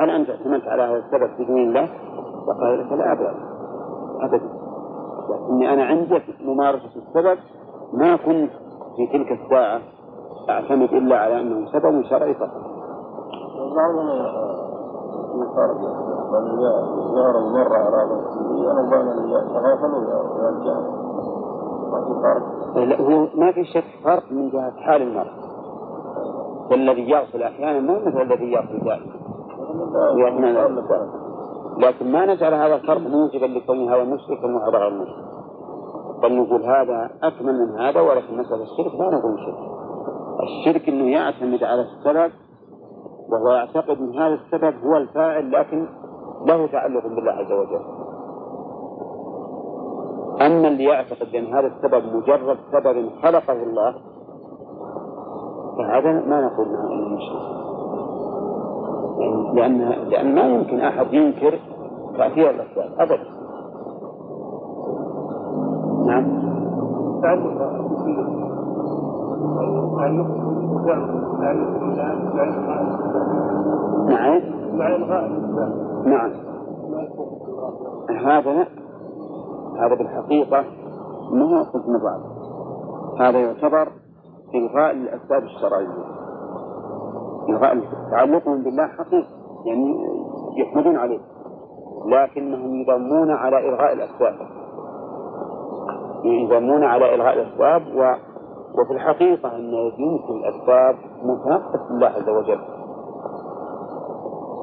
هل 0.01 0.11
أنت 0.11 0.31
اعتمدت 0.31 0.69
على 0.69 0.83
هذا 0.83 0.97
السبب 0.97 1.31
بدون 1.39 1.63
الله؟ 1.63 1.87
فقال 2.47 2.87
لك 2.87 2.93
لا 2.93 3.13
أبدا. 3.13 3.35
أبدا. 4.21 4.49
لكني 5.31 5.73
أنا 5.73 5.85
عندي 5.85 6.23
ممارسة 6.45 6.91
السبب 6.97 7.39
ما 7.93 8.17
كنت 8.17 8.51
في 8.97 9.07
تلك 9.13 9.33
الساعة 9.33 9.81
أعتمد 10.51 10.93
إلا 10.93 11.17
على 11.17 11.41
أنه 11.41 11.67
سبب 11.73 12.03
شرعي 12.03 12.35
فقط. 12.35 12.73
يقارب 15.43 15.77
من 16.33 16.61
يعرض 17.17 17.43
مرة 17.53 17.77
على 17.77 18.03
أنا 18.71 18.83
ظن 18.91 19.29
يتغافل 19.29 19.95
ويرجع 19.95 20.77
هو 23.01 23.28
ما 23.34 23.53
في 23.53 23.64
شك 23.64 23.84
فرق 24.05 24.32
من 24.32 24.51
جهة 24.51 24.72
حال 24.80 25.03
المرء 25.03 25.32
فالذي 26.70 27.11
يغسل 27.11 27.43
أحيانا 27.43 27.80
مو 27.80 27.99
مثل 27.99 28.22
الذي 28.22 28.53
يغسل 28.53 28.78
دائما. 28.84 29.12
لكن 31.78 32.12
ما 32.12 32.26
نجعل 32.26 32.55
هذا 32.55 32.74
الفرق 32.74 33.01
موجبا 33.01 33.47
لكون 33.47 33.88
هذا 33.88 34.05
مشرك 34.05 34.45
وهذا 34.45 34.78
غير 34.78 34.90
مشرك. 34.90 35.24
بل 36.22 36.36
نقول 36.36 36.62
هذا 36.64 37.11
أكمل 37.22 37.55
من 37.66 37.80
هذا 37.80 38.01
ولكن 38.01 38.38
مسألة 38.38 38.62
الشرك 38.62 38.95
لا 38.95 39.18
نقول 39.18 39.38
شرك. 39.38 39.72
الشرك 40.43 40.88
أنه 40.88 41.11
يعتمد 41.11 41.64
على 41.64 41.82
السبب 41.82 42.32
وهو 43.28 43.53
يعتقد 43.53 43.99
أن 43.99 44.18
هذا 44.18 44.34
السبب 44.34 44.84
هو 44.84 44.97
الفاعل 44.97 45.53
لكن 45.53 45.86
له 46.47 46.66
تعلق 46.66 47.07
بالله 47.07 47.32
عز 47.32 47.53
وجل. 47.53 48.02
أما 50.47 50.68
اللي 50.68 50.84
يعتقد 50.84 51.32
بأن 51.32 51.47
هذا 51.47 51.66
السبب 51.66 52.14
مجرد 52.16 52.59
سبب 52.72 53.11
خلقه 53.22 53.53
الله 53.53 53.95
فهذا 55.78 56.12
ما 56.12 56.40
نقول 56.40 56.66
إنه 56.66 57.16
مشرك 57.16 57.62
يعني 59.20 59.78
لأن 59.78 60.09
لأن 60.09 60.34
ما 60.34 60.43
يمكن 60.43 60.80
أحد 60.80 61.14
ينكر 61.14 61.59
تأثير 62.16 62.51
الأسباب 62.51 62.90
أبدا. 62.99 63.24
نعم. 66.07 66.43
تعلق 67.22 67.82
نعم. 74.09 74.40
مع 74.76 74.97
الإسلام 74.97 75.72
نعم. 76.07 76.32
هذا 78.26 78.66
هذا 79.83 79.95
بالحقيقة 79.95 80.64
ما 81.33 81.45
هو 81.45 81.64
حكم 81.64 81.99
بعض 82.05 82.20
هذا 83.20 83.39
يعتبر 83.39 83.89
إلغاء 84.55 84.91
الأسباب 84.91 85.43
الشرعية. 85.43 86.05
إلغاء 87.49 87.80
تعلقهم 88.11 88.62
بالله 88.62 88.87
حقيقي 88.87 89.26
يعني 89.66 89.97
يحمدون 90.57 90.97
عليه 90.97 91.20
لكنهم 92.07 92.74
يضمون 92.74 93.30
على 93.30 93.68
إلغاء 93.68 93.93
الأسباب. 93.93 94.35
يضمون 96.24 96.85
على 96.85 97.14
إلغاء 97.14 97.35
الأسباب 97.35 97.83
و 97.97 98.14
وفي 98.80 98.93
الحقيقة 98.93 99.57
أن 99.57 99.72
يمكن 99.99 100.35
الأسباب 100.45 100.97
متنقص 101.22 101.89
بالله 101.91 102.07
عز 102.07 102.28
وجل. 102.28 102.61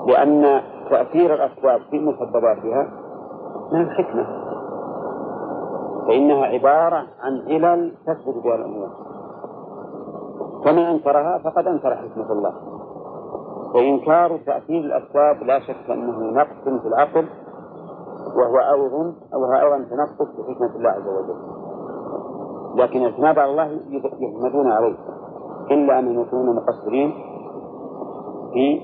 لأن 0.07 0.61
تأثير 0.89 1.34
الأسباب 1.34 1.82
في 1.89 1.99
مسبباتها 1.99 2.88
من 3.74 3.82
الحكمة. 3.82 4.49
فإنها 6.10 6.45
عبارة 6.45 7.07
عن 7.22 7.34
علل 7.47 7.93
تثبت 8.07 8.43
بها 8.43 8.55
الأمور. 8.55 8.89
فمن 10.66 10.80
أنكرها 10.80 11.38
فقد 11.38 11.68
أنكر 11.68 11.95
حكمة 11.95 12.32
الله. 12.32 12.53
وإنكار 13.76 14.38
تأثير 14.38 14.80
الأسباب 14.80 15.43
لا 15.43 15.60
شك 15.60 15.89
أنه 15.89 16.20
نقص 16.20 16.82
في 16.82 16.88
العقل 16.88 17.28
وهو 18.36 18.57
أيضا 18.57 19.14
أو 19.34 19.53
أيضا 19.53 19.78
تنقص 19.78 20.36
في 20.36 20.53
حكمة 20.53 20.76
الله 20.76 20.89
عز 20.89 21.07
وجل. 21.07 21.39
لكن 22.76 22.99
الاعتماد 22.99 23.39
على 23.39 23.51
الله 23.51 23.80
يحمدون 24.20 24.72
عليه 24.72 24.95
إلا 25.72 25.99
أن 25.99 26.22
يكونوا 26.22 26.53
مقصرين 26.53 27.14
في 28.53 28.82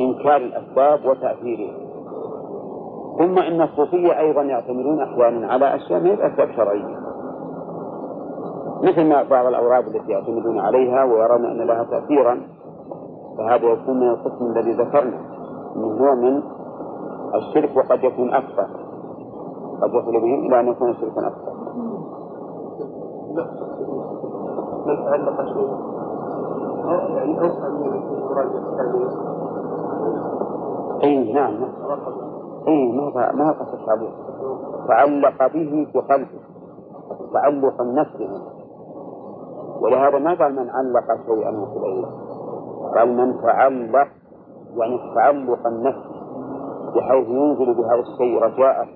إنكار 0.00 0.36
الأسباب 0.36 1.04
وتأثيرها. 1.06 1.85
ثم 3.18 3.38
إن 3.38 3.62
الصوفية 3.62 4.18
أيضا 4.18 4.42
يعتمدون 4.42 5.00
أحيانا 5.00 5.52
على 5.52 5.76
أشياء 5.76 6.00
من 6.00 6.10
الأسباب 6.10 6.48
شرعية. 6.56 6.96
مثل 8.82 9.08
ما 9.08 9.22
بعض 9.22 9.46
الأوراد 9.46 9.86
التي 9.86 10.12
يعتمدون 10.12 10.58
عليها 10.58 11.04
ويرون 11.04 11.44
أن 11.44 11.66
لها 11.66 11.84
تأثيرا 11.84 12.40
فهذا 13.38 13.66
يكون 13.66 14.00
من 14.00 14.08
القسم 14.08 14.44
الذي 14.44 14.72
ذكرنا 14.72 15.20
أنه 15.76 15.86
هو 15.86 16.14
من 16.14 16.42
الشرك 17.34 17.76
وقد 17.76 18.04
يكون 18.04 18.34
أكثر. 18.34 18.66
قد 19.82 19.94
يصل 19.94 20.12
بهم 20.12 20.46
إلى 20.46 20.60
أن 20.60 20.68
يكون 20.68 20.94
شركا 20.94 21.26
أكثر. 21.26 21.52
من 24.86 25.04
تعلق 25.04 25.40
يعني 27.16 27.40
أوسع 27.40 27.68
من 27.68 27.92
الثانية 27.94 29.36
أي 31.04 31.32
نعم. 31.32 31.54
اي 32.68 32.92
ما 32.92 33.32
ما 33.32 33.52
قصد 33.52 33.74
التعليق 33.80 34.14
تعلق 34.88 35.52
به 35.52 35.86
بقلبه 35.94 36.40
تعلق 37.32 37.80
النفس. 37.80 38.16
به 38.16 38.42
ولهذا 39.80 40.18
ما 40.18 40.34
قال 40.34 40.54
من 40.54 40.70
علق 40.70 41.08
شيئا 41.26 41.50
وكذا 41.50 42.10
قال 42.94 43.16
من 43.16 43.42
تعلق 43.42 44.08
يعني 44.76 45.14
تعلق 45.14 45.66
النفس 45.66 46.06
بحيث 46.96 47.28
ينزل 47.28 47.74
بهذا 47.74 48.00
الشيء 48.00 48.42
رجاءه 48.42 48.86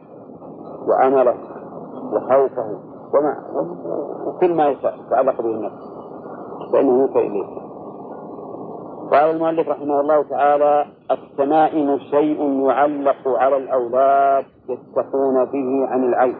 وامله 0.88 1.34
وخوفه 2.12 2.78
وما 3.14 3.36
وكل 4.26 4.54
ما 4.54 4.68
يتعلق 4.68 5.40
به 5.42 5.50
النفس. 5.50 5.90
فانه 6.72 7.02
يوكل 7.02 7.18
إليه. 7.18 7.69
قال 9.10 9.30
المؤلف 9.30 9.68
رحمه 9.68 10.00
الله 10.00 10.22
تعالى 10.22 10.86
التمائم 11.10 11.98
شيء 11.98 12.66
يعلق 12.68 13.28
على 13.28 13.56
الأولاد 13.56 14.44
يتقون 14.68 15.44
به 15.44 15.86
عن 15.88 16.04
العيب 16.04 16.36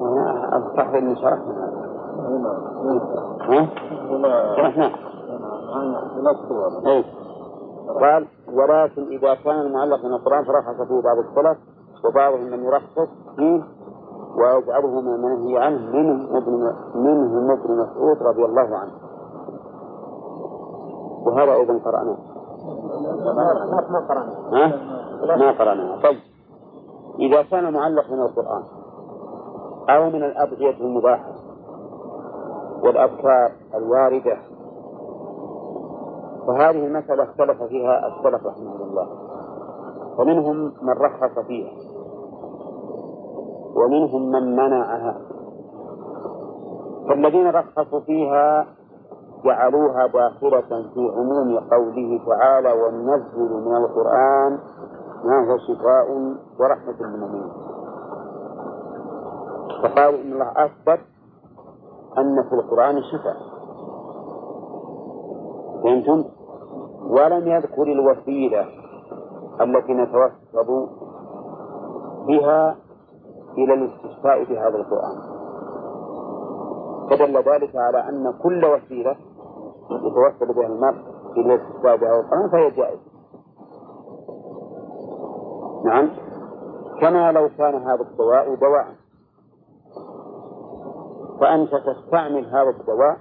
هنا 0.00 0.50
أصح 0.58 0.88
اللي 0.88 1.16
شرحنا؟ 1.16 1.72
شرحنا 4.56 4.90
إيه. 6.86 7.04
قال 8.00 8.26
ولكن 8.52 9.02
إذا 9.02 9.34
كان 9.34 9.60
المعلق 9.60 10.04
من 10.04 10.12
القرآن 10.12 10.44
فرخص 10.44 10.88
فيه 10.88 11.02
بعض 11.02 11.18
السلف 11.18 11.58
وبعضهم 12.04 12.48
لم 12.48 12.64
يرخص 12.64 13.08
فيه 13.36 13.62
ويجعله 14.36 15.00
من 15.00 15.14
المنهي 15.14 15.58
عنه 15.58 15.96
منهم 15.96 16.36
ابن 16.36 16.72
منهم 16.94 17.50
ابن 17.50 17.76
مسعود 17.78 18.22
رضي 18.22 18.44
الله 18.44 18.76
عنه 18.76 19.11
وهذا 21.26 21.52
أيضا 21.52 21.78
قرأناه 21.84 22.16
ما 23.90 24.06
قرأنا؟ 24.08 24.32
ها؟ 24.52 25.36
ما 25.36 25.52
قرأناه 25.52 26.02
طيب 26.02 26.18
إذا 27.18 27.42
كان 27.42 27.72
معلق 27.72 28.10
من 28.10 28.20
القرآن 28.20 28.62
أو 29.90 30.10
من 30.10 30.24
الأدعية 30.24 30.80
المباحة 30.80 31.32
والأذكار 32.82 33.52
الواردة 33.74 34.36
فهذه 36.46 36.86
المسألة 36.86 37.22
اختلف 37.22 37.62
فيها 37.62 38.06
السلف 38.06 38.46
رحمه 38.46 38.76
الله. 38.84 39.08
فمنهم 40.18 40.72
من 40.82 40.92
رخص 40.92 41.38
فيها 41.46 41.72
ومنهم 43.76 44.30
من 44.30 44.56
منعها. 44.56 45.20
فالذين 47.08 47.46
رخصوا 47.46 48.00
فيها 48.00 48.66
جعلوها 49.44 50.06
داخلة 50.06 50.90
في 50.94 51.12
عموم 51.16 51.58
قوله 51.58 52.20
تعالى 52.26 52.72
وننزل 52.72 53.50
من 53.66 53.76
القرآن. 53.76 54.58
ما 55.24 55.50
هو 55.50 55.58
شفاء 55.58 56.06
ورحمة 56.58 56.96
للمؤمنين 57.00 57.52
فقالوا 59.82 60.20
إن 60.20 60.32
الله 60.32 60.52
أثبت 60.56 61.00
أن 62.18 62.42
في 62.48 62.54
القرآن 62.54 63.02
شفاء. 63.02 63.36
فهمتم؟ 65.82 66.24
ولم 67.10 67.48
يذكر 67.48 67.82
الوسيلة 67.82 68.66
التي 69.60 69.94
نتوسل 69.94 70.88
بها 72.26 72.76
إلى 73.58 73.74
الاستشفاء 73.74 74.44
بهذا 74.44 74.76
القرآن. 74.76 75.18
فدل 77.10 77.36
ذلك 77.36 77.76
على 77.76 78.08
أن 78.08 78.34
كل 78.42 78.64
وسيلة 78.64 79.16
يتوسل 79.96 80.54
بها 80.54 80.66
المرء 80.66 80.96
إلى 81.36 81.54
الاستشفاء 81.54 81.96
بهذا 81.96 82.20
القرآن 82.20 82.50
فهي 82.50 82.70
جائزة 82.70 83.12
نعم. 85.84 86.10
كما 87.00 87.32
لو 87.32 87.48
كان 87.58 87.74
هذا 87.74 88.00
الدواء 88.00 88.54
دواء. 88.54 88.86
فأنت 91.40 91.70
تستعمل 91.74 92.46
هذا 92.46 92.70
الدواء 92.70 93.16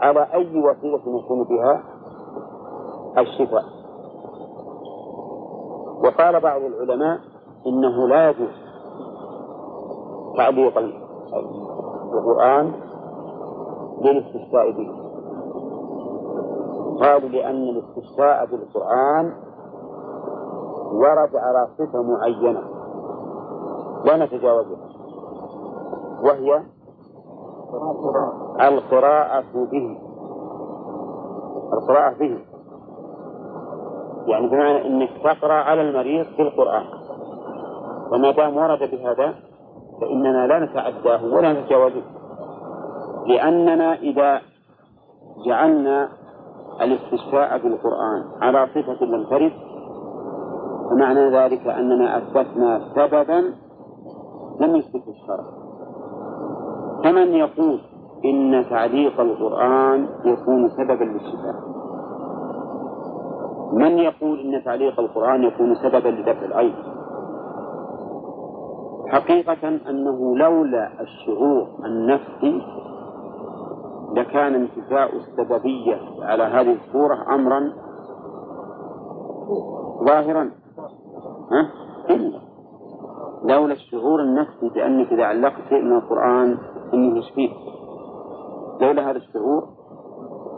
على 0.00 0.22
أي 0.34 0.60
وسيلة 0.60 1.18
يكون 1.18 1.44
بها؟ 1.44 1.82
الشفاء. 3.18 3.64
وقال 6.04 6.40
بعض 6.40 6.62
العلماء 6.62 7.18
إنه 7.66 8.08
لا 8.08 8.30
يجوز 8.30 8.70
تعليق 10.36 10.78
القرآن 12.12 12.72
للاستشفاء 14.00 14.70
به. 14.70 14.99
قالوا 17.00 17.28
لأن 17.28 17.68
الاستشفاء 17.68 18.46
بالقرآن 18.46 19.32
ورد 20.92 21.36
على 21.36 21.68
صفة 21.78 22.02
معينة 22.02 22.62
لا 24.04 24.24
نتجاوزها 24.24 24.88
وهي 26.22 26.62
القراءة 28.68 29.44
به 29.54 29.98
القراءة 31.72 32.18
به 32.18 32.38
يعني 34.26 34.48
بمعنى 34.48 34.86
أنك 34.86 35.10
تقرأ 35.24 35.52
على 35.54 35.82
المريض 35.82 36.26
بالقرآن 36.38 36.84
وما 38.12 38.30
دام 38.30 38.56
ورد 38.56 38.78
بهذا 38.90 39.34
فإننا 40.00 40.46
لا 40.46 40.58
نتعداه 40.58 41.24
ولا 41.24 41.52
نتجاوزه 41.52 42.02
لأننا 43.26 43.94
إذا 43.94 44.40
جعلنا 45.46 46.08
الاستشفاء 46.82 47.58
بالقرآن 47.58 48.24
على 48.42 48.66
صفة 48.74 49.24
ترد 49.30 49.52
فمعنى 50.90 51.36
ذلك 51.36 51.66
أننا 51.66 52.18
أثبتنا 52.18 52.80
سببا 52.94 53.54
لم 54.60 54.76
يثبت 54.76 55.08
الشرع. 55.08 55.44
فمن 57.04 57.34
يقول 57.34 57.80
إن 58.24 58.64
تعليق 58.70 59.20
القرآن 59.20 60.08
يكون 60.24 60.68
سببا 60.68 61.04
للشفاء؟ 61.04 61.54
من 63.72 63.98
يقول 63.98 64.40
إن 64.40 64.64
تعليق 64.64 65.00
القرآن 65.00 65.42
يكون 65.42 65.74
سببا 65.74 66.08
لدفع 66.08 66.44
العين 66.44 66.74
حقيقة 69.08 69.68
أنه 69.68 70.36
لولا 70.36 70.90
الشعور 71.00 71.66
النفسي 71.84 72.62
لكان 74.14 74.54
انتفاء 74.54 75.16
السببية 75.16 76.00
على 76.22 76.42
هذه 76.42 76.72
الصورة 76.72 77.34
أمرا 77.34 77.72
ظاهرا. 80.04 80.50
ها؟ 81.52 81.70
إلا. 82.10 82.40
لولا 83.44 83.72
الشعور 83.72 84.20
النفسي 84.20 84.68
بأنك 84.74 85.12
إذا 85.12 85.24
علقت 85.24 85.68
شيء 85.68 85.82
من 85.82 85.96
القرآن 85.96 86.58
أنه 86.94 87.18
يشفيك. 87.18 87.52
لولا 88.80 89.10
هذا 89.10 89.18
الشعور 89.18 89.68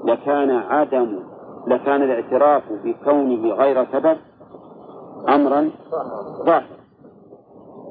لكان 0.05 0.51
عدم 0.51 1.19
لكان 1.67 2.03
الاعتراف 2.03 2.63
بكونه 2.85 3.55
غير 3.55 3.87
سبب 3.93 4.17
أمرا 5.29 5.71
ظاهرا. 6.47 6.83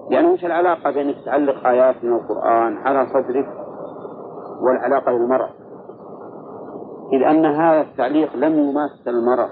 يعني 0.10 0.28
وش 0.28 0.46
العلاقة 0.46 0.92
بأنك 0.92 1.16
تعلق 1.26 1.68
آيات 1.68 2.04
من 2.04 2.14
القرآن 2.14 2.78
على 2.78 3.08
صدرك؟ 3.14 3.61
والعلاقة 4.62 5.12
بالمرض 5.12 5.50
إذ 7.14 7.24
أن 7.24 7.46
هذا 7.46 7.82
التعليق 7.82 8.36
لم 8.36 8.60
يماس 8.60 9.08
المرض 9.08 9.50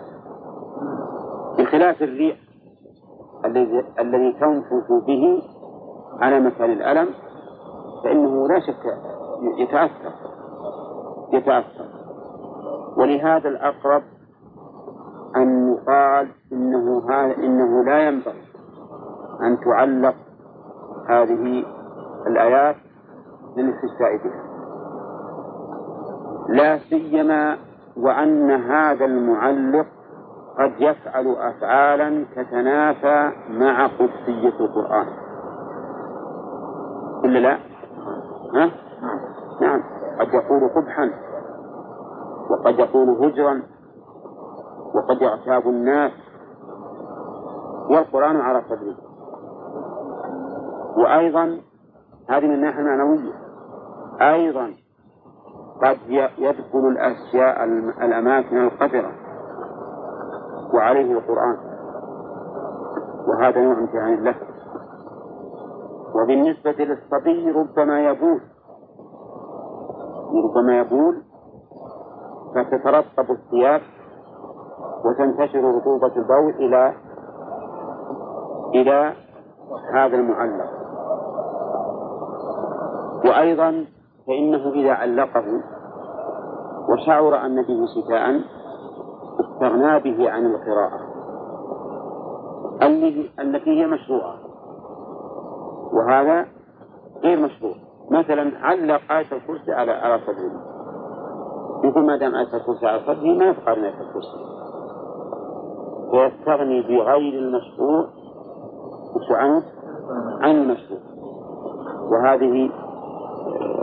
بخلاف 1.57 2.01
الريح 2.01 2.37
الذي 3.99 4.33
تنفث 4.39 4.91
به 5.07 5.41
على 6.19 6.39
مكان 6.39 6.71
الألم 6.71 7.09
فإنه 8.03 8.47
لا 8.47 8.59
شك 8.59 8.85
يتأثر. 9.57 10.13
يتأثر. 11.33 11.85
ولهذا 12.97 13.49
الأقرب 13.49 14.03
أن 15.35 15.73
يقال 15.73 16.27
إنه 16.51 17.09
هذا 17.09 17.35
إنه 17.35 17.83
لا 17.83 18.07
ينبغي 18.07 18.43
أن 19.41 19.57
تعلق 19.59 20.15
هذه 21.09 21.65
الآيات 22.27 22.75
للاستشفاء 23.57 24.17
بها. 24.23 24.48
لا 26.49 26.77
سيما 26.77 27.57
وأن 27.97 28.51
هذا 28.51 29.05
المعلق 29.05 29.85
قد 30.59 30.71
يفعل 30.79 31.35
أفعالا 31.37 32.25
تتنافى 32.35 33.31
مع 33.49 33.87
قدسية 33.87 34.59
القرآن 34.59 35.07
إلا 37.25 37.39
لا؟ 37.39 37.57
ها؟ 38.55 38.71
نعم 39.61 39.83
قد 40.19 40.33
يقول 40.33 40.69
قبحا 40.69 41.11
وقد 42.49 42.79
يقول 42.79 43.09
هجرا 43.09 43.61
وقد 44.95 45.21
يغتاب 45.21 45.67
الناس 45.69 46.11
والقرآن 47.89 48.35
على 48.35 48.61
صدره 48.69 48.95
وأيضا 50.97 51.61
هذه 52.29 52.45
من 52.47 52.53
الناحية 52.53 52.79
المعنوية 52.79 53.33
أيضا 54.21 54.73
قد 55.83 55.97
يدخل 56.37 56.87
الأشياء 56.87 57.63
الأماكن 58.05 58.57
القذرة 58.57 59.11
وعليه 60.73 61.11
القرآن. 61.11 61.57
وهذا 63.27 63.61
نوع 63.61 63.77
امتحان 63.77 64.23
له 64.23 64.35
وبالنسبة 66.15 66.71
للصبي 66.71 67.51
ربما 67.51 68.09
يبول. 68.09 68.41
ربما 70.43 70.79
يبول 70.79 71.21
فتترطب 72.55 73.31
الثياب 73.31 73.81
وتنتشر 75.05 75.75
رطوبة 75.75 76.15
البول 76.15 76.53
إلى 76.53 76.93
إلى 78.75 79.13
هذا 79.93 80.15
المعلق. 80.15 80.69
وأيضا 83.25 83.85
فإنه 84.29 84.71
إذا 84.71 84.91
علقه 84.91 85.45
وشعر 86.89 87.45
أن 87.45 87.61
به 87.61 87.85
شتاء 87.85 88.41
استغنى 89.39 89.99
به 89.99 90.29
عن 90.29 90.45
القراءة. 90.45 90.99
التي 93.39 93.81
هي 93.81 93.87
مشروعة. 93.87 94.35
وهذا 95.93 96.45
غير 97.23 97.39
مشروع. 97.39 97.73
مثلا 98.11 98.51
علق 98.57 99.11
آية 99.11 99.31
الكرسي 99.31 99.71
على 99.71 99.91
على 99.91 100.19
صدره. 100.19 100.61
يقول 101.83 102.05
ما 102.05 102.17
دام 102.17 102.35
آية 102.35 102.53
الكرسي 102.53 102.87
على 102.87 102.99
صدره 102.99 103.37
ما 103.37 103.45
يفقه 103.45 103.75
من 103.75 103.83
آية 103.83 104.01
الكرسي. 104.01 104.37
ويستغني 106.13 106.81
بغير 106.81 107.39
المشروع 107.39 108.07
وش؟ 109.15 109.31
عن 110.41 110.51
المشروع. 110.51 110.99
وهذه 112.11 112.69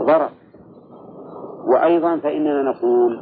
ضرر. 0.07 0.31
وأيضا 1.67 2.17
فإننا 2.17 2.63
نقول 2.63 3.21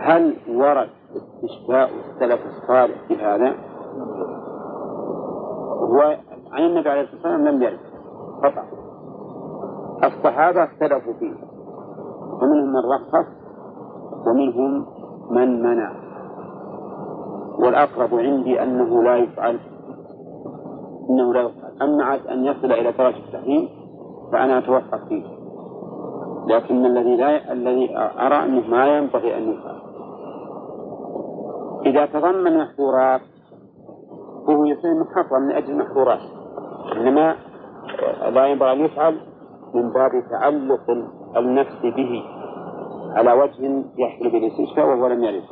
هل 0.00 0.36
ورد 0.48 0.88
استشفاء 1.16 1.90
السلف 1.90 2.40
الصالح 2.46 3.08
في 3.08 3.16
هذا؟ 3.16 3.54
هو 5.80 6.16
عن 6.52 6.62
النبي 6.62 6.88
عليه 6.88 7.00
الصلاة 7.00 7.14
والسلام 7.14 7.48
لم 7.48 7.62
يرد 7.62 7.78
قطع 8.44 8.64
الصحابة 10.04 10.64
اختلفوا 10.64 11.12
فيه 11.12 11.34
ومنهم 12.42 12.72
من 12.72 12.82
رخص 12.94 13.26
ومنهم 14.26 14.86
من 15.30 15.62
منع. 15.62 15.92
والأقرب 17.58 18.14
عندي 18.14 18.62
أنه 18.62 19.02
لا 19.02 19.16
يفعل 19.16 19.58
أنه 21.10 21.34
لا 21.34 21.40
يفعل. 21.40 21.70
أما 21.82 22.04
عاد 22.04 22.26
أن 22.26 22.44
يصل 22.44 22.72
إلى 22.72 22.92
درجة 22.92 23.16
التحريم 23.16 23.79
فأنا 24.32 24.58
أتوقف 24.58 25.04
فيه. 25.08 25.24
لكن 26.46 26.86
الذي 26.86 27.16
لا 27.16 27.52
الذي 27.52 27.96
أرى 27.96 28.44
أنه 28.44 28.68
ما 28.68 28.98
ينبغي 28.98 29.36
أن 29.36 29.52
يفعل. 29.52 29.80
إذا 31.86 32.06
تضمن 32.06 32.58
محظورات 32.58 33.20
فهو 34.46 34.64
يصير 34.64 34.94
محرم 34.94 35.42
من 35.42 35.52
أجل 35.52 35.70
المحظورات 35.70 36.20
إنما 36.96 37.36
لا 38.34 38.46
ينبغي 38.46 38.72
أن 38.72 38.80
يفعل 38.80 39.20
من 39.74 39.92
باب 39.92 40.10
تعلق 40.30 40.90
النفس 41.36 41.82
به 41.82 42.22
على 43.16 43.32
وجه 43.32 43.84
يحصل 43.98 44.30
به 44.30 44.38
الاستشفاء 44.38 44.86
وهو 44.86 45.06
لم 45.06 45.24
يرد. 45.24 45.42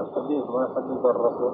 الحديث 0.00 0.44
ما 0.50 0.68
يحدد 0.70 1.04
الرفع 1.06 1.50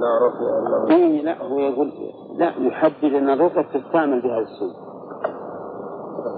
لا 0.00 0.26
رفع 0.26 0.58
إلا 0.58 0.94
إيه 0.96 1.22
لا 1.22 1.42
هو 1.42 1.58
يقول 1.58 1.92
لا 2.36 2.52
يحدد 2.58 3.04
أن 3.14 3.30
الرقى 3.30 3.64
تستعمل 3.64 4.22
بهذا 4.22 4.38
السوء. 4.38 4.72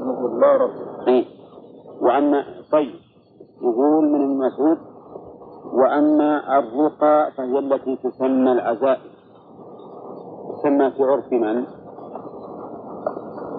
نقول 0.02 0.40
لا 0.40 0.56
رفع. 0.56 1.06
إيه. 1.08 1.24
وأما 2.00 2.44
طيب 2.72 2.94
يقول 3.62 4.04
من 4.08 4.22
ابن 4.24 4.38
مسعود 4.46 4.78
وأما 5.72 6.58
الرقى 6.58 7.32
فهي 7.36 7.58
التي 7.58 7.96
تسمى 7.96 8.52
العزائم. 8.52 9.10
تسمى 10.58 10.90
في 10.90 11.02
عرف 11.02 11.32
من؟ 11.32 11.64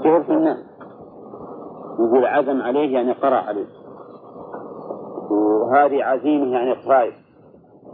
في 0.01 0.09
عرف 0.09 0.31
الناس. 0.31 0.57
يقول 1.99 2.25
عزم 2.25 2.61
عليه 2.61 2.93
يعني 2.93 3.11
قرأ 3.11 3.35
عليه. 3.35 3.67
وهذه 5.31 6.03
عزيمة 6.03 6.47
يعني 6.47 6.73
قرائب 6.73 7.13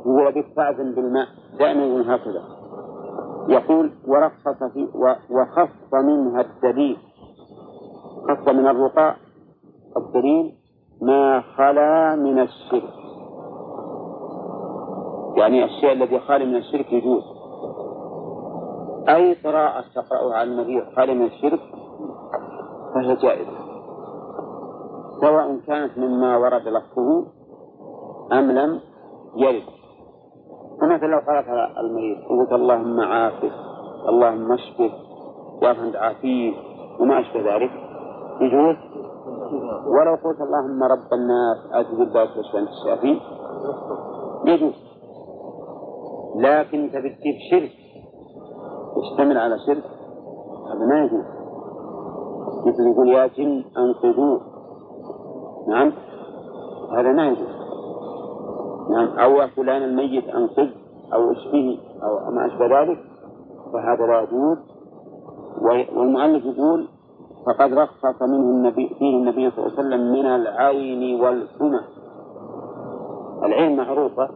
يقول 0.05 0.31
بك 0.31 0.45
تعزم 0.55 0.95
بالماء 0.95 1.27
دائما 1.59 1.85
يقول 1.85 2.01
هكذا. 2.01 2.43
يقول 3.47 3.91
ورخص 4.07 4.63
في 4.73 4.87
وخص 5.29 5.93
منها 5.93 6.41
الدليل. 6.41 6.97
خص 8.23 8.47
من 8.47 8.67
الرقاء 8.67 9.15
الدليل 9.97 10.53
ما 11.01 11.41
خلا 11.41 12.15
من 12.15 12.39
الشرك. 12.39 12.93
يعني 15.37 15.65
الشيء 15.65 15.91
الذي 15.91 16.19
خالي 16.19 16.45
من 16.45 16.55
الشرك 16.55 16.93
يجوز. 16.93 17.23
أي 19.09 19.33
قراءة 19.33 19.83
تقرأها 19.95 20.35
على 20.35 20.51
المريض 20.51 20.83
خالي 20.95 21.13
من 21.13 21.25
الشرك 21.25 21.59
فهي 22.93 23.15
جائزة. 23.15 23.57
سواء 25.21 25.59
كانت 25.67 25.97
مما 25.97 26.37
ورد 26.37 26.67
لفظه 26.67 27.25
أم 28.31 28.51
لم 28.51 28.79
يرد. 29.35 29.84
فمثلا 30.81 31.07
لو 31.07 31.21
على 31.27 31.69
المريض 31.79 32.17
قلت 32.29 32.51
اللهم 32.51 32.99
عافه 32.99 33.51
اللهم 34.09 34.51
اشفه 34.51 34.91
وافند 35.61 35.95
عافيه 35.95 36.53
وما 36.99 37.19
أشبه 37.19 37.39
ذلك. 37.39 37.71
يجوز؟ 38.41 38.75
ولو 39.87 40.15
قلت 40.23 40.41
اللهم 40.41 40.83
رب 40.83 41.13
الناس 41.13 41.57
أجب 41.73 42.01
الباس 42.01 42.37
واشفى 42.37 42.57
أنت 42.57 42.69
الشافي. 42.69 43.19
يجوز. 44.45 44.73
لكن 46.35 46.89
تجيب 46.91 47.35
شرك 47.51 47.71
يشتمل 48.97 49.37
على 49.37 49.55
شرك 49.67 49.83
هذا 50.69 50.85
ما 50.89 51.03
يجوز. 51.03 51.25
مثل 52.67 52.87
يقول 52.91 53.09
يا 53.09 53.27
جن 53.27 53.63
أنقذوه. 53.77 54.41
نعم؟ 55.67 55.93
هذا 56.97 57.11
ما 57.11 57.27
يجوز. 57.27 57.54
نعم. 58.89 59.19
أو 59.19 59.47
فلان 59.47 59.83
الميت 59.83 60.27
أنقذ 60.29 60.69
أو 61.13 61.31
اشفه 61.31 61.77
أو 62.03 62.31
ما 62.31 62.45
أشبه 62.45 62.81
ذلك. 62.81 62.99
فهذا 63.73 64.05
لا 64.05 64.21
يجوز 64.21 64.57
والمؤلف 65.95 66.45
يقول 66.45 66.87
فقد 67.45 67.73
رخص 67.73 68.21
منه 68.21 68.49
النبي 68.49 68.95
فيه 68.99 69.17
النبي 69.17 69.51
صلى 69.51 69.65
الله 69.65 69.77
عليه 69.77 69.87
وسلم 69.87 70.11
من 70.11 70.25
العين 70.25 71.21
والحمى 71.21 71.79
العين 73.43 73.77
معروفة 73.77 74.29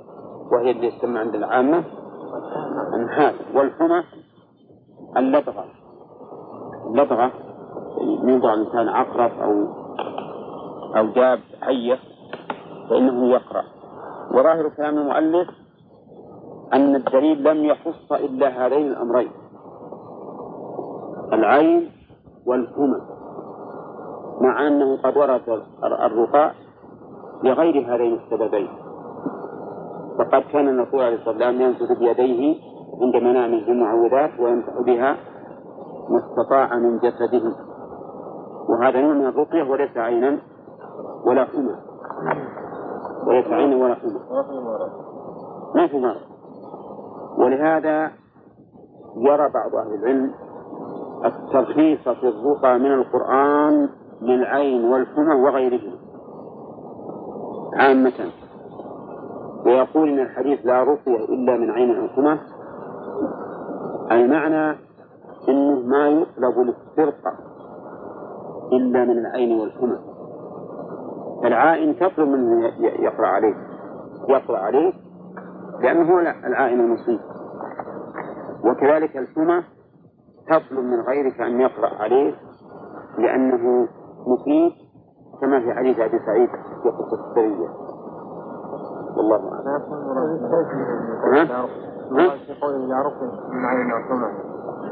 وهي 0.52 0.72
اللي 0.72 0.88
يسمى 0.88 1.20
عند 1.20 1.36
العامة 1.36 1.84
النحاس 2.94 3.36
والحمى 3.56 4.04
اللدغة 5.18 5.66
اللدغة 6.88 7.32
يوضع 8.24 8.54
الإنسان 8.54 8.90
عقرب 8.90 9.32
أو 9.42 9.68
أو 10.98 11.06
داب 11.06 11.40
حية 11.62 12.00
فإنه 12.90 13.28
يقرأ. 13.28 13.64
وظاهر 14.34 14.70
كلام 14.70 14.98
المؤلف 14.98 15.50
أن 16.74 16.96
الدليل 16.96 17.44
لم 17.44 17.66
يخص 17.66 18.12
إلا 18.12 18.48
هذين 18.48 18.88
الأمرين. 18.88 19.32
العين 21.34 21.92
والحمى 22.46 23.02
مع 24.42 24.68
أنه 24.68 24.98
قد 25.02 25.18
ورد 25.18 25.64
الرقاء 25.84 26.56
لغير 27.44 27.96
هذين 27.96 28.14
السببين. 28.14 28.70
فقد 30.18 30.42
كان 30.54 30.68
الرسول 30.70 31.02
عليه 31.02 31.16
الصلاة 31.16 31.32
والسلام 31.32 31.62
ينفذ 31.62 32.00
بيديه 32.00 32.56
عند 33.02 33.16
منامه 33.16 33.68
المعوذات 33.68 34.40
ويمسح 34.40 34.82
بها 34.82 35.18
ما 36.10 36.18
استطاع 36.18 36.76
من 36.76 36.98
جسده. 36.98 37.56
وهذا 38.70 39.02
نوع 39.02 39.14
من 39.14 39.26
الرقية 39.26 39.64
وليس 39.64 39.98
عينا 39.98 40.40
ولا 41.26 41.46
حمى 41.46 41.76
ولا 43.80 43.96
حمى 43.96 44.16
ما 45.76 45.88
في 45.88 46.00
مرض 46.00 46.22
ولهذا 47.38 48.12
يرى 49.18 49.50
بعض 49.50 49.76
أهل 49.76 49.94
العلم 49.94 50.32
الترخيص 51.26 52.10
في 52.10 52.30
الرقى 52.30 52.80
من 52.80 52.94
القرآن 52.94 53.90
للعين 54.22 54.86
والحمى 54.92 55.36
وغيرهما 55.36 55.96
عامة. 57.74 58.32
ويقول 59.66 60.10
إن 60.10 60.20
الحديث 60.20 60.66
لا 60.66 60.84
رقية 60.84 61.26
إلا 61.26 61.58
من 61.58 61.72
عين 61.72 61.98
أو 62.00 62.08
حمى 62.08 62.40
المعنى 64.12 64.78
إنه 65.50 65.80
ما 65.80 66.10
يطلب 66.10 66.60
للسرقة 66.60 67.34
إلا 68.74 69.06
من 69.06 69.18
العين 69.18 69.60
والحمى 69.60 69.98
العائن 71.46 71.96
تطلب 72.00 72.28
منه 72.28 72.68
يقرأ 72.80 73.28
عليه. 73.28 73.56
يقرأ 74.30 74.58
عليه 74.58 74.94
لأنه 75.82 76.14
هو 76.14 76.20
العائن 76.20 76.80
المصيب. 76.80 77.20
وكذلك 78.64 79.18
الحمى 79.18 79.64
تطلب 80.48 80.80
من 80.80 81.00
غيرك 81.02 81.42
أن 81.42 81.62
يقرأ 81.62 82.02
عليه 82.02 82.36
لأنه 83.18 83.88
مفيد 84.28 84.72
كما 85.42 85.60
في 85.60 85.74
حديث 85.74 86.00
أبي 86.00 86.20
سعيد 86.26 86.50
في 86.84 86.90
قصة 86.90 87.30
السرية. 87.30 87.70
والله 89.18 89.36
أعلم. 89.36 89.84
ها؟ 92.12 92.36
يقول 92.50 92.90
لا 92.90 93.02
رقي 93.02 93.50
من 93.52 93.66
عين 93.66 93.92
الحمى 93.92 94.28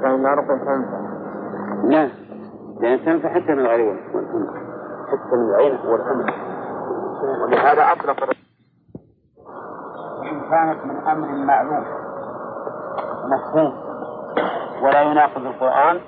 يعني 0.01 0.23
لا 0.23 0.35
تنفع 0.35 0.77
لا. 1.83 2.09
لأن 2.81 3.05
تنفع 3.05 3.29
حتى 3.29 3.53
من 3.53 3.59
العين 3.59 3.97
والحمى 4.15 4.66
حتى 5.07 5.35
من 5.35 5.49
العين 5.49 5.79
والحمى 5.85 6.25
ولهذا 7.43 7.91
أطلق 7.91 8.23
إن 10.23 10.49
كانت 10.49 10.85
من 10.85 11.07
أمر 11.07 11.27
معلوم 11.45 11.85
مفهوم 13.31 13.73
ولا 14.83 15.01
يناقض 15.01 15.45
القرآن 15.45 16.01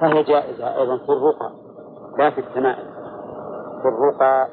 فهي 0.00 0.22
جائزة 0.22 0.76
أيضا 0.76 0.96
في 0.96 1.12
الرقى 1.12 1.50
لا 2.18 2.30
في 2.30 2.40
التمائم 2.40 2.92
في 3.82 3.88
الرقى 3.88 4.48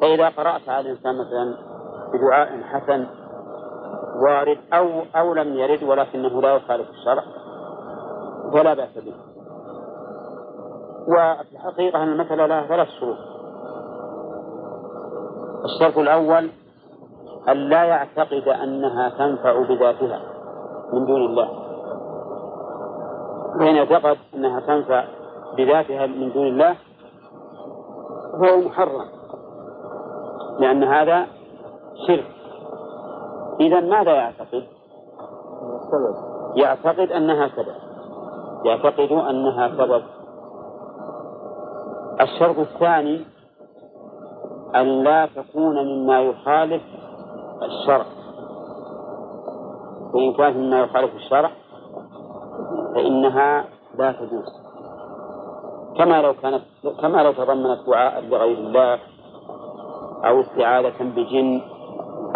فإذا 0.00 0.28
قرأت 0.28 0.68
على 0.68 0.80
الإنسان 0.80 1.14
مثلا 1.18 1.54
بدعاء 2.12 2.62
حسن 2.62 3.06
وارد 4.24 4.58
أو 4.72 4.86
أو 5.16 5.34
لم 5.34 5.54
يرد 5.54 5.82
ولكنه 5.82 6.42
لا 6.42 6.56
يخالف 6.56 6.90
الشرع 6.90 7.22
فلا 8.52 8.74
بأس 8.74 8.98
به. 8.98 9.14
وفي 11.08 11.52
الحقيقة 11.52 12.02
أن 12.02 12.08
المسألة 12.08 12.46
لها 12.46 12.66
ثلاث 12.66 12.88
شروط. 12.88 13.16
الشرط 15.64 15.98
الأول 15.98 16.50
أن 17.48 17.56
لا 17.56 17.84
يعتقد 17.84 18.48
أنها 18.48 19.08
تنفع 19.08 19.62
بذاتها 19.62 20.20
من 20.92 21.06
دون 21.06 21.20
الله. 21.24 21.48
فإن 23.58 23.76
اعتقد 23.76 24.16
أنها 24.34 24.60
تنفع 24.60 25.04
بذاتها 25.56 26.06
من 26.06 26.32
دون 26.32 26.46
الله 26.46 26.76
فهو 28.40 28.60
محرم. 28.60 29.08
لأن 30.58 30.84
هذا 30.84 31.26
شرك. 32.06 32.26
إذا 33.60 33.80
ماذا 33.80 34.12
يعتقد؟ 34.12 34.62
يعتقد 36.56 37.12
أنها 37.12 37.48
سبب. 37.48 37.74
يعتقد 38.64 39.12
أنها 39.12 39.68
سبب. 39.68 40.02
الشرط 42.20 42.58
الثاني 42.58 43.24
أن 44.76 45.04
لا 45.04 45.26
تكون 45.26 45.86
مما 45.86 46.20
يخالف 46.20 46.82
الشرع. 47.62 48.06
وإن 50.14 50.32
كانت 50.32 50.56
مما 50.56 50.80
يخالف 50.80 51.14
الشرع 51.14 51.50
فإنها 52.94 53.64
لا 53.98 54.12
تجوز. 54.12 54.68
كما 55.98 56.22
لو 56.22 56.34
كانت 56.34 56.62
كما 57.00 57.22
لو 57.22 57.32
تضمنت 57.32 57.86
دعاء 57.86 58.20
لغير 58.20 58.58
الله 58.58 58.98
أو 60.24 60.40
استعاذة 60.40 61.02
بجن 61.02 61.62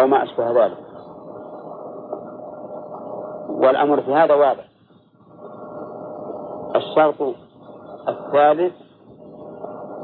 أو 0.00 0.06
ما 0.06 0.22
أشبه 0.22 0.64
ذلك. 0.64 0.78
والأمر 3.48 4.00
في 4.00 4.14
هذا 4.14 4.34
واضح. 4.34 4.64
الشرط 6.76 7.34
الثالث 8.08 8.81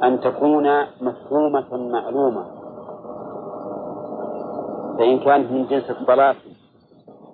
أن 0.03 0.21
تكون 0.21 0.81
مفهومة 1.01 1.77
معلومة. 1.93 2.45
فإن 4.99 5.19
كانت 5.19 5.53
من 5.53 5.67
جنس 5.67 5.91
الطلاسم 5.91 6.51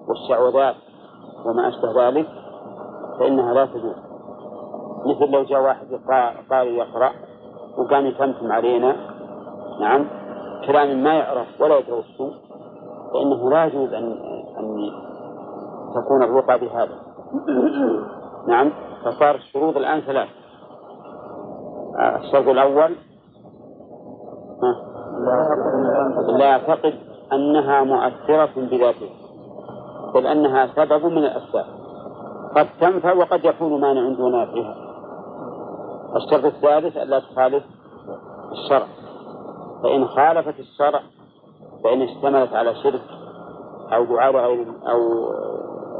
والشعوذات 0.08 0.74
وما 1.46 1.68
أشبه 1.68 2.08
ذلك 2.08 2.26
فإنها 3.18 3.54
لا 3.54 3.66
تجوز. 3.66 3.96
مثل 5.06 5.30
لو 5.30 5.42
جاء 5.42 5.60
واحد 5.62 5.86
قارئ 6.50 6.70
يقرأ 6.70 7.10
وقام 7.78 8.06
يتمتم 8.06 8.52
علينا 8.52 8.96
نعم 9.80 10.06
كلام 10.66 11.02
ما 11.02 11.14
يعرف 11.14 11.60
ولا 11.60 11.78
يدري 11.78 12.04
فإنه 13.12 13.50
لا 13.50 13.64
يجوز 13.64 13.92
أن 13.92 14.12
أن 14.58 14.90
تكون 15.94 16.22
الرقى 16.22 16.58
بهذا. 16.58 16.98
نعم 18.48 18.72
فصار 19.04 19.34
الشروط 19.34 19.76
الآن 19.76 20.00
ثلاث 20.00 20.28
الشرط 22.00 22.48
الأول. 22.48 22.96
لا 26.38 26.44
يعتقد 26.44 26.94
أنها 27.32 27.82
مؤثرة 27.84 28.50
بذاتها 28.56 29.14
بل 30.14 30.26
أنها 30.26 30.66
سبب 30.66 31.06
من 31.06 31.18
الأسباب. 31.18 31.66
قد 32.56 32.66
تنفع 32.80 33.12
وقد 33.12 33.44
يكون 33.44 33.80
مانع 33.80 34.16
دون 34.16 34.32
نافعها 34.32 34.76
الشرط 36.16 36.44
الثالث 36.44 36.96
ألا 36.96 37.18
تخالف 37.18 37.64
الشرع. 38.52 38.86
فإن 39.82 40.06
خالفت 40.06 40.60
الشرع 40.60 41.00
فإن 41.84 42.02
اشتملت 42.02 42.52
على 42.52 42.74
شرك 42.74 43.02
أو 43.92 44.04
دعاء 44.04 44.36
غير 44.36 44.66
أو 44.88 45.32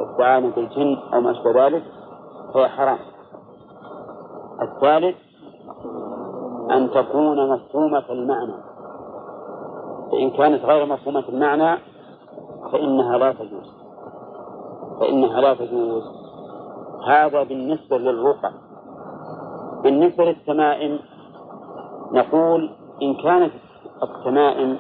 استعانة 0.05 0.51
بالجن 0.51 0.99
أو 1.15 1.21
ما 1.21 1.31
أشبه 1.31 1.67
ذلك 1.67 1.83
فهي 2.55 2.69
حرام. 2.69 2.99
الثالث 4.63 5.17
أن 6.71 6.91
تكون 6.91 7.51
مفهومة 7.51 8.05
المعنى. 8.11 8.55
فإن 10.13 10.31
كانت 10.31 10.65
غير 10.65 10.87
مفهومة 10.87 11.25
المعنى 11.29 11.79
فإنها 12.73 13.19
لا 13.19 13.33
تجوز. 13.33 13.73
فإنها 15.01 15.41
لا 15.41 15.55
تجوز. 15.55 16.03
هذا 17.07 17.43
بالنسبة 17.43 17.99
للرقى. 17.99 18.53
بالنسبة 19.83 20.25
للتمائم 20.25 20.99
نقول 22.13 22.71
إن 23.03 23.15
كانت 23.15 23.53
التمائم 24.03 24.79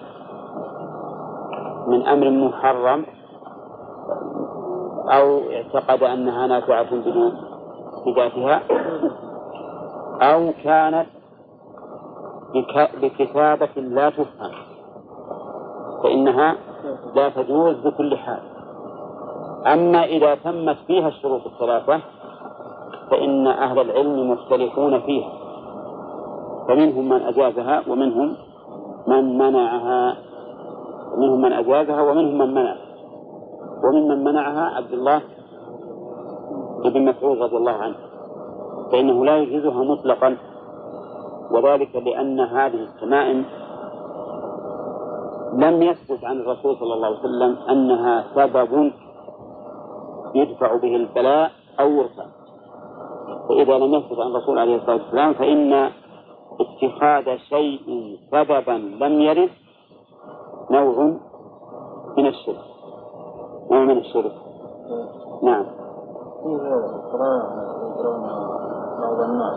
من 1.86 2.06
أمر 2.06 2.31
محرم 2.31 3.06
أو 5.09 5.40
اعتقد 5.51 6.02
أنها 6.02 6.47
نافعة 6.47 6.97
بدون 6.97 7.36
بذاتها 8.06 8.62
أو 10.23 10.52
كانت 10.65 11.06
بكتابة 13.02 13.68
لا 13.76 14.10
تفهم 14.10 14.52
فإنها 16.02 16.56
لا 17.14 17.28
تجوز 17.28 17.74
بكل 17.74 18.16
حال. 18.16 18.40
أما 19.66 20.05
إذا 20.05 20.35
تمت 20.35 20.76
فيها 20.86 21.09
الشروط 21.09 21.47
الثلاثة 21.47 22.01
فإن 23.10 23.47
أهل 23.47 23.78
العلم 23.78 24.31
مختلفون 24.31 25.01
فيها 25.01 25.32
فمنهم 26.68 27.09
من 27.09 27.22
أجازها 27.22 27.82
ومنهم 27.89 28.36
من 29.06 29.39
منعها 29.39 30.16
ومنهم 31.14 31.40
من 31.43 31.52
أجازها 31.52 32.02
ومنهم 32.02 32.39
من 32.39 32.55
منع 32.55 32.76
وممن 33.85 34.24
منعها 34.24 34.76
عبد 34.76 34.93
الله 34.93 35.20
بن 36.85 37.05
مسعود 37.05 37.43
رضي 37.43 37.56
الله 37.56 37.72
عنه 37.72 37.94
فإنه 38.93 39.24
لا 39.24 39.39
يجوزها 39.39 39.85
مطلقا. 39.85 40.36
وذلك 41.50 41.96
لأن 41.96 42.40
هذه 42.40 42.82
التمائم 42.82 43.44
لم 45.54 45.82
يثبت 45.82 46.24
عن 46.24 46.40
الرسول 46.40 46.76
صلى 46.76 46.94
الله 46.94 47.06
عليه 47.06 47.18
وسلم 47.18 47.56
أنها 47.70 48.24
سبب 48.34 48.92
يدفع 50.34 50.76
به 50.76 50.96
البلاء 50.96 51.50
أو 51.80 51.90
يرفع 51.90 52.24
فإذا 53.48 53.78
لم 53.78 53.94
يثبت 53.94 54.18
عن 54.18 54.30
الرسول 54.30 54.58
عليه 54.58 54.76
الصلاة 54.76 54.96
والسلام 54.96 55.34
فإن 55.34 55.90
اتخاذ 56.60 57.36
شيء 57.36 58.18
سببا 58.30 59.04
لم 59.04 59.20
يرد 59.20 59.50
نوع 60.70 61.16
من 62.16 62.26
الشرك. 62.26 62.64
ما 63.70 63.84
من 63.84 63.98
الشرك. 63.98 64.32
نعم. 65.42 65.66
بعض 69.00 69.20
الناس 69.20 69.54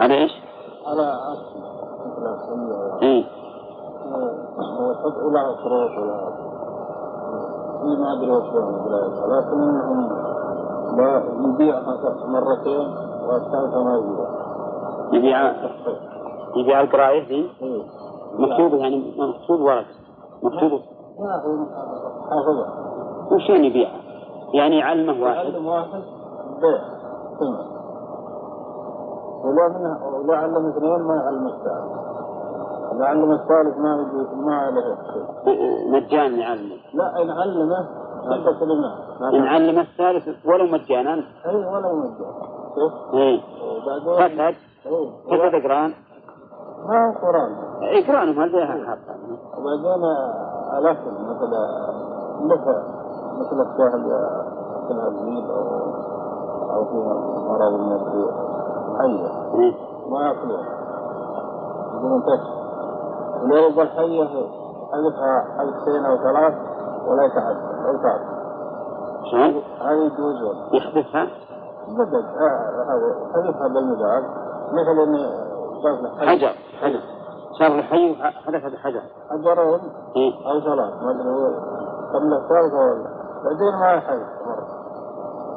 على 0.00 0.14
إيش؟ 0.14 0.32
على 0.86 1.14
إيه. 3.02 3.24
ويحط 4.80 5.16
إلى 5.16 5.56
شروط 5.62 5.90
ولا 5.98 6.30
ما 7.98 8.12
أدري 8.12 8.30
وش 8.30 8.44
لهم 8.54 8.88
لكن 9.32 9.62
إنهم 9.62 10.08
لا 10.96 11.22
يبيع 11.48 11.80
مرتين 12.26 12.94
والثالثة 13.28 13.84
ما 13.84 13.94
يبيع. 13.96 14.28
يبيع 15.12 15.54
يبيع 16.56 16.80
القراية 16.80 17.28
دي 17.28 17.50
إيه. 17.62 17.82
مكتوبة 18.38 18.76
يعني 18.76 19.14
مكتوب 19.18 19.60
ورق 19.60 19.86
مكتوب. 20.42 20.80
حافظة. 22.30 22.66
وشين 23.32 23.64
يبيع؟ 23.64 23.88
يعني 24.54 24.78
يعلمه 24.78 25.24
واحد. 25.24 25.36
يعلم 25.36 25.66
واحد 25.66 26.02
بيع. 26.60 27.79
ولو 29.44 29.68
منها 29.68 30.04
ولو 30.04 30.32
علم 30.32 30.66
اثنين 30.66 31.02
ما 31.02 31.14
يعلم 31.14 31.46
الثالث. 31.46 31.92
إذا 32.92 33.04
علم 33.04 33.32
الثالث 33.32 33.78
ما 33.78 33.96
يجي 33.96 34.34
ما 34.34 34.56
عليه. 34.56 34.96
شيء 35.44 35.92
مجانا 35.92 36.36
يعلمه. 36.36 36.76
لا 36.94 37.22
إن 37.22 37.30
علمه 37.30 37.88
كلمات 38.60 39.34
إن 39.34 39.46
علم 39.46 39.78
الثالث 39.78 40.46
ولو 40.46 40.66
مجانا. 40.66 41.14
اي 41.46 41.56
ولا 41.56 41.92
مجال 41.92 42.32
شوف. 42.74 43.14
إيه. 43.14 43.40
وبعدين 44.06 44.28
فسد 44.28 44.56
إيه. 44.86 45.50
فسد 45.50 45.64
قران 45.64 45.94
ما 46.88 47.06
هو 47.06 47.12
قرآن؟ 47.12 47.50
إقرانهم 47.82 48.40
هذا 48.40 48.66
حاطة 48.66 49.14
وبعدين 49.58 50.04
الأكل 50.78 51.10
مثل 51.10 51.50
مثل 52.44 52.74
مثل 53.40 53.60
السهل 53.60 54.02
مثل 54.84 55.08
الزيب 55.08 55.50
أو 55.50 55.64
أو 56.74 56.84
فيها 56.84 57.14
مرض 57.48 57.74
المدري 57.74 58.49
حية. 58.98 59.50
ما 60.10 60.26
يأكلون 60.26 60.64
يقولون 61.94 62.22
ولو 63.42 63.66
يبقى 63.68 63.84
الحية 63.84 64.28
حذفها 64.92 65.44
حذفتين 65.58 66.04
أو 66.04 66.16
ثلاث. 66.16 66.54
ولا 67.06 67.24
يتعدى 67.24 67.58
لا 67.84 67.90
يتعدى 67.90 68.40
شلون؟ 69.30 69.62
هذا 69.80 69.92
يجوز 69.92 70.42
ولا 70.42 70.76
يحدثها 70.76 71.26
بدل 71.88 72.24
آه، 72.24 73.32
حذفها 73.34 73.68
بالمزاج 73.68 74.24
مثل 74.72 75.12
له 75.12 76.20
حجر. 76.26 76.54
حجر. 76.80 77.00
صار 77.58 77.76
له 77.76 77.82
حي 77.82 78.12
وحدث 78.12 78.64
هذا 78.64 78.78
حجر 78.78 79.00
حجرين 79.30 79.80
إيه. 80.16 80.32
أو 80.50 80.60
ثلاث. 80.60 81.02
ما 81.02 81.10
أدري 81.10 81.28
هو. 81.28 81.46
قبل 82.14 82.34
الثالثة 82.34 82.76
ولا 82.76 83.10
بعدين 83.44 83.80
ما 83.80 83.92
يحذف 83.92 84.26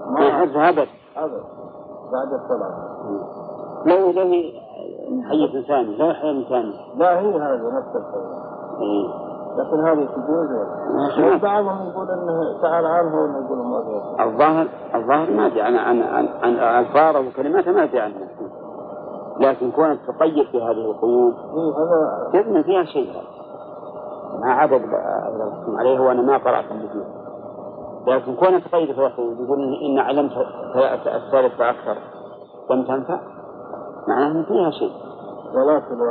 ما 0.10 0.26
يحدثها 0.26 0.70
أبد 0.70 0.88
هذا. 1.16 1.44
بعد 2.12 2.34
الثلاث 2.34 2.74
لو 3.86 4.12
لو 4.12 4.32
حية 5.30 5.62
ثاني 5.68 5.98
لو 5.98 6.14
حية 6.14 6.50
ثاني 6.50 6.74
لا 6.96 7.20
هي 7.20 7.36
هذه 7.36 7.78
نفس 7.78 7.96
الحية 7.96 8.44
إيه. 8.82 9.34
لكن 9.58 9.88
هذه 9.88 10.08
تجوز 10.16 11.42
بعضهم 11.42 11.90
يقول 11.90 12.12
إنه 12.12 12.62
تعال 12.62 12.86
عنه 12.86 13.16
ونقول 13.16 13.58
ما 13.58 13.84
في 13.84 14.24
الظاهر 14.24 14.68
الظاهر 14.96 15.32
ما 15.32 15.46
أدري. 15.46 15.62
عن 15.62 15.76
عن 15.76 16.02
عن, 16.02 16.28
عن 16.28 16.54
ألفاظه 16.54 17.20
وكلماته 17.20 17.72
ما 17.72 17.84
أدري 17.84 18.00
عنها. 18.00 18.28
لكن 19.40 19.72
كونك 19.72 20.00
تقيد 20.08 20.52
بهذه 20.54 20.92
القيود 20.92 21.34
إيه 21.34 21.74
هذا 21.78 22.40
يبنى 22.40 22.64
فيها 22.64 22.84
شيء. 22.84 23.14
مع 24.42 24.62
عدد 24.62 24.82
عليه 25.68 26.00
وأنا 26.00 26.22
ما 26.22 26.38
قرأت 26.38 26.66
فيه 26.66 27.23
لكن 28.08 28.36
كون 28.36 28.64
تقيد 28.64 28.92
في 28.92 29.06
القيود 29.06 29.40
يقول 29.40 29.58
إن- 29.58 29.84
ان 29.86 30.00
علمت 30.00 30.32
الثالث 31.08 31.56
فأكثر. 31.58 31.98
لم 32.70 32.84
تنفع 32.84 33.20
معناه 34.08 34.32
إن 34.32 34.44
فيها 34.44 34.72
شيء. 34.72 34.92
ولكن 35.56 36.02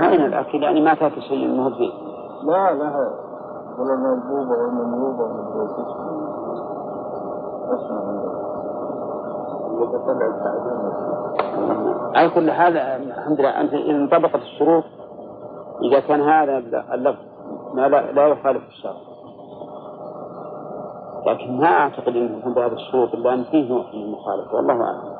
هاين 0.00 0.24
الأكل 0.24 0.62
يعني 0.62 0.80
ما 0.80 0.94
فات 0.94 1.12
شيء 1.12 1.44
انه 1.46 1.70
فيه 1.70 1.92
لا 2.46 2.72
لا. 2.74 3.10
ولا 3.78 3.94
المنبوبة 3.94 4.58
والمنيوبة 4.58 5.24
على 12.14 12.30
كل 12.30 12.50
حال 12.50 12.76
الحمد 12.76 13.40
لله 13.40 13.60
أنت 13.60 13.72
إذا 13.72 13.90
انطبقت 13.90 14.34
الشروط 14.42 14.84
إذا 15.82 16.00
كان 16.00 16.20
هذا 16.20 16.58
اللفظ 16.94 17.18
ما 17.74 17.88
لا, 17.88 18.12
لا 18.12 18.26
يخالف 18.26 18.62
الشرع. 18.68 18.92
لكن 21.26 21.60
ما 21.60 21.66
أعتقد 21.66 22.16
إنه 22.16 22.42
عند 22.44 22.58
هذه 22.58 22.72
الشروط 22.72 23.14
إلا 23.14 23.34
أن 23.34 23.44
فيه 23.44 23.68
نوع 23.68 23.84
من 23.94 24.02
المخالفة 24.02 24.54
والله 24.54 24.74
أعلم. 24.74 25.16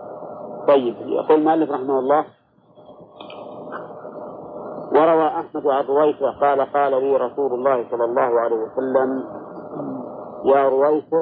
طيب 0.69 0.95
يقول 1.07 1.39
المؤلف 1.39 1.70
رحمه 1.70 1.99
الله 1.99 2.24
وروى 4.93 5.27
أحمد 5.27 5.66
عن 5.66 5.85
رويثه 5.85 6.31
قال 6.41 6.61
قال 6.73 7.05
لي 7.05 7.16
رسول 7.16 7.55
الله 7.55 7.85
صلى 7.91 8.05
الله 8.05 8.41
عليه 8.41 8.57
وسلم 8.57 9.24
يا 10.45 10.69
رويث 10.69 11.15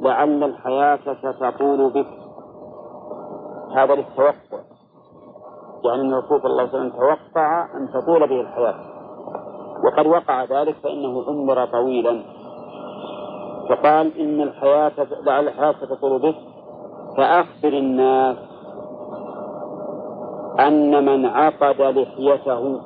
لعل 0.00 0.44
الحياة 0.44 0.98
ستطول 1.22 1.90
بك. 1.90 2.06
هذا 3.76 3.94
للتوقع. 3.94 4.60
يعني 5.84 6.00
أن 6.02 6.12
الرسول 6.12 6.40
صلى 6.42 6.50
الله 6.50 6.62
عليه 6.62 6.70
وسلم 6.72 6.90
توقع 6.90 7.76
أن 7.76 7.88
تطول 7.92 8.28
به 8.28 8.40
الحياة. 8.40 8.74
وقد 9.84 10.06
وقع 10.06 10.44
ذلك 10.44 10.74
فإنه 10.82 11.24
عمر 11.28 11.66
طويلا. 11.66 12.22
فقال 13.70 14.18
إن 14.18 14.40
الحياة 14.40 14.92
لعل 15.22 15.48
الحياة 15.48 15.72
ستطول 15.72 16.18
بك 16.18 16.36
فأخبر 17.16 17.68
الناس 17.68 18.36
أن 20.60 21.04
من 21.04 21.26
عقد 21.26 21.80
لحيته 21.80 22.80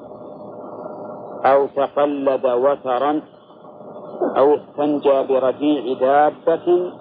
أو 1.44 1.66
تقلد 1.66 2.47
وترا 2.47 3.23
أو 4.36 4.55
استنجى 4.55 5.23
برجيع 5.23 5.98
دابة 6.01 6.93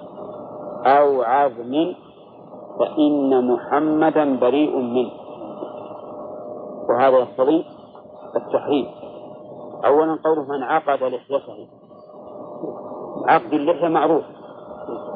أو 0.86 1.22
عظم 1.22 1.94
فإن 2.80 3.48
محمدا 3.52 4.40
بريء 4.40 4.78
منه. 4.78 5.12
وهذا 6.90 7.18
يقتضي 7.18 7.66
التحريم. 8.36 8.88
أولا 9.86 10.20
قوله 10.26 10.44
من 10.44 10.64
عقد 10.64 11.04
لحيته. 11.04 11.83
عقد 13.28 13.54
اللحية 13.54 13.88
معروف. 13.88 14.24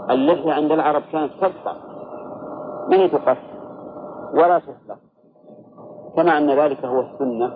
اللحية 0.10 0.54
عند 0.54 0.72
العرب 0.72 1.02
كانت 1.12 1.32
تبقى 1.34 1.76
ما 2.90 2.98
هي 2.98 3.08
تقص 3.08 3.38
ولا 4.34 4.60
تحلق 4.60 4.98
كما 6.16 6.38
أن 6.38 6.60
ذلك 6.60 6.86
هو 6.86 7.00
السنة. 7.00 7.52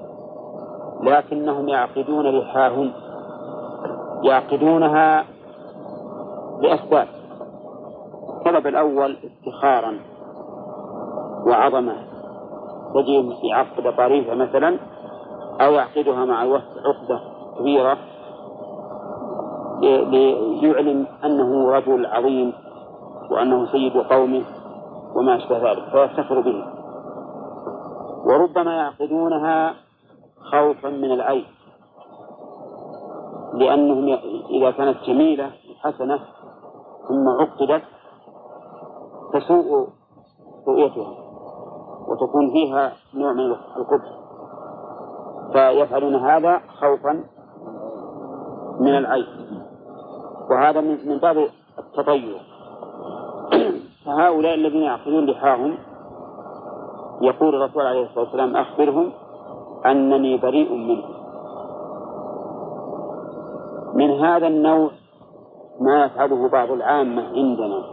لكنهم 1.03 1.67
يعقدون 1.69 2.39
لحاهم. 2.39 2.91
يعقدونها 4.23 5.25
لأسباب 6.61 7.07
السبب 8.39 8.67
الأول 8.67 9.17
افتخارا 9.23 9.99
وعظمة. 11.47 11.95
تجد 12.93 13.33
يعقد 13.43 13.95
طريفة 13.97 14.35
مثلا 14.35 14.79
أو 15.61 15.71
يعقدها 15.71 16.25
مع 16.25 16.43
الوفد 16.43 16.77
عقدة 16.85 17.19
كبيرة. 17.59 17.97
ليعلن 19.81 21.05
أنه 21.25 21.71
رجل 21.71 22.05
عظيم 22.05 22.53
وأنه 23.31 23.71
سيد 23.71 23.97
قومه 23.97 24.43
وما 25.15 25.35
أشبه 25.35 25.71
ذلك 25.71 25.83
فيفتخر 25.91 26.41
به. 26.41 26.65
وربما 28.25 28.73
يعقدونها 28.75 29.73
خوفا 30.51 30.89
من 30.89 31.11
العيب 31.11 31.45
لأنهم 33.53 34.19
إذا 34.49 34.71
كانت 34.71 34.97
جميلة 35.07 35.51
حسنة 35.79 36.19
ثم 37.07 37.29
عقدت 37.29 37.83
تسوء 39.33 39.87
رؤيتها 40.67 41.13
وتكون 42.07 42.51
فيها 42.51 42.93
نوع 43.13 43.33
من 43.33 43.55
القبح. 43.77 44.21
فيفعلون 45.53 46.15
هذا 46.15 46.61
خوفا 46.81 47.23
من 48.79 48.97
العيب 48.97 49.25
وهذا 50.51 50.81
من 50.81 51.07
من 51.07 51.17
باب 51.17 51.47
التطير 51.79 52.41
فهؤلاء 54.05 54.53
الذين 54.53 54.81
يعقدون 54.81 55.25
لحاهم 55.25 55.77
يقول 57.21 57.55
الرسول 57.55 57.87
عليه 57.87 58.03
الصلاة 58.03 58.23
والسلام 58.23 58.57
أخبرهم 58.57 59.11
أنني 59.85 60.37
بريء 60.37 60.73
منهم 60.73 61.21
من 63.93 64.11
هذا 64.25 64.47
النوع 64.47 64.91
ما 65.81 66.05
يفعله 66.05 66.49
بعض 66.49 66.71
العامة 66.71 67.21
عندنا. 67.21 67.83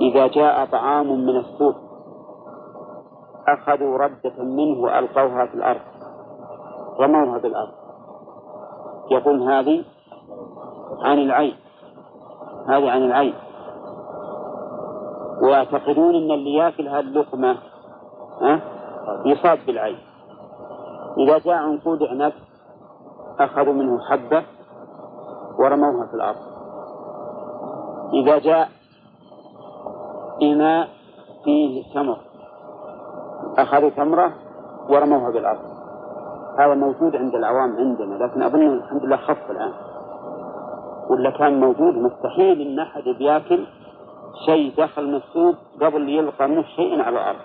إذا 0.00 0.26
جاء 0.26 0.64
طعام 0.64 1.26
من 1.26 1.36
السوق 1.36 1.74
أخذوا 3.48 3.98
ردة 3.98 4.42
منه 4.42 4.82
وألقوها 4.82 5.46
في 5.46 5.54
الأرض 5.54 5.80
رموها 7.00 7.38
بالأرض 7.38 7.72
يقول 9.10 9.42
هذه 9.42 9.84
عن 11.02 11.18
العين. 11.18 11.54
هذه 12.68 12.90
عن 12.90 13.02
العين. 13.02 13.34
ويعتقدون 15.42 16.14
أن 16.14 16.30
اللي 16.30 16.54
يأكل 16.54 16.88
هذه 16.88 17.00
اللقمة 17.00 17.56
ها؟ 18.42 18.60
يصاب 19.26 19.58
بالعين. 19.66 19.98
إذا 21.18 21.38
جاء 21.38 21.54
عنقود 21.54 22.02
عنب 22.02 22.32
أخذوا 23.40 23.72
منه 23.72 23.98
حبة 24.00 24.42
ورموها 25.58 26.06
في 26.06 26.14
الأرض. 26.14 26.50
إذا 28.14 28.38
جاء 28.38 28.68
إناء 30.42 30.88
فيه 31.44 31.94
تمر 31.94 32.16
أخذوا 33.58 33.90
تمرة 33.90 34.32
ورموها 34.88 35.30
بالأرض 35.30 35.60
هذا 36.58 36.74
موجود 36.74 37.16
عند 37.16 37.34
العوام 37.34 37.76
عندنا 37.76 38.24
لكن 38.24 38.42
أظن 38.42 38.74
الحمد 38.74 39.04
لله 39.04 39.16
خف 39.16 39.50
الآن. 39.50 39.72
ولا 41.10 41.30
كان 41.30 41.60
موجود 41.60 41.94
مستحيل 41.94 42.60
إن 42.60 42.78
أحد 42.78 43.02
بياكل 43.02 43.66
شيء 44.46 44.74
دخل 44.78 45.06
من 45.06 45.14
السوق 45.14 45.54
قبل 45.82 46.08
يلقى 46.08 46.48
منه 46.48 46.62
شيء 46.62 47.02
على 47.02 47.16
الأرض. 47.16 47.38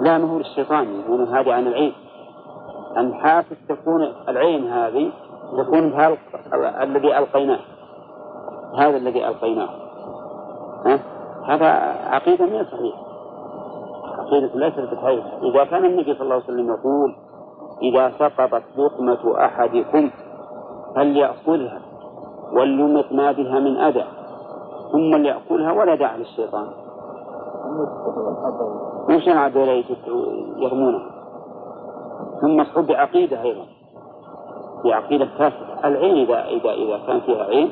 لا 0.00 0.18
ما 0.18 0.32
هو 0.32 0.38
للشيطان 0.38 1.00
يقولون 1.00 1.28
هذه 1.28 1.52
عن 1.52 1.66
العين. 1.66 1.92
الحافظ 2.96 3.56
تكون 3.68 4.12
العين 4.28 4.68
هذه 4.68 5.10
تكون 5.58 5.90
بها 5.90 6.16
الذي 6.82 7.18
ألقيناه. 7.18 7.60
هذا 8.78 8.96
الذي 8.96 9.28
ألقيناه. 9.28 9.68
ها؟ 10.86 11.00
هذا 11.46 11.66
عقيدة 12.14 12.44
من 12.44 12.64
صحيح 12.64 12.94
عقيدة 14.18 14.50
ليست 14.54 14.80
بصحيحة. 14.80 15.42
إذا 15.42 15.64
كان 15.64 15.84
النبي 15.84 16.14
صلى 16.14 16.22
الله 16.22 16.34
عليه 16.34 16.44
وسلم 16.44 16.68
يقول 16.68 17.14
إذا 17.82 18.12
سقطت 18.18 18.62
لقمة 18.76 19.44
أحدكم 19.44 20.10
فليأخذها 20.96 21.80
وليمت 22.52 23.12
ما 23.12 23.32
بها 23.32 23.58
من 23.58 23.76
أذى 23.76 24.04
ثم 24.92 25.16
ليأكلها 25.16 25.72
ولا 25.72 25.94
داعي 25.94 26.18
للشيطان. 26.18 26.66
وش 29.08 29.28
عاد 29.28 29.56
يرمونها 30.56 31.10
ثم 32.40 32.56
مصحوب 32.56 32.86
بعقيدة 32.86 33.42
أيضا. 33.42 33.64
بعقيدة 34.84 35.26
فاسدة. 35.38 35.88
العين 35.88 36.16
إذا 36.16 36.44
إذا 36.44 36.72
إذا 36.72 37.06
كان 37.06 37.20
فيها 37.20 37.44
عين 37.44 37.70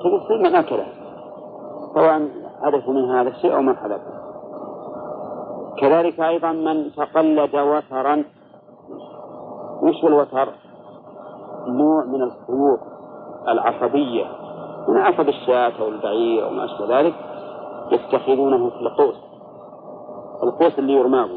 تقول 0.00 0.40
من 0.40 0.54
أكله. 0.54 0.86
سواء 1.94 2.28
حدث 2.62 2.88
من 2.88 3.10
هذا 3.10 3.28
الشيء 3.28 3.54
أو 3.54 3.62
من 3.62 3.76
حدث. 3.76 4.00
كذلك 5.78 6.20
أيضا 6.20 6.52
من 6.52 6.90
تقلد 6.96 7.54
وترا. 7.54 8.24
وش 9.82 10.04
الوتر؟ 10.04 10.48
نوع 11.68 12.04
من 12.04 12.22
الخيوط 12.22 12.78
العصبية 13.48 14.24
من 14.88 14.96
عصب 14.96 15.28
الشاة 15.28 15.72
أو 15.80 15.88
البعير 15.88 16.44
أو 16.44 16.50
ما 16.50 16.64
أشبه 16.64 17.00
ذلك 17.00 17.14
يتخذونه 17.92 18.70
في 18.70 18.80
القوس. 18.80 19.16
القوس 20.42 20.78
اللي 20.78 20.92
يرماه. 20.92 21.28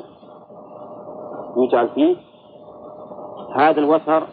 يجعل 1.57 1.89
فيه؟ 1.89 2.15
هذا 3.55 3.79
الوتر 3.79 4.23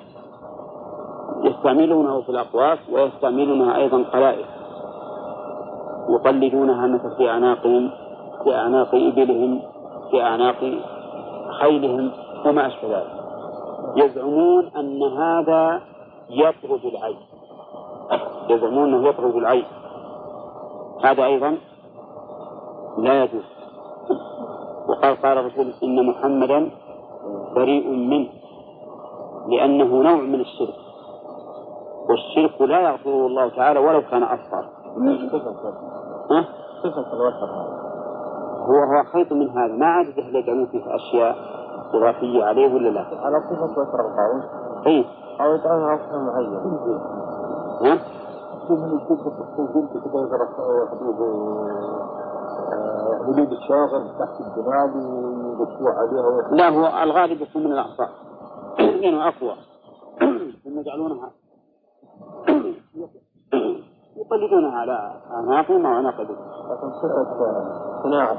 يستعملونه 1.44 2.20
في 2.20 2.28
الأقواس 2.28 2.78
ويستعملونها 2.92 3.76
أيضا 3.76 4.02
قلائد 4.02 4.46
يقلدونها 6.08 6.86
مثل 6.86 7.16
في 7.16 7.30
أعناقهم 7.30 7.90
في 8.44 8.54
أعناق 8.54 8.94
إبلهم 8.94 9.62
في 10.10 10.22
أعناق 10.22 10.74
خيلهم 11.60 12.10
وما 12.46 12.66
أشبه 12.66 12.88
ذلك. 12.88 13.17
يزعمون 13.96 14.66
أن 14.66 15.02
هذا 15.02 15.80
يطرد 16.30 16.84
العين. 16.84 17.18
يزعمون 18.48 18.94
أنه 18.94 19.08
يطرد 19.08 19.36
العين. 19.36 19.64
هذا 21.04 21.24
أيضا 21.24 21.58
لا 22.98 23.24
يجوز. 23.24 23.44
وقال 24.88 25.22
قال 25.22 25.38
الرسول 25.38 25.72
إن 25.82 26.06
محمدا 26.06 26.70
بريء 27.54 27.88
منه 27.88 28.28
لأنه 29.48 30.02
نوع 30.02 30.20
من 30.20 30.40
الشرك. 30.40 30.74
والشرك 32.08 32.60
لا 32.60 32.80
يغفره 32.80 33.26
الله 33.26 33.48
تعالى 33.48 33.80
ولو 33.80 34.02
كان 34.02 34.22
أصغر؟ 34.22 34.68
هو 38.68 38.74
هو 38.74 39.04
خيط 39.12 39.32
من 39.32 39.50
هذا. 39.50 39.72
ما 39.72 39.86
عاد 39.86 40.18
يجعلون 40.18 40.66
فيه 40.66 40.94
أشياء. 40.94 41.57
إضافية 41.94 42.44
عليه 42.44 42.74
ولا 42.74 42.88
لا؟ 42.88 43.00
على 43.00 43.40
صفة 43.40 43.80
وتر 43.80 44.00
القول 44.00 44.42
أي 44.86 45.04
أو 45.40 45.54
يجعلها 45.54 45.94
وصف 45.94 46.12
معين 46.12 46.54
ها؟ 47.82 47.98
حدود 53.26 53.52
الشاغر 53.52 54.02
تحت 54.18 54.40
الجناب 54.40 54.96
ويدسوه 54.96 55.92
عليها 55.92 56.48
لا 56.50 56.68
هو 56.68 57.02
الغالب 57.02 57.40
يكون 57.40 57.64
من 57.64 57.72
الأعصاب 57.72 58.08
لأنه 59.00 59.28
أقوى. 59.28 59.54
ثم 60.64 60.78
يجعلونها. 60.80 61.30
يقلدونها 64.16 64.78
على 64.78 65.12
أعناقهم 65.30 65.86
أو 65.86 65.92
أعناق 65.92 66.20
لكن 66.20 66.90
صفة 67.02 67.38
صناعة 68.02 68.36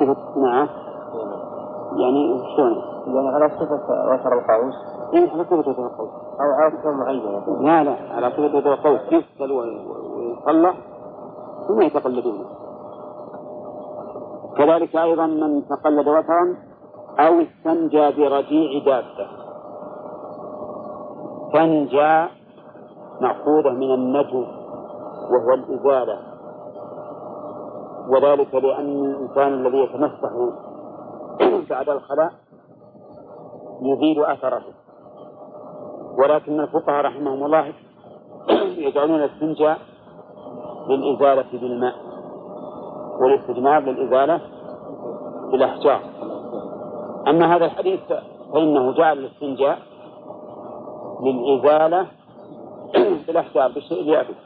صفة 0.00 0.28
الصناعة 0.28 0.68
يعني 1.96 2.42
شلون؟ 2.56 2.76
يعني 3.06 3.28
على 3.28 3.48
صفة 3.48 3.74
وتر 4.12 4.32
القوس؟ 4.32 4.74
إيه 5.14 5.30
على 5.30 5.44
صفة 5.44 5.58
وتر 5.58 5.86
القوس. 5.86 6.10
أو 6.40 6.50
على 6.52 6.70
صفة 6.70 6.90
معينة. 6.90 7.60
لا 7.60 7.84
لا 7.84 7.96
على 8.14 8.30
صفة 8.30 8.56
وتر 8.56 8.72
القوس. 8.72 9.00
يفصل 9.12 9.52
ويصلى 9.52 10.74
ثم 11.68 11.82
يتقلدونه 11.82 12.44
كذلك 14.56 14.96
أيضا 14.96 15.26
من 15.26 15.68
تقلد 15.68 16.08
وترا 16.08 16.56
أو 17.18 17.40
استنجى 17.40 18.10
برجيع 18.10 18.84
دابة. 18.84 19.28
استنجى 21.46 22.26
مأخوذة 23.20 23.70
من 23.70 23.94
النجو 23.94 24.44
وهو 25.30 25.54
الإزالة. 25.54 26.18
وذلك 28.08 28.54
لأن 28.54 29.04
الإنسان 29.04 29.52
الذي 29.54 29.78
يتمسح 29.78 30.32
بعد 31.70 31.88
الخلاء 31.88 32.32
يزيل 33.82 34.24
أثره. 34.24 34.62
ولكن 36.18 36.60
الفقهاء 36.60 37.04
رحمهم 37.04 37.44
الله 37.44 37.72
يجعلون 38.86 39.22
الاستنجاء 39.22 39.78
للإزالة 40.88 41.46
بالماء 41.52 41.94
والاستجمار 43.20 43.80
للإزالة 43.80 44.40
بالأحجار. 45.52 46.00
أما 47.28 47.56
هذا 47.56 47.64
الحديث 47.64 48.00
فإنه 48.52 48.92
جعل 48.92 49.18
الاستنجاء 49.18 49.78
للإزالة 51.22 52.06
بالأحجار 53.26 53.72
بالشيء 53.72 54.00
اليابس 54.00 54.36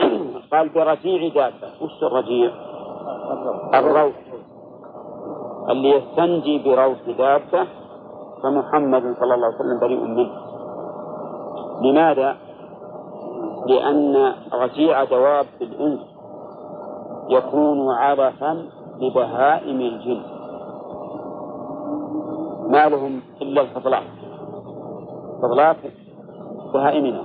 قال 0.52 0.68
برجيع 0.68 1.28
دابة 1.34 1.72
وش 1.80 2.02
الرجيع؟ 2.02 2.50
الروث 3.74 4.29
اللي 5.68 5.90
يستنجي 5.90 6.58
بروث 6.58 7.08
دابة 7.18 7.66
فمحمد 8.42 9.02
صلى 9.20 9.34
الله 9.34 9.46
عليه 9.46 9.56
وسلم 9.56 9.80
بريء 9.80 10.04
منه. 10.04 10.30
لماذا؟ 11.82 12.36
لأن 13.66 14.34
رجيع 14.52 15.04
دواب 15.04 15.46
الإنس 15.60 16.00
يكون 17.28 17.90
علفا 17.90 18.64
لبهائم 19.00 19.80
الجن. 19.80 20.22
ما 22.70 22.88
لهم 22.88 23.20
إلا 23.42 23.60
الفضلات. 23.60 24.02
فضلات 25.42 25.76
بهائمنا. 26.74 27.22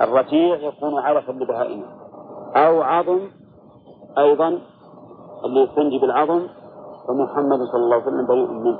الرجيع 0.00 0.56
يكون 0.56 0.98
علفا 0.98 1.32
لبهائمنا. 1.32 1.86
أو 2.56 2.82
عظم 2.82 3.20
أيضا 4.18 4.58
اللي 5.44 5.60
يستنجي 5.60 5.98
بالعظم 5.98 6.46
فمحمد 7.08 7.58
صلى 7.72 7.82
الله 7.84 7.94
عليه 7.94 8.06
وسلم 8.06 8.26
بريء 8.26 8.50
منه. 8.50 8.78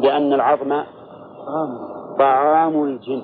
لأن 0.00 0.32
العظم 0.32 0.82
طعام 2.18 2.84
الجن 2.84 3.22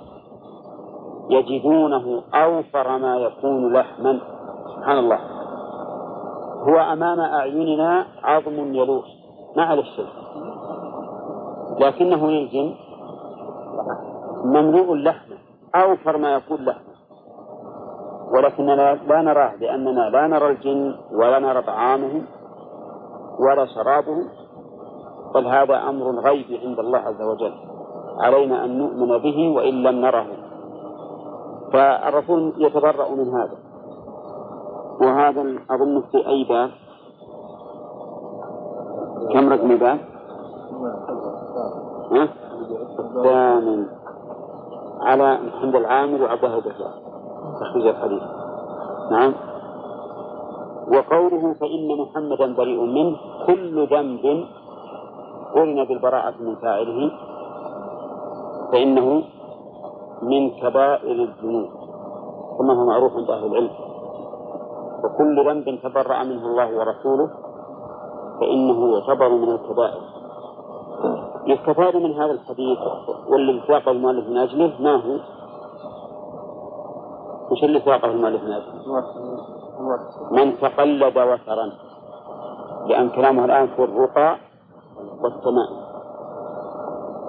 يجدونه 1.30 2.22
أوفر 2.34 2.98
ما 2.98 3.16
يكون 3.16 3.72
لحما. 3.72 4.20
سبحان 4.76 4.98
الله. 4.98 5.18
هو 6.68 6.92
أمام 6.92 7.20
أعيننا 7.20 8.06
عظم 8.22 8.74
يلوح. 8.74 9.04
ما 9.56 9.62
على 9.62 9.80
الشيء. 9.80 10.08
لكنه 11.80 12.26
للجن 12.26 12.74
مملوء 14.44 14.94
لحمه 14.94 15.36
أوفر 15.74 16.16
ما 16.16 16.34
يكون 16.34 16.64
لحمه 16.64 16.96
ولكننا 18.34 18.94
لا 18.94 19.22
نراه 19.22 19.54
لأننا 19.56 20.10
لا 20.10 20.26
نرى 20.26 20.50
الجن 20.50 20.94
ولا 21.12 21.38
نرى 21.38 21.62
طعامهم. 21.62 22.26
ولا 23.38 23.66
شرابهم 23.66 24.28
بل 25.34 25.46
هذا 25.46 25.88
أمر 25.88 26.20
غيبي 26.20 26.58
عند 26.58 26.78
الله 26.78 26.98
عز 26.98 27.22
وجل. 27.22 27.54
علينا 28.20 28.64
أن 28.64 28.78
نؤمن 28.78 29.18
به 29.18 29.48
وإن 29.56 29.82
لم 29.82 30.00
نره. 30.00 30.26
فالرسول 31.72 32.52
يتبرأ 32.58 33.10
من 33.10 33.28
هذا. 33.34 33.56
وهذا 35.00 35.40
أظن 35.70 36.02
في 36.12 36.28
أي 36.28 36.44
باب 36.44 36.70
كم 39.32 39.52
رقم 39.52 39.76
باب؟ 39.76 39.98
الثامن 42.98 43.86
على 45.00 45.38
محمد 45.46 45.74
العامل 45.74 46.22
وعبد 46.22 46.44
الله 46.44 46.90
تخريج 47.60 47.86
الحديث. 47.86 48.22
نعم. 49.10 49.34
وقوله 50.86 51.54
فإن 51.60 51.88
محمدا 51.98 52.54
بريء 52.54 52.80
منه 52.80 53.16
كل 53.46 53.86
ذنب 53.86 54.24
قرن 55.54 55.84
بالبراءة 55.84 56.34
من 56.40 56.54
فاعله 56.56 57.10
فإنه 58.72 59.22
من 60.22 60.50
كبائر 60.50 61.16
الذنوب 61.28 61.68
كما 62.58 62.72
هو 62.74 62.84
معروف 62.86 63.12
عند 63.16 63.30
أهل 63.30 63.46
العلم 63.46 63.70
وكل 65.04 65.48
ذنب 65.48 65.78
تبرأ 65.82 66.22
منه 66.24 66.46
الله 66.46 66.78
ورسوله 66.78 67.30
فإنه 68.40 68.78
يعتبر 68.92 69.28
من 69.28 69.50
الكبائر 69.50 70.00
يستفاد 71.46 71.96
من 71.96 72.12
هذا 72.12 72.32
الحديث 72.32 72.78
والذي 73.28 73.62
ساقه 73.68 73.90
المؤلف 73.90 74.28
من 74.28 74.36
أجله 74.36 74.72
ما 74.80 74.94
هو؟ 74.96 75.18
وش 77.50 77.64
اللي 77.64 77.80
ساقه 77.80 78.10
المؤلف 78.10 78.42
من 78.42 78.52
أجله؟ 78.52 79.04
من 80.30 80.58
تقلد 80.58 81.16
وترا 81.18 81.72
لأن 82.86 83.08
كلامه 83.08 83.44
الآن 83.44 83.66
في 83.66 83.84
الرقى 83.84 84.36
والسماء. 85.20 85.70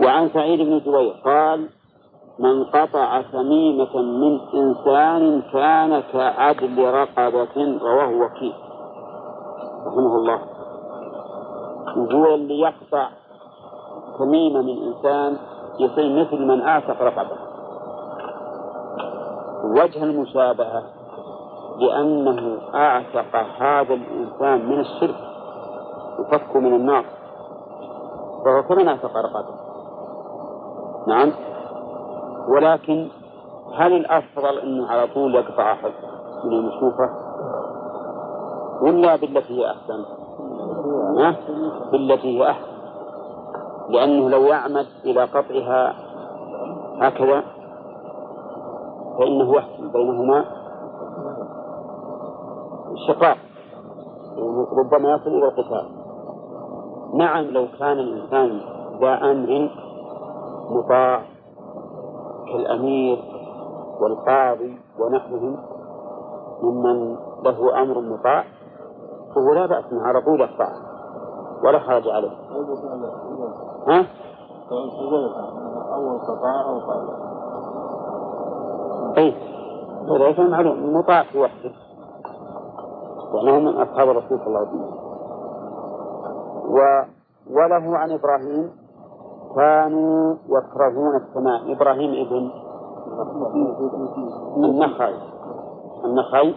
وعن 0.04 0.30
سعيد 0.30 0.60
بن 0.60 0.80
جبير 0.80 1.14
قال 1.26 1.70
من 2.40 2.64
قطع 2.64 3.22
تميمة 3.22 3.98
من 3.98 4.40
إنسان 4.54 5.42
كان 5.42 6.02
كعدل 6.14 6.78
رقبة 6.94 7.80
رواه 7.82 8.10
وكيل. 8.10 8.54
رحمه 9.88 10.16
الله. 10.16 10.40
هو 11.98 12.36
اللي 12.36 12.60
يقطع 12.60 13.10
تميمة 14.20 14.62
من 14.62 14.84
إنسان 14.84 15.38
يصير 15.80 16.20
مثل 16.20 16.46
من 16.46 16.62
أعتق 16.62 17.02
رقبة. 17.02 17.38
وجه 19.64 20.04
المشابهة 20.04 20.97
لأنه 21.78 22.58
أعتق 22.76 23.36
هذا 23.60 23.94
الإنسان 23.94 24.70
من 24.70 24.80
الشرك 24.80 25.16
وفكه 26.20 26.60
من 26.60 26.74
النار. 26.74 27.06
فهو 28.46 28.64
كمن 28.64 28.88
أعتق 28.88 29.18
رقبة 29.18 29.56
نعم. 31.08 31.32
ولكن 32.48 33.08
هل 33.76 33.94
الأفضل 33.94 34.60
أنه 34.60 34.88
على 34.88 35.08
طول 35.08 35.36
يقطع 35.36 35.72
أحد 35.72 35.92
من 36.46 36.54
المشوفة؟ 36.54 37.10
ولا 38.82 39.16
بالتي 39.16 39.60
هي 39.60 39.72
أحسن؟ 39.72 40.06
بالتي 41.92 42.40
هي 42.40 42.50
أحسن. 42.50 42.78
لأنه 43.90 44.30
لو 44.30 44.44
يعمد 44.46 44.86
إلى 45.06 45.24
قطعها 45.24 45.94
هكذا 47.02 47.44
فإنه 49.20 49.56
يحصل 49.56 49.88
بينهما. 49.94 50.46
شقاق 53.08 53.38
ربما 54.78 55.12
يصل 55.14 55.30
إلى 55.30 55.48
القتال. 55.48 55.90
نعم 57.14 57.44
لو 57.44 57.68
كان 57.80 58.00
الإنسان 58.00 58.62
ذا 59.02 59.32
أمر 59.32 59.70
مطاع 60.70 61.22
كالأمير 62.52 63.18
والقاضي 64.02 64.80
ونحوهم 65.00 65.58
ممن 66.64 67.16
له 67.44 67.82
أمر 67.82 68.02
مطاع 68.02 68.44
فهو 69.36 69.54
لا 69.54 69.66
بأس 69.66 69.86
على 69.94 70.22
طول 70.22 70.42
الطاعة 70.42 70.82
ولا 71.64 71.80
حرج 71.80 72.08
عليه. 72.08 72.32
ها؟ 73.88 74.06
أول 75.94 76.20
قطاع 76.20 76.66
وقال 76.72 77.10
أي 79.18 79.34
وليس 80.10 80.40
معلوم. 80.40 80.98
مطاع 80.98 81.24
في 81.24 81.40
وحده. 81.40 81.87
لأنه 83.34 83.60
من 83.60 83.82
أصحاب 83.82 84.10
الرسول 84.10 84.40
صلى 84.40 84.48
الله 84.48 84.60
عليه 84.60 84.70
وسلم. 84.70 84.94
و 86.70 86.78
وله 87.52 87.98
عن 87.98 88.12
إبراهيم 88.12 88.72
كانوا 89.56 90.36
يكرهون 90.50 91.16
السماء. 91.16 91.72
إبراهيم 91.72 92.12
ابن 92.26 92.52
النخعي 94.66 95.16
النخعي. 96.06 96.56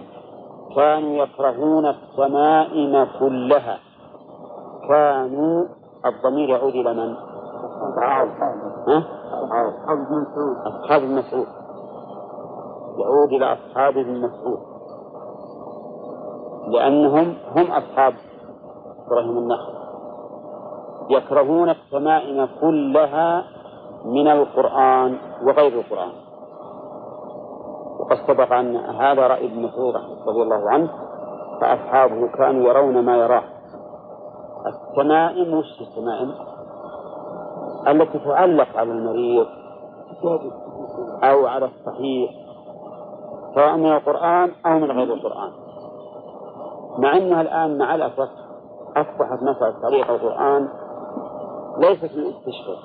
كانوا 0.76 1.10
يكرهون 1.10 1.86
السمائم 1.86 3.06
كلها. 3.20 3.78
كانوا 4.88 5.64
الضمير 6.06 6.48
يعود 6.48 6.74
إلى 6.74 6.94
من؟ 6.94 7.14
ها؟ 8.88 9.04
أصحاب 10.66 11.02
ابن 11.02 11.14
مسعود 11.14 11.46
يعود 12.98 13.28
إلى 13.32 13.52
أصحاب 13.52 13.96
ابن 13.96 14.20
مسعود 14.20 14.58
لأنهم 16.68 17.34
هم 17.56 17.70
أصحاب 17.70 18.14
إبراهيم 19.06 19.38
النخل. 19.38 19.72
يكرهون 21.10 21.70
التمائم 21.70 22.48
كلها 22.60 23.44
من 24.04 24.28
القرآن 24.28 25.18
وغير 25.42 25.80
القرآن. 25.80 26.12
وقد 28.00 28.16
سبق 28.26 28.52
أن 28.52 28.76
هذا 28.76 29.26
رأي 29.26 29.46
ابن 29.46 29.62
مسعود 29.62 29.94
رضي 30.26 30.42
الله 30.42 30.70
عنه 30.70 30.90
فأصحابه 31.60 32.28
كانوا 32.28 32.68
يرون 32.68 33.04
ما 33.04 33.16
يراه. 33.16 33.42
التمائم 34.66 35.54
وش 35.54 35.80
التمائم؟ 35.80 36.34
التي 37.88 38.18
تعلق 38.18 38.76
على 38.76 38.92
المريض 38.92 39.46
أو 41.22 41.46
على 41.46 41.64
الصحيح 41.64 42.30
سواء 43.54 43.76
من 43.76 43.92
القرآن 43.92 44.52
أو 44.66 44.78
من 44.78 44.90
غير 44.90 45.14
القرآن. 45.14 45.52
مع 47.00 47.16
أنها 47.16 47.40
الآن 47.40 47.78
مع 47.78 47.94
الأسف 47.94 48.28
أصبحت 48.96 49.42
مسألة 49.42 49.80
تعليق 49.82 50.10
القرآن 50.10 50.68
ليست 51.78 52.12
للاستشفاء 52.14 52.78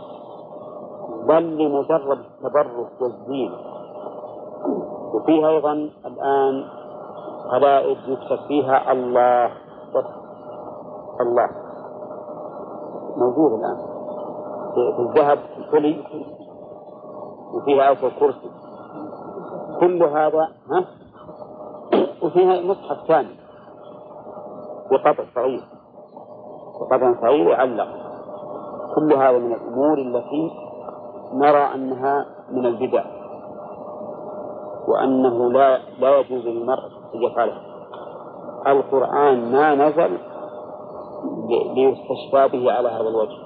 بل 1.27 1.57
لمجرد 1.57 2.17
التبرك 2.19 3.01
والزينة 3.01 3.55
وفيها 5.13 5.49
أيضا 5.49 5.71
الآن 6.05 6.63
قلائد 7.51 7.97
يكتب 8.07 8.47
فيها 8.47 8.91
الله. 8.91 9.51
الله. 11.21 11.49
موجود 13.17 13.59
الآن. 13.59 13.77
في 14.73 14.99
الذهب 14.99 15.37
في 15.37 15.57
الحلي 15.57 16.03
وفيها 17.53 17.83
أوفى 17.89 18.07
الكرسي 18.07 18.49
كل 19.79 20.03
هذا 20.03 20.47
ها؟ 20.71 20.85
وفيها 22.23 22.61
مصحف 22.61 23.07
ثاني. 23.07 23.44
بقطع 24.91 25.23
صغير 25.35 25.63
بقطع 26.81 27.13
صغير 27.21 27.47
يعلق 27.47 27.87
كل 28.95 29.13
هذا 29.13 29.37
من 29.37 29.53
الأمور 29.53 29.97
التي 29.97 30.51
نرى 31.33 31.73
أنها 31.75 32.25
من 32.51 32.65
البدع. 32.65 33.03
وأنه 34.87 35.51
لا 35.51 35.77
لا 35.99 36.19
يجوز 36.19 36.45
للمرء 36.45 36.85
أن 37.15 37.23
يفعلها. 37.23 37.61
القرآن 38.67 39.51
ما 39.51 39.75
نزل 39.75 40.17
ليستشفى 41.49 42.47
به 42.47 42.71
على 42.71 42.89
هذا 42.89 43.09
الوجه. 43.09 43.37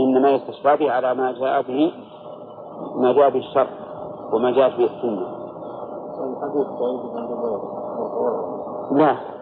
إنما 0.00 0.30
يستشفى 0.30 0.76
به 0.76 0.92
على 0.92 1.14
ما 1.14 1.32
جاء 1.32 1.62
به 1.62 1.92
ما 2.96 3.12
جاء 3.12 3.30
به 3.30 3.38
الشرع 3.38 3.70
وما 4.32 4.50
جاء 4.50 4.68
به 4.68 4.84
السنة. 4.84 5.36
لا. 8.92 9.35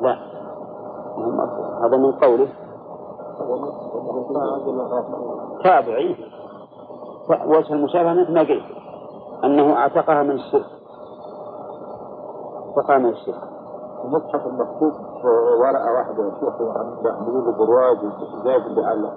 لا. 0.00 0.18
هذا 1.84 1.96
من 1.96 2.12
قوله. 2.12 2.48
تابعي. 5.64 6.16
وجه 7.46 7.72
المشابهة 7.72 8.12
مثل 8.12 8.34
ما 8.34 8.40
قلت. 8.40 8.64
أنه 9.44 9.76
أعتقها 9.76 10.22
من 10.22 10.30
الشرك. 10.30 10.66
أعتقها 12.66 12.98
من 12.98 13.08
الشرك. 13.08 13.42
المصحف 14.04 14.46
المكتوب 14.46 14.92
ورقة 15.60 15.92
واحدة 15.92 16.24
يا 16.24 16.30
شيخ 16.40 16.56
بيقولوا 17.02 17.52
برواز 17.52 17.98
وزايد 18.04 18.66
اللي 18.66 18.86
على 18.86 19.12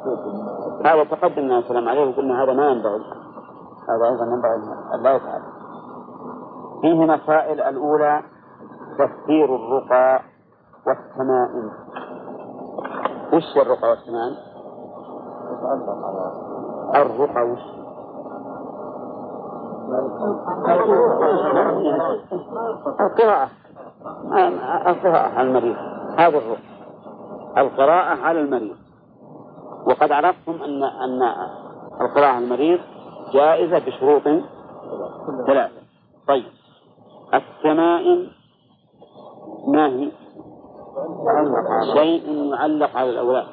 هذا 0.86 1.04
تقدمنا 1.04 1.60
السلام 1.60 1.90
عليه 1.90 2.10
وقلنا 2.10 2.44
هذا 2.44 2.54
ما 2.54 2.70
ينبغي. 2.70 3.04
هذا 3.90 4.06
أيضا 4.10 4.26
ينبغي 4.26 4.56
أن 4.94 5.04
لا 5.04 5.12
يفعل 5.12 5.42
فيه 6.82 6.94
مسائل 7.06 7.62
الأولى 7.62 8.22
تفسير 9.00 9.56
الرقى. 9.56 10.33
والتمائم 10.88 11.72
وش 13.34 13.58
الرقى 13.58 13.90
والسمان؟ 13.90 14.36
الرقى 16.96 17.44
وش؟ 17.44 17.60
القراءة. 23.00 23.50
القراءة 24.88 25.30
على 25.38 25.48
المريض. 25.48 25.76
هذا 26.18 26.38
الرقى 26.38 26.62
القراءة 27.58 28.22
على 28.22 28.40
المريض. 28.40 28.76
وقد 29.86 30.12
عرفتم 30.12 30.52
أن 30.52 30.84
أن 30.84 31.22
القراءة 32.02 32.28
على 32.28 32.46
المريض 32.46 32.80
جائزة 33.34 33.80
بشروط 33.80 34.24
ثلاثة. 35.48 35.82
طيب. 36.28 36.46
التمائم 37.34 38.28
ما 39.68 39.88
هي؟ 39.88 40.23
شيء 41.94 42.54
يعلق 42.54 42.98
على 42.98 43.10
الأولاد. 43.10 43.46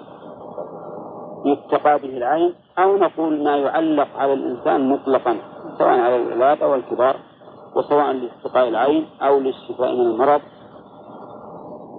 يتقى 1.45 1.99
به 1.99 2.17
العين 2.17 2.55
أو 2.79 2.97
نقول 2.97 3.45
ما 3.45 3.57
يعلق 3.57 4.09
على 4.17 4.33
الإنسان 4.33 4.89
مطلقا 4.89 5.37
سواء 5.79 6.01
على 6.01 6.17
الأولاد 6.17 6.63
أو 6.63 6.75
الكبار 6.75 7.17
وسواء 7.77 8.13
لاستقاء 8.13 8.69
العين 8.69 9.07
أو 9.23 9.39
للشفاء 9.39 9.95
من 9.95 10.01
المرض 10.01 10.41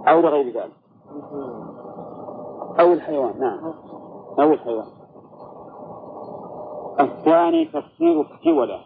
أو 0.07 0.21
لغير 0.21 0.45
ذلك. 0.45 0.71
أو 2.79 2.93
الحيوان 2.93 3.39
نعم. 3.39 3.73
أو 4.39 4.53
الحيوان. 4.53 4.85
الثاني 6.99 7.65
تفسير 7.65 8.21
التولة 8.21 8.79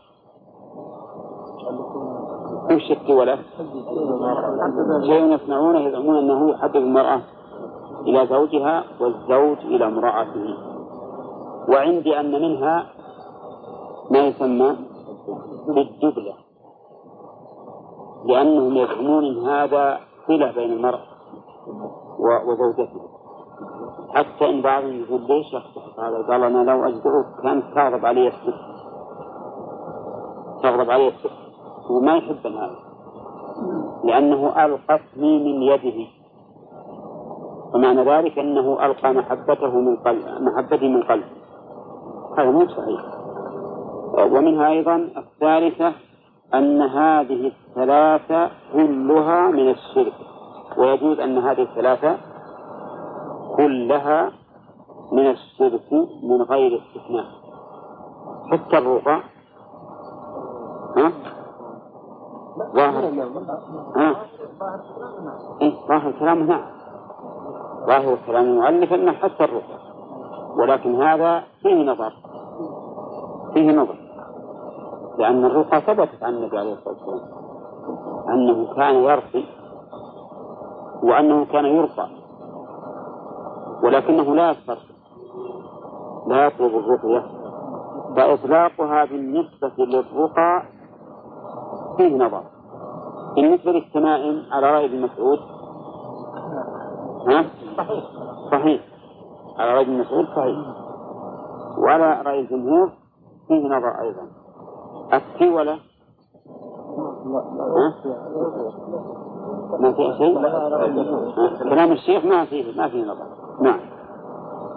وش 2.76 2.92
التولة؟ 2.92 3.38
شيء 5.02 5.34
يصنعونه 5.34 5.80
يزعمون 5.80 6.18
أنه 6.18 6.50
يحبب 6.50 6.76
المرأة 6.76 7.22
إلى 8.08 8.28
زوجها 8.28 8.84
والزوج 9.00 9.58
إلى 9.58 9.88
امرأته. 9.88 10.56
وعندي 11.70 12.20
أن 12.20 12.32
منها 12.32 12.86
ما 14.12 14.20
يسمى 14.20 14.76
بالدبلة. 15.68 16.34
لأنهم 18.26 18.78
يزعمون 18.78 19.26
أن 19.26 19.48
هذا 19.48 20.00
صلة 20.28 20.52
بين 20.52 20.72
المرء 20.72 21.00
وزوجته 22.20 23.02
حتى 24.16 24.50
إن 24.50 24.62
بعضهم 24.62 25.02
يقول 25.02 25.22
ليش 25.22 25.54
يخطف 25.54 26.00
هذا؟ 26.00 26.18
قال 26.28 26.44
أنا 26.44 26.72
لو 26.72 26.86
أجدعه 26.88 27.26
كانت 27.44 27.66
تغضب 27.76 28.06
علي 28.06 28.28
الست 28.28 28.56
تغضب 30.64 30.92
علي 30.92 31.08
الست 31.08 31.45
وما 31.90 32.16
يحب 32.16 32.48
هذا 32.48 32.76
لأنه 34.04 34.66
ألقتني 34.66 35.40
من 35.40 35.62
يده. 35.62 36.08
ومعنى 37.74 38.04
ذلك 38.04 38.40
أنه 38.40 38.86
ألقى 38.86 39.14
محبته 39.14 39.80
من 39.80 39.96
قلب 39.96 40.24
محبتي 40.42 40.88
من 40.88 41.04
قلب. 41.04 41.24
هذا 42.38 42.52
مو 42.52 42.68
صحيح. 42.68 43.02
ومنها 44.32 44.70
أيضا 44.70 44.96
الثالثة 44.96 45.94
أن 46.54 46.82
هذه 46.82 47.52
الثلاثة 47.52 48.50
كلها 48.74 49.48
من 49.48 49.70
الشرك. 49.70 50.14
ويجوز 50.78 51.20
أن 51.20 51.38
هذه 51.38 51.62
الثلاثة 51.62 52.18
كلها 53.58 54.32
من 55.12 55.30
الشرك 55.30 55.94
من 56.24 56.42
غير 56.42 56.82
استثناء. 56.82 57.26
حتى 58.52 58.78
الرقى 58.78 59.22
ها؟ 60.98 61.12
ظاهر؟ 62.58 63.04
إيه 65.62 65.74
ظاهر 65.88 66.12
كلامه 66.20 66.46
نعم. 66.46 66.66
ظاهر 67.86 68.18
كلام 68.28 68.44
المؤلف 68.44 68.94
أنه 68.94 69.12
حتى 69.12 69.44
الرقى. 69.44 69.80
ولكن 70.58 71.02
هذا 71.02 71.44
فيه 71.62 71.92
نظر. 71.92 72.14
فيه 73.54 73.72
نظر. 73.72 73.96
لأن 75.18 75.46
الرقى 75.46 75.82
ثبتت 75.82 76.24
عن 76.24 76.34
النبي 76.34 76.58
عليه 76.58 76.74
الصلاة 76.74 76.96
والسلام. 76.96 77.36
أنه 78.30 78.76
كان 78.76 78.96
يرقي 78.96 79.44
وأنه 81.04 81.46
كان 81.46 81.66
يرقى. 81.66 82.08
ولكنه 83.84 84.36
لا 84.36 84.52
يسترقي 84.52 84.96
لا 86.28 86.46
يطلب 86.46 86.76
الرقية. 86.76 87.26
فإطلاقها 88.16 89.06
بالنسبة 89.06 89.72
للرقى 89.78 90.64
فيه 91.98 92.18
نظر. 92.18 92.44
بالنسبة 93.36 93.72
للتمائم 93.72 94.44
على 94.52 94.72
رأي 94.72 94.86
ابن 94.86 95.02
مسعود 95.02 95.40
ها؟ 97.28 97.46
صحيح. 97.78 98.04
صحيح. 98.52 98.82
على 99.58 99.74
رأي 99.74 99.82
ابن 99.82 100.00
مسعود 100.00 100.26
صحيح. 100.26 100.58
وعلى 101.78 102.22
رأي 102.22 102.40
الجمهور 102.40 102.90
فيه 103.48 103.68
نظر 103.68 104.02
أيضا. 104.02 104.28
التولة 105.14 105.80
ما 109.80 109.94
في 109.94 110.18
شيء؟ 110.18 110.42
كلام 111.70 111.92
الشيخ 111.92 112.26
ما 112.26 112.46
فيه 112.46 112.78
ما 112.78 112.90
فيه 112.90 113.06
نظر. 113.06 113.26
نعم. 113.62 113.80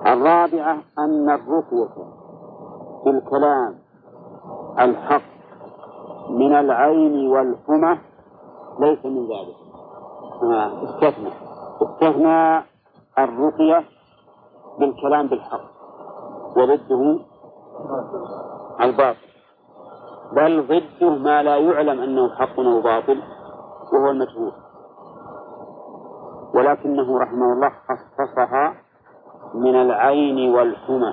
الرابعة 0.06 0.78
أن 0.98 1.30
الرقية 1.30 1.88
في 3.04 3.10
الكلام 3.10 3.74
الحق 4.78 5.37
من 6.30 6.52
العين 6.52 7.28
والحمى 7.28 7.98
ليس 8.80 9.04
من 9.04 9.26
ذلك. 9.26 9.56
استثنى. 10.88 11.32
استثنى 11.82 12.62
الرقية 13.18 13.84
بالكلام 14.78 15.26
بالحق 15.26 15.64
وضده 16.56 17.18
الباطل. 18.80 19.28
بل 20.32 20.66
ضده 20.66 21.10
ما 21.10 21.42
لا 21.42 21.56
يعلم 21.56 22.00
أنه 22.00 22.34
حق 22.34 22.60
أو 22.60 22.80
باطل 22.80 23.22
وهو 23.92 24.10
المجهول. 24.10 24.52
ولكنه 26.54 27.18
رحمه 27.18 27.52
الله 27.52 27.72
خصصها 27.88 28.74
من 29.54 29.74
العين 29.74 30.54
والحمى 30.54 31.12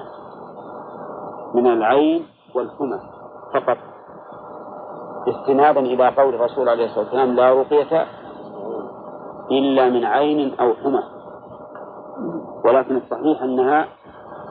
من 1.55 1.67
العين 1.67 2.25
والحمى 2.55 2.99
فقط. 3.53 3.77
استنادا 5.27 5.79
إلى 5.79 6.07
قول 6.07 6.35
الرسول 6.35 6.69
عليه 6.69 6.85
الصلاة 6.85 7.03
والسلام 7.03 7.35
لا 7.35 7.53
رقية 7.53 8.05
إلا 9.51 9.89
من 9.89 10.05
عين 10.05 10.59
أو 10.59 10.73
حمى. 10.73 11.03
ولكن 12.65 12.95
الصحيح 12.95 13.41
أنها 13.41 13.87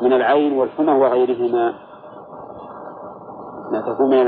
من 0.03 0.13
العين 0.13 0.59
والحمى 0.59 0.93
وغيرهما. 0.93 1.75
لا 3.73 3.81
تكون 3.81 4.11
من 4.11 4.19